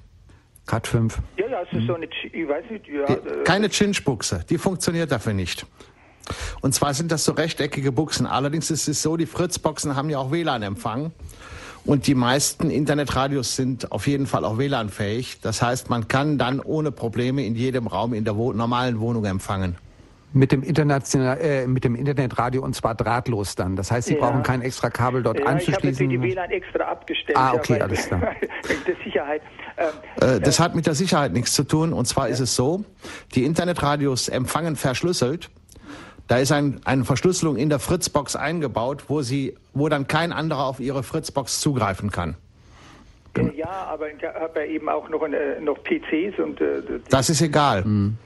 Cat 0.65 0.87
5. 0.87 1.17
Ja, 1.37 1.47
ja, 1.47 1.61
es 1.61 1.77
ist 1.77 1.87
so 1.87 1.93
eine, 1.95 2.05
ich 2.05 2.47
weiß 2.47 2.63
nicht, 2.71 2.87
ja. 2.87 3.05
Die, 3.05 3.13
äh, 3.13 3.43
keine 3.43 3.69
Chinch-Buchse, 3.69 4.45
die 4.49 4.57
funktioniert 4.57 5.11
dafür 5.11 5.33
nicht. 5.33 5.65
Und 6.61 6.73
zwar 6.73 6.93
sind 6.93 7.11
das 7.11 7.25
so 7.25 7.33
rechteckige 7.33 7.91
Buchsen. 7.91 8.25
Allerdings 8.25 8.71
ist 8.71 8.87
es 8.87 9.01
so, 9.01 9.17
die 9.17 9.25
Fritzboxen 9.25 9.95
haben 9.95 10.09
ja 10.09 10.17
auch 10.19 10.31
WLAN-Empfang. 10.31 11.11
Und 11.85 12.07
die 12.07 12.15
meisten 12.15 12.69
Internetradios 12.69 13.55
sind 13.57 13.91
auf 13.91 14.07
jeden 14.07 14.25
Fall 14.25 14.45
auch 14.45 14.57
WLAN-fähig. 14.57 15.39
Das 15.41 15.61
heißt, 15.61 15.89
man 15.89 16.07
kann 16.07 16.37
dann 16.37 16.59
ohne 16.61 16.91
Probleme 16.91 17.45
in 17.45 17.55
jedem 17.55 17.87
Raum 17.87 18.13
in 18.13 18.23
der 18.23 18.37
wo 18.37 18.53
normalen 18.53 18.99
Wohnung 19.01 19.25
empfangen. 19.25 19.75
Mit 20.35 20.51
dem, 20.51 20.63
international, 20.63 21.37
äh, 21.41 21.67
mit 21.67 21.83
dem 21.83 21.93
Internetradio 21.95 22.63
und 22.63 22.73
zwar 22.73 22.95
drahtlos 22.95 23.53
dann. 23.55 23.75
Das 23.75 23.91
heißt, 23.91 24.07
Sie 24.07 24.15
Ja. 24.15 24.21
brauchen 24.21 24.41
kein 24.41 24.61
extra 24.63 24.89
Kabel 24.89 25.21
dort 25.21 25.37
ja, 25.37 25.41
ich 25.43 25.47
habe 25.47 25.59
anzuschließen. 25.59 26.09
die 26.09 26.19
WLAN 26.21 26.49
extra 26.49 26.85
abgestellt. 26.85 27.37
Ah, 27.37 27.51
ja, 27.53 27.59
okay, 27.59 27.73
weil- 27.73 27.81
alles 27.83 28.07
klar. 28.07 28.21
Der 28.87 28.95
Sicherheit. 29.03 29.41
Ähm, 29.77 29.87
Äh, 30.37 30.39
das 30.39 30.59
hat 30.59 30.73
mit 30.75 30.87
der 30.87 30.95
Sicherheit 30.95 31.33
nichts 31.33 31.53
zu 31.53 31.63
tun. 31.63 31.93
Und 31.93 32.07
zwar 32.07 32.29
ist 32.29 32.39
es 32.39 32.55
so, 32.55 32.83
die 33.35 33.43
Internetradios 33.43 34.27
empfangen 34.29 34.75
verschlüsselt. 34.75 35.49
Da 36.27 36.37
ist 36.37 36.51
ein, 36.51 36.79
eine 36.85 37.03
Verschlüsselung 37.03 37.57
in 37.57 37.69
der 37.69 37.79
Fritzbox 37.79 38.35
eingebaut, 38.35 39.05
wo, 39.07 39.21
sie, 39.21 39.55
wo 39.73 39.89
dann 39.89 40.07
kein 40.07 40.31
anderer 40.31 40.65
auf 40.65 40.79
ihre 40.79 41.03
Fritzbox 41.03 41.59
zugreifen 41.59 42.11
kann. 42.11 42.35
äh, 43.37 43.51
ja, 43.55 43.87
aber 43.89 44.07
ich 44.09 44.23
habe 44.23 44.59
ja 44.61 44.65
eben 44.65 44.89
auch 44.89 45.09
noch, 45.09 45.23
äh, 45.23 45.59
noch 45.59 45.77
PCs 45.83 46.39
und 46.39 46.61
äh, 46.61 46.81
Das 47.09 47.29
ist 47.29 47.41
egal. 47.41 47.83
Und 47.83 48.17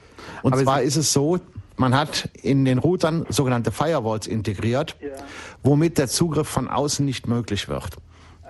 Aber 0.52 0.62
zwar 0.62 0.82
ist 0.82 0.96
es 0.96 1.12
so, 1.12 1.38
man 1.76 1.96
hat 1.96 2.28
in 2.42 2.64
den 2.64 2.78
Routern 2.78 3.24
sogenannte 3.28 3.70
Firewalls 3.70 4.26
integriert, 4.26 4.96
womit 5.62 5.98
der 5.98 6.08
Zugriff 6.08 6.48
von 6.48 6.68
außen 6.68 7.04
nicht 7.04 7.26
möglich 7.26 7.68
wird. 7.68 7.96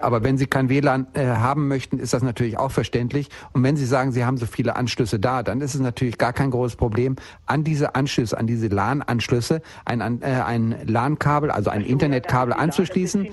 Aber 0.00 0.22
wenn 0.22 0.38
Sie 0.38 0.46
kein 0.46 0.68
WLAN 0.68 1.06
äh, 1.14 1.26
haben 1.26 1.68
möchten, 1.68 1.98
ist 1.98 2.12
das 2.12 2.22
natürlich 2.22 2.58
auch 2.58 2.70
verständlich. 2.70 3.28
Und 3.52 3.62
wenn 3.62 3.76
Sie 3.76 3.86
sagen, 3.86 4.12
Sie 4.12 4.24
haben 4.24 4.36
so 4.36 4.46
viele 4.46 4.76
Anschlüsse 4.76 5.18
da, 5.18 5.42
dann 5.42 5.60
ist 5.60 5.74
es 5.74 5.80
natürlich 5.80 6.18
gar 6.18 6.32
kein 6.32 6.50
großes 6.50 6.76
Problem, 6.76 7.16
an 7.46 7.64
diese 7.64 7.94
Anschlüsse, 7.94 8.38
an 8.38 8.46
diese 8.46 8.68
LAN-Anschlüsse 8.68 9.62
ein, 9.84 10.22
äh, 10.22 10.26
ein 10.26 10.76
LAN-Kabel, 10.86 11.50
also 11.50 11.70
ein 11.70 11.82
Internetkabel 11.82 12.52
anzuschließen. 12.54 13.28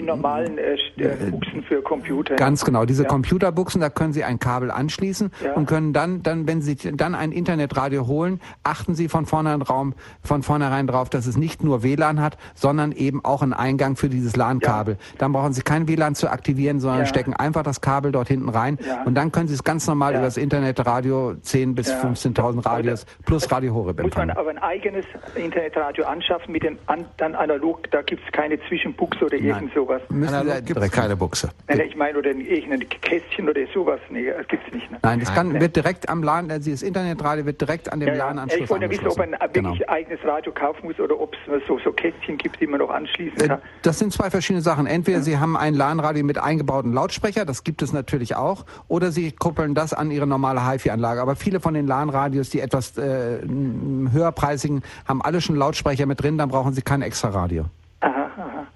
Die, 0.00 0.06
normalen 0.06 0.58
äh, 0.58 0.76
St- 0.96 1.02
äh, 1.02 1.30
Buchsen 1.30 1.62
für 1.64 1.82
Computer. 1.82 2.36
Ganz 2.36 2.64
genau, 2.64 2.84
diese 2.84 3.02
ja. 3.04 3.08
Computerbuchsen, 3.08 3.80
da 3.80 3.90
können 3.90 4.12
Sie 4.12 4.24
ein 4.24 4.38
Kabel 4.38 4.70
anschließen 4.70 5.30
Ja. 5.44 5.54
und 5.54 5.66
können 5.66 5.92
dann, 5.92 6.22
dann, 6.22 6.46
wenn 6.46 6.62
Sie 6.62 6.76
dann 6.76 7.14
ein 7.14 7.32
Internetradio 7.32 8.06
holen, 8.06 8.40
achten 8.62 8.94
Sie 8.94 9.08
von 9.08 9.26
vornherein, 9.26 9.62
Raum, 9.62 9.94
von 10.22 10.42
vornherein 10.42 10.86
drauf, 10.86 11.10
dass 11.10 11.26
es 11.26 11.36
nicht 11.36 11.62
nur 11.64 11.82
WLAN 11.82 12.20
hat, 12.20 12.36
sondern 12.54 12.92
eben 12.92 13.24
auch 13.24 13.42
einen 13.42 13.52
Eingang 13.52 13.96
für 13.96 14.08
dieses 14.08 14.36
LAN-Kabel. 14.36 14.96
Dann 15.18 15.32
brauchen 15.32 15.52
Sie 15.52 15.62
kein 15.62 15.88
WLAN 15.88 16.14
zu 16.14 16.28
aktivieren, 16.30 16.80
sondern 16.80 17.00
Ja. 17.00 17.06
stecken 17.06 17.34
einfach 17.34 17.62
das 17.62 17.80
Kabel 17.80 18.12
dort 18.12 18.28
hinten 18.28 18.48
rein 18.48 18.78
Ja. 18.86 19.02
und 19.04 19.14
dann 19.14 19.32
können 19.32 19.48
Sie 19.48 19.54
es 19.54 19.64
ganz 19.64 19.86
normal 19.86 20.12
Ja. 20.12 20.18
über 20.18 20.26
das 20.26 20.36
Internetradio 20.36 21.34
10 21.42 21.74
bis 21.74 21.88
Ja. 21.88 22.00
15.000 22.00 22.64
Radios 22.66 23.06
plus 23.24 23.50
Radio 23.50 23.74
Horeb 23.74 24.00
Muss 24.02 24.14
man 24.16 24.28
empfangen. 24.28 24.30
aber 24.38 24.50
ein 24.50 24.58
eigenes 24.58 25.04
Internetradio 25.34 26.04
anschaffen 26.04 26.52
mit 26.52 26.62
den 26.62 26.78
an, 26.86 27.04
dann 27.16 27.34
analog, 27.34 27.90
da 27.90 28.02
gibt 28.02 28.22
es 28.24 28.32
keine 28.32 28.58
Zwischenbuchse 28.68 29.24
oder 29.24 29.36
irgend 29.36 29.72
sowas. 29.88 30.02
Müssen 30.10 30.48
Sie 30.48 30.62
gibt 30.62 30.80
es 30.80 30.90
keine 30.90 31.16
Buchse. 31.16 31.50
Nein, 31.68 31.80
ich 31.80 31.96
meine, 31.96 32.18
oder 32.18 32.30
irgendein 32.30 32.88
Kästchen 32.88 33.48
oder 33.48 33.60
sowas. 33.72 34.00
Nee, 34.10 34.30
das 34.36 34.46
gibt's 34.48 34.72
nicht. 34.72 34.90
Ne? 34.90 34.98
Nein, 35.02 35.20
das 35.20 35.32
kann, 35.34 35.52
Nein. 35.52 35.60
wird 35.60 35.76
direkt 35.76 36.08
am 36.08 36.22
LAN, 36.22 36.50
also 36.50 36.70
das 36.70 36.82
Internetradio 36.82 37.46
wird 37.46 37.60
direkt 37.60 37.92
an 37.92 38.00
dem 38.00 38.08
Ja, 38.10 38.14
ja. 38.14 38.26
LAN-Anschluss 38.28 38.60
Ich 38.62 38.70
wollte 38.70 38.84
ja 38.86 38.90
wissen, 38.90 39.06
ob 39.08 39.18
man. 39.18 39.34
Genau. 39.52 39.70
wirklich 39.70 39.88
eigenes 39.88 40.20
Radio 40.24 40.52
kaufen 40.52 40.86
muss 40.86 40.98
oder 41.00 41.18
ob 41.18 41.34
es 41.34 41.66
so, 41.66 41.78
so 41.78 41.92
Kästchen 41.92 42.36
gibt, 42.38 42.60
die 42.60 42.66
man 42.66 42.80
noch 42.80 42.90
anschließen 42.90 43.40
Äh, 43.40 43.48
kann. 43.48 43.58
Das 43.82 43.98
sind 43.98 44.12
zwei 44.12 44.30
verschiedene 44.30 44.62
Sachen. 44.62 44.86
Entweder 44.86 45.20
Sie 45.22 45.38
haben 45.38 45.56
ein 45.56 45.74
LAN-Radio 45.74 46.24
mit 46.24 46.38
eingebauten 46.38 46.92
Lautsprecher, 46.92 47.44
das 47.44 47.64
gibt 47.64 47.82
es 47.82 47.92
natürlich 47.92 48.36
auch, 48.36 48.64
oder 48.88 49.10
Sie 49.10 49.32
kuppeln 49.32 49.74
das 49.74 49.92
an 49.94 50.10
Ihre 50.10 50.26
normale 50.26 50.66
HiFi-Anlage. 50.68 51.20
Aber 51.20 51.36
viele 51.36 51.60
von 51.60 51.74
den 51.74 51.86
LAN-Radios, 51.86 52.50
die 52.50 52.60
etwas 52.60 52.96
äh, 52.98 53.38
höherpreisigen, 54.12 54.82
haben 55.06 55.22
alle 55.22 55.40
schon 55.40 55.56
Lautsprecher 55.56 56.06
mit 56.06 56.22
drin, 56.22 56.38
dann 56.38 56.48
brauchen 56.48 56.72
Sie 56.72 56.82
kein 56.82 57.02
extra 57.02 57.28
Radio. 57.28 57.64
Aha, 58.00 58.30
aha. 58.36 58.66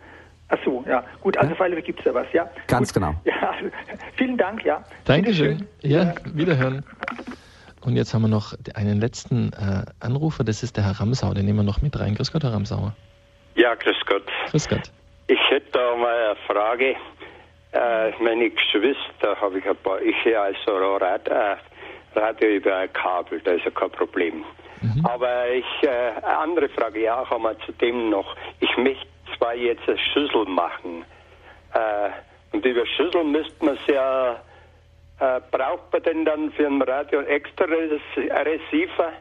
Ach 0.53 0.59
so, 0.65 0.85
ja. 0.87 1.03
Gut, 1.23 1.37
also 1.39 1.53
auf 1.53 1.61
alle 1.63 1.81
gibt 1.81 2.01
es 2.01 2.05
da 2.05 2.13
was, 2.13 2.27
ja. 2.33 2.49
Ganz 2.67 2.93
genau. 2.93 3.15
Ja, 3.25 3.51
also, 3.51 3.71
vielen 4.17 4.37
Dank, 4.37 4.63
ja. 4.65 4.85
Dankeschön. 5.05 5.67
Ja, 5.81 6.15
wiederhören. 6.35 6.85
Und 7.81 7.97
jetzt 7.97 8.13
haben 8.13 8.23
wir 8.23 8.29
noch 8.29 8.55
einen 8.75 9.01
letzten 9.01 9.53
äh, 9.55 9.85
Anrufer, 10.01 10.45
das 10.45 10.63
ist 10.63 10.77
der 10.77 10.85
Herr 10.85 11.01
Ramsau, 11.01 11.33
den 11.33 11.47
nehmen 11.47 11.61
wir 11.61 11.65
noch 11.65 11.81
mit 11.81 11.99
rein. 11.99 12.15
Grüß 12.15 12.33
Gott, 12.33 12.45
Herr 12.45 12.53
Ramsauer. 12.53 12.95
Ja, 13.55 13.75
grüß 13.75 13.97
Gott. 14.07 14.25
Grüß 14.51 14.69
Gott. 14.69 14.93
Ich 15.29 15.41
hätte 15.49 15.71
da 15.73 15.97
mal 15.97 16.15
eine 16.15 16.37
Frage. 16.47 16.97
Äh, 17.73 18.11
meine 18.23 18.51
Geschwister 18.51 19.35
habe 19.41 19.59
ich 19.59 19.67
ein 19.67 19.77
paar. 19.77 20.03
Ich 20.03 20.23
höre 20.25 20.43
also 20.43 20.97
Rad, 20.99 21.29
äh, 21.29 21.57
Radio 22.15 22.49
über 22.49 22.77
ein 22.77 22.93
Kabel, 22.93 23.41
da 23.41 23.53
ist 23.53 23.65
ja 23.65 23.71
kein 23.71 23.91
Problem. 23.91 24.45
Aber 25.05 25.49
ich, 25.51 25.89
äh, 25.89 26.11
eine 26.25 26.39
andere 26.39 26.69
Frage, 26.69 27.03
ja, 27.03 27.21
auch 27.21 27.31
einmal 27.31 27.57
zu 27.65 27.73
dem 27.73 28.11
noch. 28.11 28.37
Ich 28.61 28.77
möchte 28.77 29.07
zwar 29.37 29.55
jetzt 29.55 29.89
eine 29.89 29.99
Schüssel 29.99 30.45
machen. 30.47 31.05
Äh, 31.75 32.11
und 32.53 32.65
über 32.65 32.87
Schüssel 32.87 33.25
müsste 33.25 33.65
man 33.65 33.79
ja, 33.87 34.33
äh, 35.21 35.41
braucht 35.51 35.93
man 35.93 36.03
denn 36.03 36.25
dann 36.25 36.53
für 36.53 36.67
ein 36.67 36.83
Radio 36.83 37.21
extra 37.21 37.65
Receiver? 37.65 39.13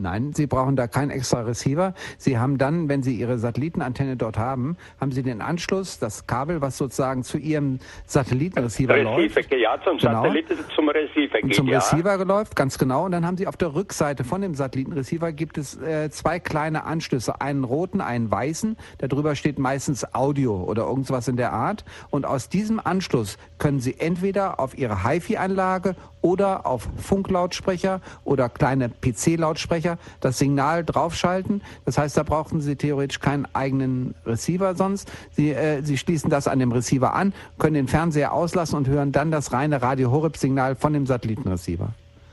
Nein, 0.00 0.32
Sie 0.32 0.46
brauchen 0.46 0.76
da 0.76 0.86
keinen 0.86 1.10
extra 1.10 1.42
Receiver. 1.42 1.94
Sie 2.18 2.38
haben 2.38 2.58
dann, 2.58 2.88
wenn 2.88 3.02
Sie 3.02 3.14
Ihre 3.14 3.38
Satellitenantenne 3.38 4.16
dort 4.16 4.38
haben, 4.38 4.76
haben 5.00 5.12
Sie 5.12 5.22
den 5.22 5.40
Anschluss, 5.42 5.98
das 5.98 6.26
Kabel, 6.26 6.60
was 6.60 6.78
sozusagen 6.78 7.22
zu 7.22 7.38
Ihrem 7.38 7.78
Satellitenreceiver 8.06 8.96
läuft. 9.02 9.36
Receiver, 9.36 9.56
ja, 9.56 9.78
zum 9.84 9.98
Genau. 9.98 10.22
Satelliten 10.22 10.56
zum 10.74 10.88
Receiver 10.88 11.40
geht, 11.42 11.54
zum 11.54 11.68
ja. 11.68 11.78
Receiver 11.78 12.24
läuft, 12.24 12.56
ganz 12.56 12.78
genau. 12.78 13.04
Und 13.04 13.12
dann 13.12 13.26
haben 13.26 13.36
Sie 13.36 13.46
auf 13.46 13.56
der 13.56 13.74
Rückseite 13.74 14.24
von 14.24 14.40
dem 14.40 14.54
Satellitenreceiver 14.54 15.32
gibt 15.32 15.58
es 15.58 15.76
äh, 15.80 16.10
zwei 16.10 16.38
kleine 16.38 16.84
Anschlüsse, 16.84 17.40
einen 17.40 17.64
roten, 17.64 18.00
einen 18.00 18.30
weißen. 18.30 18.76
Darüber 18.98 19.34
steht 19.34 19.58
meistens 19.58 20.14
Audio 20.14 20.62
oder 20.62 20.84
irgendwas 20.84 21.28
in 21.28 21.36
der 21.36 21.52
Art. 21.52 21.84
Und 22.10 22.26
aus 22.26 22.48
diesem 22.48 22.80
Anschluss 22.80 23.38
können 23.58 23.80
Sie 23.80 23.98
entweder 23.98 24.58
auf 24.60 24.76
Ihre 24.76 25.04
HiFi-Anlage 25.04 25.96
oder 26.22 26.66
auf 26.66 26.88
Funklautsprecher 26.96 28.00
oder 28.24 28.48
kleine 28.48 28.88
PC-Lautsprecher 28.88 29.98
das 30.20 30.38
Signal 30.38 30.84
draufschalten. 30.84 31.62
Das 31.84 31.98
heißt, 31.98 32.16
da 32.16 32.22
brauchen 32.22 32.60
Sie 32.60 32.76
theoretisch 32.76 33.20
keinen 33.20 33.46
eigenen 33.54 34.14
Receiver 34.26 34.74
sonst. 34.74 35.10
Sie, 35.32 35.50
äh, 35.50 35.82
Sie 35.82 35.98
schließen 35.98 36.30
das 36.30 36.48
an 36.48 36.58
dem 36.58 36.72
Receiver 36.72 37.14
an, 37.14 37.32
können 37.58 37.74
den 37.74 37.88
Fernseher 37.88 38.32
auslassen 38.32 38.76
und 38.76 38.88
hören 38.88 39.12
dann 39.12 39.30
das 39.30 39.52
reine 39.52 39.82
Radio 39.82 40.10
Horeb-Signal 40.10 40.76
von 40.76 40.92
dem 40.92 41.06
Satellitenreceiver. 41.06 41.90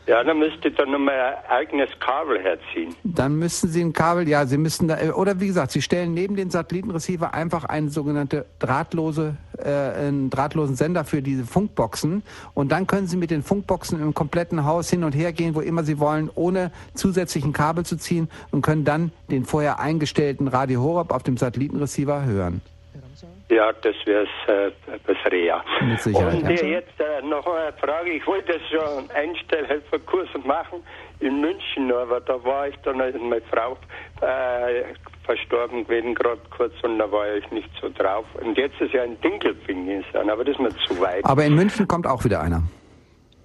Ja, 0.08 0.24
dann 0.24 0.39
müsste 0.39 0.72
dann 0.72 0.91
nochmal 0.91 1.20
ein 1.20 1.51
eigenes 1.51 1.89
Kabel 1.99 2.41
herziehen. 2.41 2.95
Dann 3.03 3.36
müssten 3.36 3.68
Sie 3.68 3.82
ein 3.82 3.91
Kabel, 3.91 4.26
ja, 4.30 4.45
Sie 4.45 4.58
müssten 4.58 4.88
da, 4.88 4.97
oder 5.14 5.41
wie 5.41 5.47
gesagt, 5.47 5.72
Sie 5.72 5.82
stellen 5.82 6.14
neben 6.14 6.38
den 6.38 6.49
Satellitenreceiver 6.49 7.34
einfach 7.34 7.66
einen 7.66 7.89
sogenannte 7.89 8.45
drahtlose, 8.60 9.36
äh, 9.58 9.70
einen 9.70 10.30
drahtlosen 10.30 10.78
Sender 10.78 11.03
für 11.03 11.22
diese 11.22 11.45
Funkboxen 11.45 12.24
und 12.53 12.72
dann 12.72 12.88
können 12.88 13.08
Sie 13.08 13.18
mit 13.18 13.32
den 13.32 13.43
Funkboxen 13.43 14.01
im 14.01 14.14
kompletten 14.14 14.64
Haus 14.64 14.89
hin 14.89 15.03
und 15.03 15.14
her 15.14 15.34
gehen, 15.34 15.55
wo 15.55 15.60
immer 15.60 15.84
Sie 15.84 15.99
wollen, 15.99 16.30
ohne 16.36 16.72
zusätzlichen 16.93 17.51
Kabel 17.51 17.86
zu 17.86 17.97
ziehen 17.97 18.30
und 18.51 18.62
können 18.62 18.86
dann 18.86 19.12
den 19.30 19.43
vorher 19.43 19.82
eingestellten 19.82 20.47
Radio 20.47 20.82
Horeb 20.82 21.12
auf 21.12 21.24
dem 21.24 21.36
Satellitenreceiver 21.36 22.24
hören. 22.24 22.62
Ja, 23.50 23.72
das 23.72 23.95
wäre 24.06 24.26
äh, 24.48 24.72
bessere, 25.06 25.38
ja. 25.38 25.64
Mit 25.82 26.02
Sicherheit, 26.02 26.43
Und 26.43 26.50
ja. 26.50 26.68
jetzt 26.68 27.00
äh, 27.00 27.22
noch 27.26 27.48
eine 27.48 27.72
Frage. 27.74 28.12
Ich 28.12 28.28
wollte 28.28 28.54
das 28.54 28.62
schon 28.70 29.10
Einstellhelferkurs 29.12 30.28
machen 30.43 30.84
in 31.22 31.39
München, 31.39 31.91
aber 31.93 32.20
da 32.20 32.43
war 32.43 32.68
ich 32.68 32.76
dann, 32.84 33.00
als 33.00 33.16
meine 33.16 33.41
Frau 33.50 33.78
äh, 34.22 34.84
verstorben 35.24 35.86
gewesen, 35.86 36.14
gerade 36.14 36.41
kurz, 36.56 36.74
und 36.84 37.00
da 37.00 37.10
war 37.10 37.36
ich 37.36 37.50
nicht 37.52 37.70
so 37.82 37.89
drauf. 37.89 38.26
Und 38.41 38.58
jetzt 38.58 38.82
ist 38.82 38.93
ja 38.93 39.04
ein 39.04 39.20
Dinkelfing, 39.22 40.04
aber 40.14 40.43
das 40.43 40.56
ist 40.56 40.60
mir 40.60 40.76
zu 40.88 41.00
weit. 41.00 41.24
Aber 41.24 41.45
in 41.45 41.56
München 41.56 41.88
kommt 41.88 42.06
auch 42.06 42.24
wieder 42.26 42.41
einer. 42.41 42.64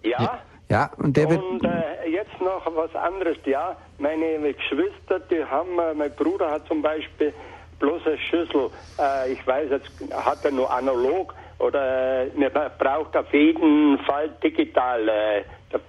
ja? 0.03 0.41
Ja, 0.69 0.91
und 0.97 1.17
der 1.19 1.29
wird, 1.29 1.43
Und 1.43 1.63
äh, 1.65 2.09
jetzt 2.09 2.41
noch 2.41 2.65
was 2.75 2.95
anderes. 2.95 3.37
Ja, 3.45 3.77
meine 3.99 4.55
Geschwister, 4.55 5.21
die 5.21 5.45
haben, 5.45 5.79
äh, 5.79 5.93
mein 5.93 6.11
Bruder 6.17 6.51
hat 6.51 6.67
zum 6.67 6.81
Beispiel 6.81 7.35
bloß 7.83 8.07
eine 8.07 8.19
Schüssel. 8.19 8.71
Äh, 8.99 9.33
ich 9.33 9.47
weiß, 9.47 9.71
jetzt 9.71 9.91
hat 10.13 10.45
er 10.45 10.53
nur 10.53 10.71
analog 10.71 11.35
oder 11.59 12.23
äh, 12.25 12.31
man 12.39 12.71
braucht 12.79 13.17
auf 13.17 13.33
jeden 13.35 13.99
Fall 13.99 14.31
digital. 14.43 15.09
Äh, 15.09 15.43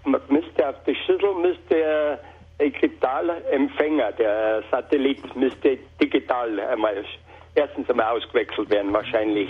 man 0.03 0.21
müsste 0.27 0.67
auf 0.67 0.75
die 0.85 0.95
Schüssel 0.95 1.33
müsste 1.35 2.19
äh, 2.59 2.69
digital 2.69 3.29
Empfänger, 3.51 4.11
der 4.13 4.63
Satellit 4.71 5.35
müsste 5.35 5.77
digital 6.01 6.59
einmal 6.59 7.05
erstens 7.56 7.89
einmal 7.89 8.18
ausgewechselt 8.18 8.70
werden, 8.70 8.93
wahrscheinlich. 8.93 9.49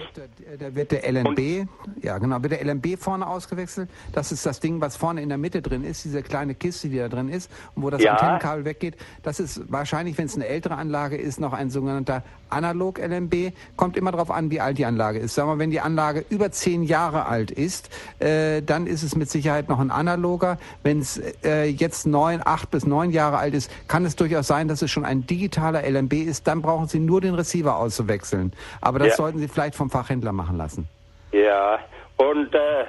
Da 0.60 0.76
wird 0.76 0.92
der 0.92 1.10
LNB, 1.12 1.68
ja 2.02 2.18
genau, 2.18 2.42
wird 2.42 2.54
der 2.54 2.66
LNB 2.66 2.98
vorne 2.98 3.28
ausgewechselt. 3.28 3.90
Das 4.12 4.32
ist 4.32 4.46
das 4.46 4.60
Ding, 4.60 4.82
was 4.82 4.98
vorne 4.98 5.22
in 5.22 5.30
der 5.30 5.38
Mitte 5.38 5.62
drin 5.62 5.84
ist, 5.84 6.04
diese 6.04 6.24
kleine 6.24 6.56
Kiste, 6.56 6.90
die 6.90 6.98
da 6.98 7.08
drin 7.08 7.30
ist, 7.30 7.52
und 7.76 7.84
wo 7.84 7.90
das 7.90 8.02
ja. 8.04 8.14
Antennenkabel 8.14 8.66
weggeht. 8.66 8.98
Das 9.24 9.40
ist 9.40 9.72
wahrscheinlich, 9.72 10.18
wenn 10.18 10.26
es 10.26 10.36
eine 10.36 10.48
ältere 10.48 10.76
Anlage 10.76 11.18
ist, 11.18 11.40
noch 11.40 11.54
ein 11.54 11.70
sogenannter 11.70 12.24
Analog-LNB. 12.54 13.54
Kommt 13.78 13.98
immer 13.98 14.12
darauf 14.12 14.32
an, 14.32 14.52
wie 14.52 14.60
alt 14.60 14.78
die 14.78 14.86
Anlage 14.86 15.20
ist. 15.20 15.36
Sagen 15.36 15.50
wir, 15.50 15.60
wenn 15.60 15.72
die 15.72 15.80
Anlage 15.80 16.26
über 16.30 16.52
zehn 16.52 16.84
Jahre 16.84 17.26
alt 17.26 17.52
ist, 17.52 17.90
äh, 18.20 18.62
dann 18.62 18.88
ist 18.88 19.04
es 19.04 19.16
mit 19.16 19.30
Sicherheit 19.30 19.70
noch 19.70 19.80
ein 19.80 19.92
analoger. 19.92 20.58
Wenn 20.84 21.00
es 21.00 21.22
äh, 21.44 21.66
jetzt 21.66 22.06
neun, 22.06 22.42
acht 22.44 22.70
bis 22.70 22.86
neun 22.86 23.12
Jahre 23.12 23.38
alt 23.38 23.54
ist, 23.54 23.72
kann 23.88 24.06
es 24.06 24.16
durchaus 24.16 24.48
sein, 24.48 24.68
dass 24.68 24.82
es 24.82 24.92
schon 24.92 25.06
ein 25.06 25.26
digitaler 25.26 25.84
LNB 25.90 26.14
ist. 26.14 26.48
Dann 26.48 26.62
brauchen 26.62 26.88
Sie 26.88 27.00
nur 27.00 27.22
den 27.22 27.36
Receiver 27.36 27.78
aus 27.78 27.94
auszuwechseln. 27.94 28.52
Aber 28.82 29.00
das 29.00 29.10
ja. 29.10 29.16
sollten 29.16 29.40
Sie 29.40 29.48
vielleicht 29.48 29.76
vom 29.76 29.90
Fachhändler 29.90 30.32
machen 30.32 30.58
lassen. 30.58 30.88
Ja, 31.32 31.80
und 32.18 32.54
äh, 32.54 32.86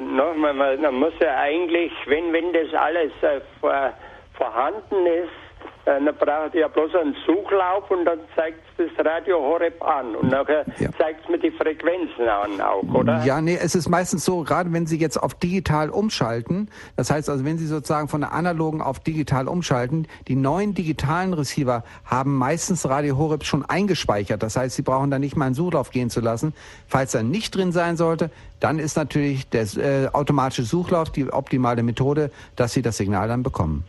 nochmal, 0.00 0.54
man 0.54 0.94
muss 0.94 1.12
ja 1.20 1.36
eigentlich, 1.38 1.92
wenn, 2.06 2.32
wenn 2.32 2.52
das 2.52 2.72
alles 2.74 3.12
äh, 3.22 3.40
vor, 3.60 3.92
vorhanden 4.34 5.06
ist, 5.06 5.47
dann 5.88 6.14
braucht 6.16 6.54
ihr 6.54 6.68
bloß 6.68 6.94
einen 6.96 7.16
Suchlauf 7.26 7.90
und 7.90 8.04
dann 8.04 8.18
zeigt 8.36 8.58
es 8.76 8.90
das 8.94 9.06
Radio 9.06 9.38
Horeb 9.38 9.82
an 9.82 10.14
und 10.16 10.30
nachher 10.30 10.66
ja. 10.78 10.90
zeigt 10.98 11.22
es 11.22 11.28
mir 11.30 11.38
die 11.38 11.50
Frequenzen 11.50 12.28
an 12.28 12.60
auch, 12.60 12.82
oder? 12.92 13.24
Ja, 13.24 13.40
nee, 13.40 13.58
es 13.60 13.74
ist 13.74 13.88
meistens 13.88 14.24
so, 14.24 14.42
gerade 14.42 14.70
wenn 14.72 14.86
Sie 14.86 14.98
jetzt 14.98 15.16
auf 15.16 15.34
digital 15.34 15.88
umschalten, 15.88 16.68
das 16.96 17.10
heißt 17.10 17.30
also, 17.30 17.44
wenn 17.46 17.56
Sie 17.56 17.66
sozusagen 17.66 18.08
von 18.08 18.20
der 18.20 18.32
analogen 18.32 18.82
auf 18.82 19.00
digital 19.00 19.48
umschalten, 19.48 20.06
die 20.28 20.36
neuen 20.36 20.74
digitalen 20.74 21.32
Receiver 21.32 21.84
haben 22.04 22.36
meistens 22.36 22.86
Radio 22.86 23.16
Horeb 23.16 23.44
schon 23.44 23.64
eingespeichert. 23.64 24.42
Das 24.42 24.56
heißt, 24.56 24.76
Sie 24.76 24.82
brauchen 24.82 25.10
da 25.10 25.18
nicht 25.18 25.36
mal 25.36 25.46
einen 25.46 25.54
Suchlauf 25.54 25.90
gehen 25.90 26.10
zu 26.10 26.20
lassen. 26.20 26.54
Falls 26.86 27.14
er 27.14 27.22
nicht 27.22 27.54
drin 27.54 27.72
sein 27.72 27.96
sollte, 27.96 28.30
dann 28.60 28.78
ist 28.78 28.96
natürlich 28.96 29.48
der 29.48 29.62
äh, 29.62 30.08
automatische 30.12 30.64
Suchlauf 30.64 31.10
die 31.10 31.32
optimale 31.32 31.82
Methode, 31.82 32.30
dass 32.56 32.74
Sie 32.74 32.82
das 32.82 32.98
Signal 32.98 33.28
dann 33.28 33.42
bekommen. 33.42 33.84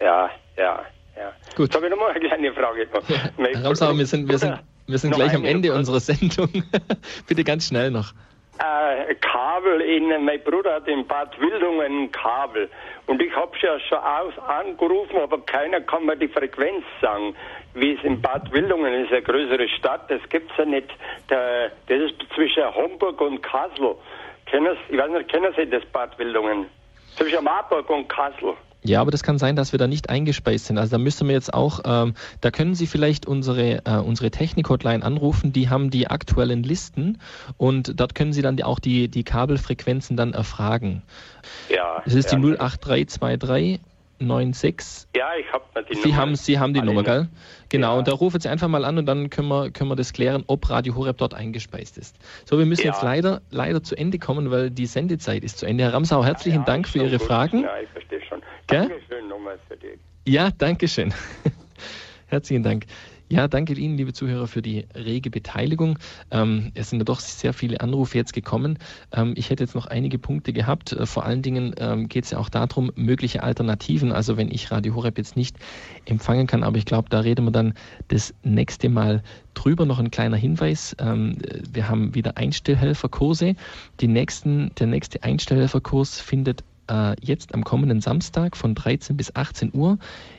Ja, 0.00 0.30
ja, 0.60 0.84
ja. 1.16 1.32
Gut. 1.56 1.66
Jetzt 1.66 1.74
habe 1.76 1.86
ich 1.86 1.90
nochmal 1.90 2.10
eine 2.10 2.20
kleine 2.20 2.52
Frage. 2.52 2.86
Ja, 3.08 3.30
Herr 3.36 3.64
Ramsauer, 3.64 3.96
wir 3.96 4.06
sind, 4.06 4.28
wir 4.28 4.38
sind, 4.38 4.58
wir 4.86 4.98
sind 4.98 5.14
gleich 5.14 5.34
am 5.34 5.44
Ende 5.44 5.72
unserer 5.72 6.00
Sendung. 6.00 6.48
Bitte 7.26 7.44
ganz 7.44 7.68
schnell 7.68 7.90
noch. 7.90 8.12
Äh, 8.58 9.14
Kabel 9.14 9.80
in, 9.80 10.08
mein 10.24 10.42
Bruder 10.44 10.74
hat 10.74 10.86
in 10.86 11.06
Bad 11.06 11.40
Wildungen 11.40 11.80
ein 11.80 12.12
Kabel 12.12 12.68
und 13.06 13.22
ich 13.22 13.34
habe 13.34 13.56
es 13.56 13.62
ja 13.62 13.80
schon 13.80 13.98
aus, 13.98 14.38
angerufen, 14.48 15.16
aber 15.16 15.40
keiner 15.46 15.80
kann 15.80 16.04
mir 16.04 16.16
die 16.16 16.28
Frequenz 16.28 16.84
sagen, 17.00 17.34
wie 17.72 17.94
es 17.94 18.04
in 18.04 18.20
Bad 18.20 18.52
Wildungen 18.52 18.92
ist, 18.92 19.12
eine 19.12 19.22
größere 19.22 19.66
Stadt, 19.66 20.10
das 20.10 20.20
gibt 20.28 20.50
es 20.50 20.58
ja 20.58 20.66
nicht, 20.66 20.88
der, 21.30 21.70
das 21.86 22.10
ist 22.10 22.16
zwischen 22.34 22.64
Homburg 22.74 23.18
und 23.22 23.42
Kassel. 23.42 23.94
Kennen, 24.44 24.76
ich 24.90 24.98
weiß 24.98 25.10
nicht, 25.10 25.30
kennen 25.30 25.54
Sie 25.56 25.66
das 25.66 25.84
Bad 25.86 26.18
Wildungen? 26.18 26.66
Zwischen 27.16 27.42
Marburg 27.42 27.88
und 27.88 28.08
Kassel. 28.08 28.54
Ja, 28.82 29.00
aber 29.00 29.10
das 29.10 29.22
kann 29.22 29.38
sein, 29.38 29.56
dass 29.56 29.72
wir 29.72 29.78
da 29.78 29.86
nicht 29.86 30.08
eingespeist 30.08 30.66
sind. 30.66 30.78
Also 30.78 30.92
da 30.92 30.98
müssen 30.98 31.28
wir 31.28 31.34
jetzt 31.34 31.52
auch, 31.52 31.80
ähm, 31.84 32.14
da 32.40 32.50
können 32.50 32.74
Sie 32.74 32.86
vielleicht 32.86 33.26
unsere, 33.26 33.84
äh, 33.84 33.98
unsere 33.98 34.30
Technik-Hotline 34.30 35.04
anrufen, 35.04 35.52
die 35.52 35.68
haben 35.68 35.90
die 35.90 36.06
aktuellen 36.08 36.62
Listen 36.62 37.18
und 37.58 38.00
dort 38.00 38.14
können 38.14 38.32
Sie 38.32 38.42
dann 38.42 38.60
auch 38.62 38.78
die, 38.78 39.08
die 39.08 39.24
Kabelfrequenzen 39.24 40.16
dann 40.16 40.32
erfragen. 40.32 41.02
Ja. 41.68 42.02
Das 42.04 42.14
ist 42.14 42.32
ja. 42.32 42.38
die 42.38 42.58
08323 42.58 43.80
96. 44.20 45.08
Ja, 45.16 45.30
ich 45.38 45.50
habe 45.52 45.64
die 45.88 45.94
Sie 45.94 46.08
Nummer. 46.08 46.16
Haben, 46.16 46.36
Sie 46.36 46.58
haben 46.58 46.74
die 46.74 46.82
Nummer, 46.82 47.02
gell? 47.02 47.28
Genau, 47.70 47.92
ja. 47.92 47.98
und 47.98 48.08
da 48.08 48.12
rufen 48.12 48.40
Sie 48.40 48.48
einfach 48.48 48.68
mal 48.68 48.84
an 48.84 48.98
und 48.98 49.06
dann 49.06 49.30
können 49.30 49.48
wir, 49.48 49.70
können 49.70 49.90
wir 49.90 49.96
das 49.96 50.12
klären, 50.12 50.44
ob 50.46 50.68
Radio 50.68 50.94
Horeb 50.94 51.16
dort 51.18 51.34
eingespeist 51.34 51.96
ist. 51.96 52.16
So, 52.44 52.58
wir 52.58 52.66
müssen 52.66 52.86
ja. 52.86 52.92
jetzt 52.92 53.02
leider, 53.02 53.40
leider 53.50 53.82
zu 53.82 53.96
Ende 53.96 54.18
kommen, 54.18 54.50
weil 54.50 54.70
die 54.70 54.86
Sendezeit 54.86 55.42
ist 55.42 55.58
zu 55.58 55.66
Ende. 55.66 55.84
Herr 55.84 55.94
Ramsau, 55.94 56.24
herzlichen 56.24 56.60
ja, 56.60 56.64
Dank 56.64 56.86
für 56.86 56.98
Ihre 56.98 57.18
gut. 57.18 57.26
Fragen. 57.26 57.62
Ja, 57.62 57.78
ich 57.82 57.88
verstehe 57.88 58.19
schon. 58.70 58.88
Dankeschön 58.88 59.28
nochmal 59.28 59.58
für 59.68 59.76
die. 59.76 59.98
Ja, 60.30 60.50
danke 60.56 60.88
schön. 60.88 61.12
herzlichen 62.26 62.62
Dank. 62.62 62.86
Ja, 63.32 63.46
danke 63.46 63.74
Ihnen, 63.74 63.96
liebe 63.96 64.12
Zuhörer, 64.12 64.48
für 64.48 64.60
die 64.60 64.86
rege 64.92 65.30
Beteiligung. 65.30 66.00
Ähm, 66.32 66.72
es 66.74 66.90
sind 66.90 66.98
ja 66.98 67.04
doch 67.04 67.20
sehr 67.20 67.52
viele 67.52 67.80
Anrufe 67.80 68.18
jetzt 68.18 68.32
gekommen. 68.32 68.76
Ähm, 69.12 69.34
ich 69.36 69.50
hätte 69.50 69.62
jetzt 69.62 69.76
noch 69.76 69.86
einige 69.86 70.18
Punkte 70.18 70.52
gehabt. 70.52 70.92
Äh, 70.92 71.06
vor 71.06 71.24
allen 71.24 71.40
Dingen 71.40 71.72
ähm, 71.78 72.08
geht 72.08 72.24
es 72.24 72.32
ja 72.32 72.38
auch 72.38 72.48
darum, 72.48 72.90
mögliche 72.96 73.44
Alternativen. 73.44 74.10
Also 74.10 74.36
wenn 74.36 74.50
ich 74.50 74.72
Radio 74.72 74.96
Horeb 74.96 75.16
jetzt 75.16 75.36
nicht 75.36 75.56
empfangen 76.06 76.48
kann, 76.48 76.64
aber 76.64 76.76
ich 76.76 76.86
glaube, 76.86 77.08
da 77.08 77.20
reden 77.20 77.44
wir 77.44 77.52
dann 77.52 77.74
das 78.08 78.34
nächste 78.42 78.88
Mal 78.88 79.22
drüber. 79.54 79.86
Noch 79.86 80.00
ein 80.00 80.10
kleiner 80.10 80.36
Hinweis. 80.36 80.96
Ähm, 80.98 81.38
wir 81.72 81.88
haben 81.88 82.16
wieder 82.16 82.36
Einstellhelferkurse. 82.36 83.54
Die 84.00 84.08
nächsten, 84.08 84.74
der 84.80 84.88
nächste 84.88 85.22
Einstellhelferkurs 85.22 86.20
findet 86.20 86.64
äh, 86.90 87.16
jetzt 87.22 87.54
am 87.54 87.64
kommenden 87.64 88.00
Samstag 88.00 88.56
von 88.56 88.74
13 88.74 89.16
bis 89.16 89.34
18 89.34 89.72
Uhr 89.72 89.98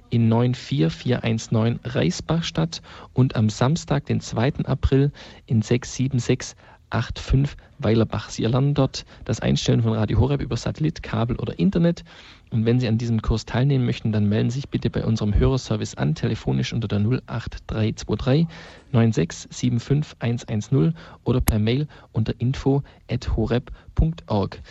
in 0.09 0.29
94419 0.29 1.79
Reisbach 1.83 2.43
statt 2.43 2.81
und 3.13 3.35
am 3.35 3.49
Samstag, 3.49 4.05
den 4.05 4.19
2. 4.19 4.65
April 4.65 5.11
in 5.47 5.61
67685 5.61 7.57
Weilerbach. 7.79 8.29
Sie 8.29 8.43
erlernen 8.43 8.73
dort 8.73 9.05
das 9.25 9.39
Einstellen 9.39 9.81
von 9.81 9.93
Radio 9.93 10.19
Horeb 10.19 10.41
über 10.41 10.57
Satellit, 10.57 11.01
Kabel 11.01 11.37
oder 11.37 11.57
Internet. 11.57 12.03
Und 12.51 12.65
wenn 12.65 12.81
Sie 12.81 12.89
an 12.89 12.97
diesem 12.97 13.21
Kurs 13.21 13.45
teilnehmen 13.45 13.85
möchten, 13.85 14.11
dann 14.11 14.27
melden 14.27 14.49
Sie 14.49 14.59
sich 14.59 14.69
bitte 14.69 14.89
bei 14.89 15.05
unserem 15.05 15.33
Hörerservice 15.33 15.95
an, 15.95 16.15
telefonisch 16.15 16.73
unter 16.73 16.89
der 16.89 16.99
08323 17.27 18.47
96 18.91 20.17
110 20.19 20.93
oder 21.23 21.39
per 21.39 21.59
Mail 21.59 21.87
unter 22.11 22.33
info.horeb.org. 22.37 24.61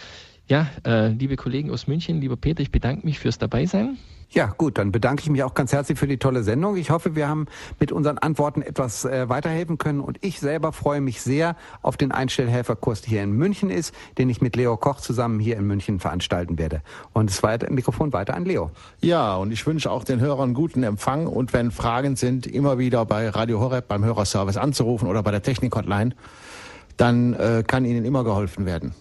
Ja, 0.51 0.67
äh, 0.85 1.11
liebe 1.11 1.37
Kollegen 1.37 1.71
aus 1.71 1.87
München, 1.87 2.21
lieber 2.21 2.37
Peter, 2.37 2.61
ich 2.61 2.73
bedanke 2.73 3.07
mich 3.07 3.21
fürs 3.21 3.39
Dabeisein. 3.39 3.99
Ja, 4.31 4.47
gut, 4.47 4.79
dann 4.79 4.91
bedanke 4.91 5.23
ich 5.23 5.31
mich 5.31 5.45
auch 5.45 5.55
ganz 5.55 5.73
herzlich 5.73 5.97
für 5.97 6.09
die 6.09 6.19
tolle 6.19 6.43
Sendung. 6.43 6.77
Ich 6.77 6.91
hoffe, 6.91 7.15
wir 7.15 7.29
haben 7.29 7.47
mit 7.79 7.93
unseren 7.93 8.19
Antworten 8.19 8.61
etwas 8.61 9.05
äh, 9.05 9.29
weiterhelfen 9.29 9.79
können 9.79 10.01
und 10.01 10.19
ich 10.23 10.41
selber 10.41 10.73
freue 10.73 11.01
mich 11.01 11.21
sehr 11.21 11.55
auf 11.83 11.97
den 11.97 12.11
Einstellhelferkurs, 12.11 13.03
der 13.03 13.11
hier 13.11 13.23
in 13.23 13.31
München 13.31 13.71
ist, 13.71 13.95
den 14.19 14.29
ich 14.29 14.41
mit 14.41 14.57
Leo 14.57 14.77
Koch 14.77 14.99
zusammen 14.99 15.39
hier 15.39 15.57
in 15.57 15.69
München 15.69 16.01
veranstalten 16.01 16.59
werde. 16.59 16.83
Und 17.13 17.31
das 17.31 17.71
Mikrofon 17.71 18.13
weiter 18.13 18.35
an 18.35 18.45
Leo. 18.45 18.73
Ja, 19.01 19.37
und 19.37 19.53
ich 19.53 19.65
wünsche 19.69 19.89
auch 19.89 20.03
den 20.03 20.19
Hörern 20.19 20.53
guten 20.53 20.83
Empfang 20.83 21.29
und 21.29 21.53
wenn 21.53 21.71
Fragen 21.71 22.17
sind, 22.17 22.49
immer 22.49 22.77
wieder 22.77 23.05
bei 23.05 23.29
Radio 23.29 23.61
Horeb 23.61 23.87
beim 23.87 24.05
Hörerservice 24.05 24.57
anzurufen 24.57 25.07
oder 25.07 25.23
bei 25.23 25.31
der 25.31 25.43
Technik-Hotline, 25.43 26.17
dann 26.97 27.35
äh, 27.35 27.63
kann 27.65 27.85
Ihnen 27.85 28.05
immer 28.05 28.25
geholfen 28.25 28.67
werden 28.67 28.95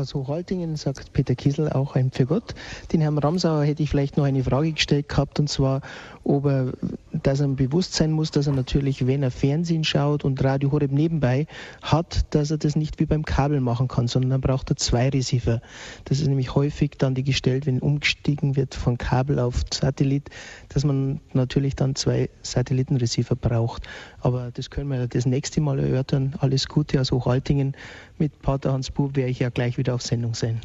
aus 0.00 0.14
Hochhaltingen, 0.14 0.76
sagt 0.76 1.12
Peter 1.12 1.34
Kiesel, 1.34 1.70
auch 1.70 1.94
ein 1.94 2.10
für 2.10 2.26
Gott. 2.26 2.54
Den 2.92 3.00
Herrn 3.00 3.18
Ramsauer 3.18 3.64
hätte 3.64 3.82
ich 3.82 3.90
vielleicht 3.90 4.16
noch 4.16 4.24
eine 4.24 4.42
Frage 4.42 4.72
gestellt 4.72 5.08
gehabt, 5.08 5.38
und 5.38 5.48
zwar, 5.48 5.82
ob 6.24 6.46
er, 6.46 6.72
dass 7.12 7.40
er 7.40 7.48
bewusst 7.48 7.94
sein 7.94 8.12
muss, 8.12 8.30
dass 8.30 8.46
er 8.46 8.52
natürlich, 8.52 9.06
wenn 9.06 9.22
er 9.22 9.30
Fernsehen 9.30 9.84
schaut 9.84 10.24
und 10.24 10.42
Radio 10.44 10.70
Horeb 10.70 10.92
nebenbei 10.92 11.46
hat, 11.82 12.34
dass 12.34 12.50
er 12.50 12.58
das 12.58 12.76
nicht 12.76 13.00
wie 13.00 13.06
beim 13.06 13.24
Kabel 13.24 13.60
machen 13.60 13.88
kann, 13.88 14.06
sondern 14.06 14.30
dann 14.30 14.40
braucht 14.40 14.70
er 14.70 14.76
zwei 14.76 15.08
Receiver. 15.08 15.60
Das 16.04 16.20
ist 16.20 16.28
nämlich 16.28 16.54
häufig 16.54 16.92
dann 16.98 17.14
die 17.14 17.24
gestellt, 17.24 17.66
wenn 17.66 17.80
umgestiegen 17.80 18.56
wird 18.56 18.74
von 18.74 18.98
Kabel 18.98 19.38
auf 19.38 19.64
Satellit, 19.72 20.30
dass 20.68 20.84
man 20.84 21.20
natürlich 21.32 21.74
dann 21.74 21.94
zwei 21.94 22.28
Satellitenreceiver 22.42 23.36
braucht. 23.36 23.88
Aber 24.20 24.50
das 24.52 24.70
können 24.70 24.90
wir 24.90 25.06
das 25.06 25.26
nächste 25.26 25.60
Mal 25.60 25.78
erörtern. 25.78 26.34
Alles 26.38 26.68
Gute 26.68 27.00
aus 27.00 27.10
Hochaltingen. 27.12 27.74
Mit 28.18 28.42
Pater 28.42 28.72
Hans 28.72 28.90
Bub 28.90 29.16
werde 29.16 29.30
ich 29.30 29.38
ja 29.38 29.48
gleich 29.48 29.78
wieder 29.78 29.94
auf 29.94 30.02
Sendung 30.02 30.34
sein. 30.34 30.60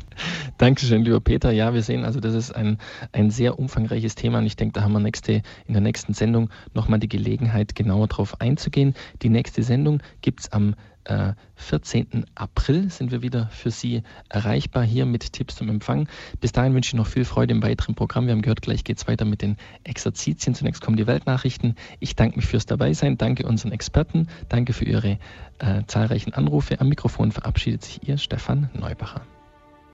Dankeschön, 0.58 1.04
lieber 1.04 1.22
Peter. 1.22 1.52
Ja, 1.52 1.74
wir 1.74 1.82
sehen 1.82 2.04
also, 2.04 2.20
das 2.20 2.34
ist 2.34 2.52
ein, 2.52 2.78
ein 3.14 3.32
sehr 3.32 3.58
umfangreiches 3.58 4.16
Thema 4.16 4.40
und 4.40 4.46
ich 4.46 4.58
denke, 4.58 4.74
da 4.74 4.82
haben 4.82 4.92
wir 4.92 5.00
nächste, 5.00 5.42
in 5.68 5.74
der 5.74 5.82
nächsten 5.82 6.14
Sendung 6.14 6.50
nochmal 6.74 7.00
die 7.00 7.10
Gelegenheit, 7.10 7.76
genauer 7.76 8.08
darauf 8.08 8.42
einzugehen. 8.42 8.94
Die 9.22 9.30
nächste 9.30 9.64
Sendung 9.64 10.02
gibt 10.22 10.42
es 10.42 10.52
am 10.52 10.76
äh, 11.06 11.34
14. 11.56 12.26
April 12.36 12.90
sind 12.90 13.12
wir 13.12 13.22
wieder 13.22 13.48
für 13.48 13.72
Sie 13.72 14.04
erreichbar 14.30 14.84
hier 14.84 15.06
mit 15.06 15.34
Tipps 15.34 15.56
zum 15.56 15.70
Empfang. 15.70 16.08
Bis 16.42 16.52
dahin 16.52 16.74
wünsche 16.74 16.90
ich 16.90 16.94
noch 16.96 17.08
viel 17.08 17.26
Freude 17.26 17.54
im 17.54 17.64
weiteren 17.64 17.96
Programm. 17.96 18.26
Wir 18.26 18.34
haben 18.34 18.42
gehört, 18.42 18.62
gleich 18.62 18.84
geht 18.84 18.98
es 18.98 19.08
weiter 19.08 19.26
mit 19.26 19.42
den 19.42 19.58
Exerzitien. 19.84 20.56
Zunächst 20.56 20.82
kommen 20.82 20.98
die 20.98 21.08
Weltnachrichten. 21.08 21.76
Ich 22.00 22.16
danke 22.16 22.38
mich 22.38 22.46
fürs 22.46 22.66
Dabeisein, 22.66 23.18
danke 23.18 23.48
unseren 23.48 23.72
Experten, 23.72 24.28
danke 24.50 24.74
für 24.74 24.86
Ihre 24.86 25.18
äh, 25.60 25.84
zahlreichen 25.88 26.34
Anrufe. 26.34 26.80
Am 26.82 26.90
Mikrofon 26.90 27.32
verabschiedet 27.32 27.84
sich 27.84 28.08
Ihr 28.08 28.18
Stefan 28.18 28.70
Neubacher. 28.74 29.22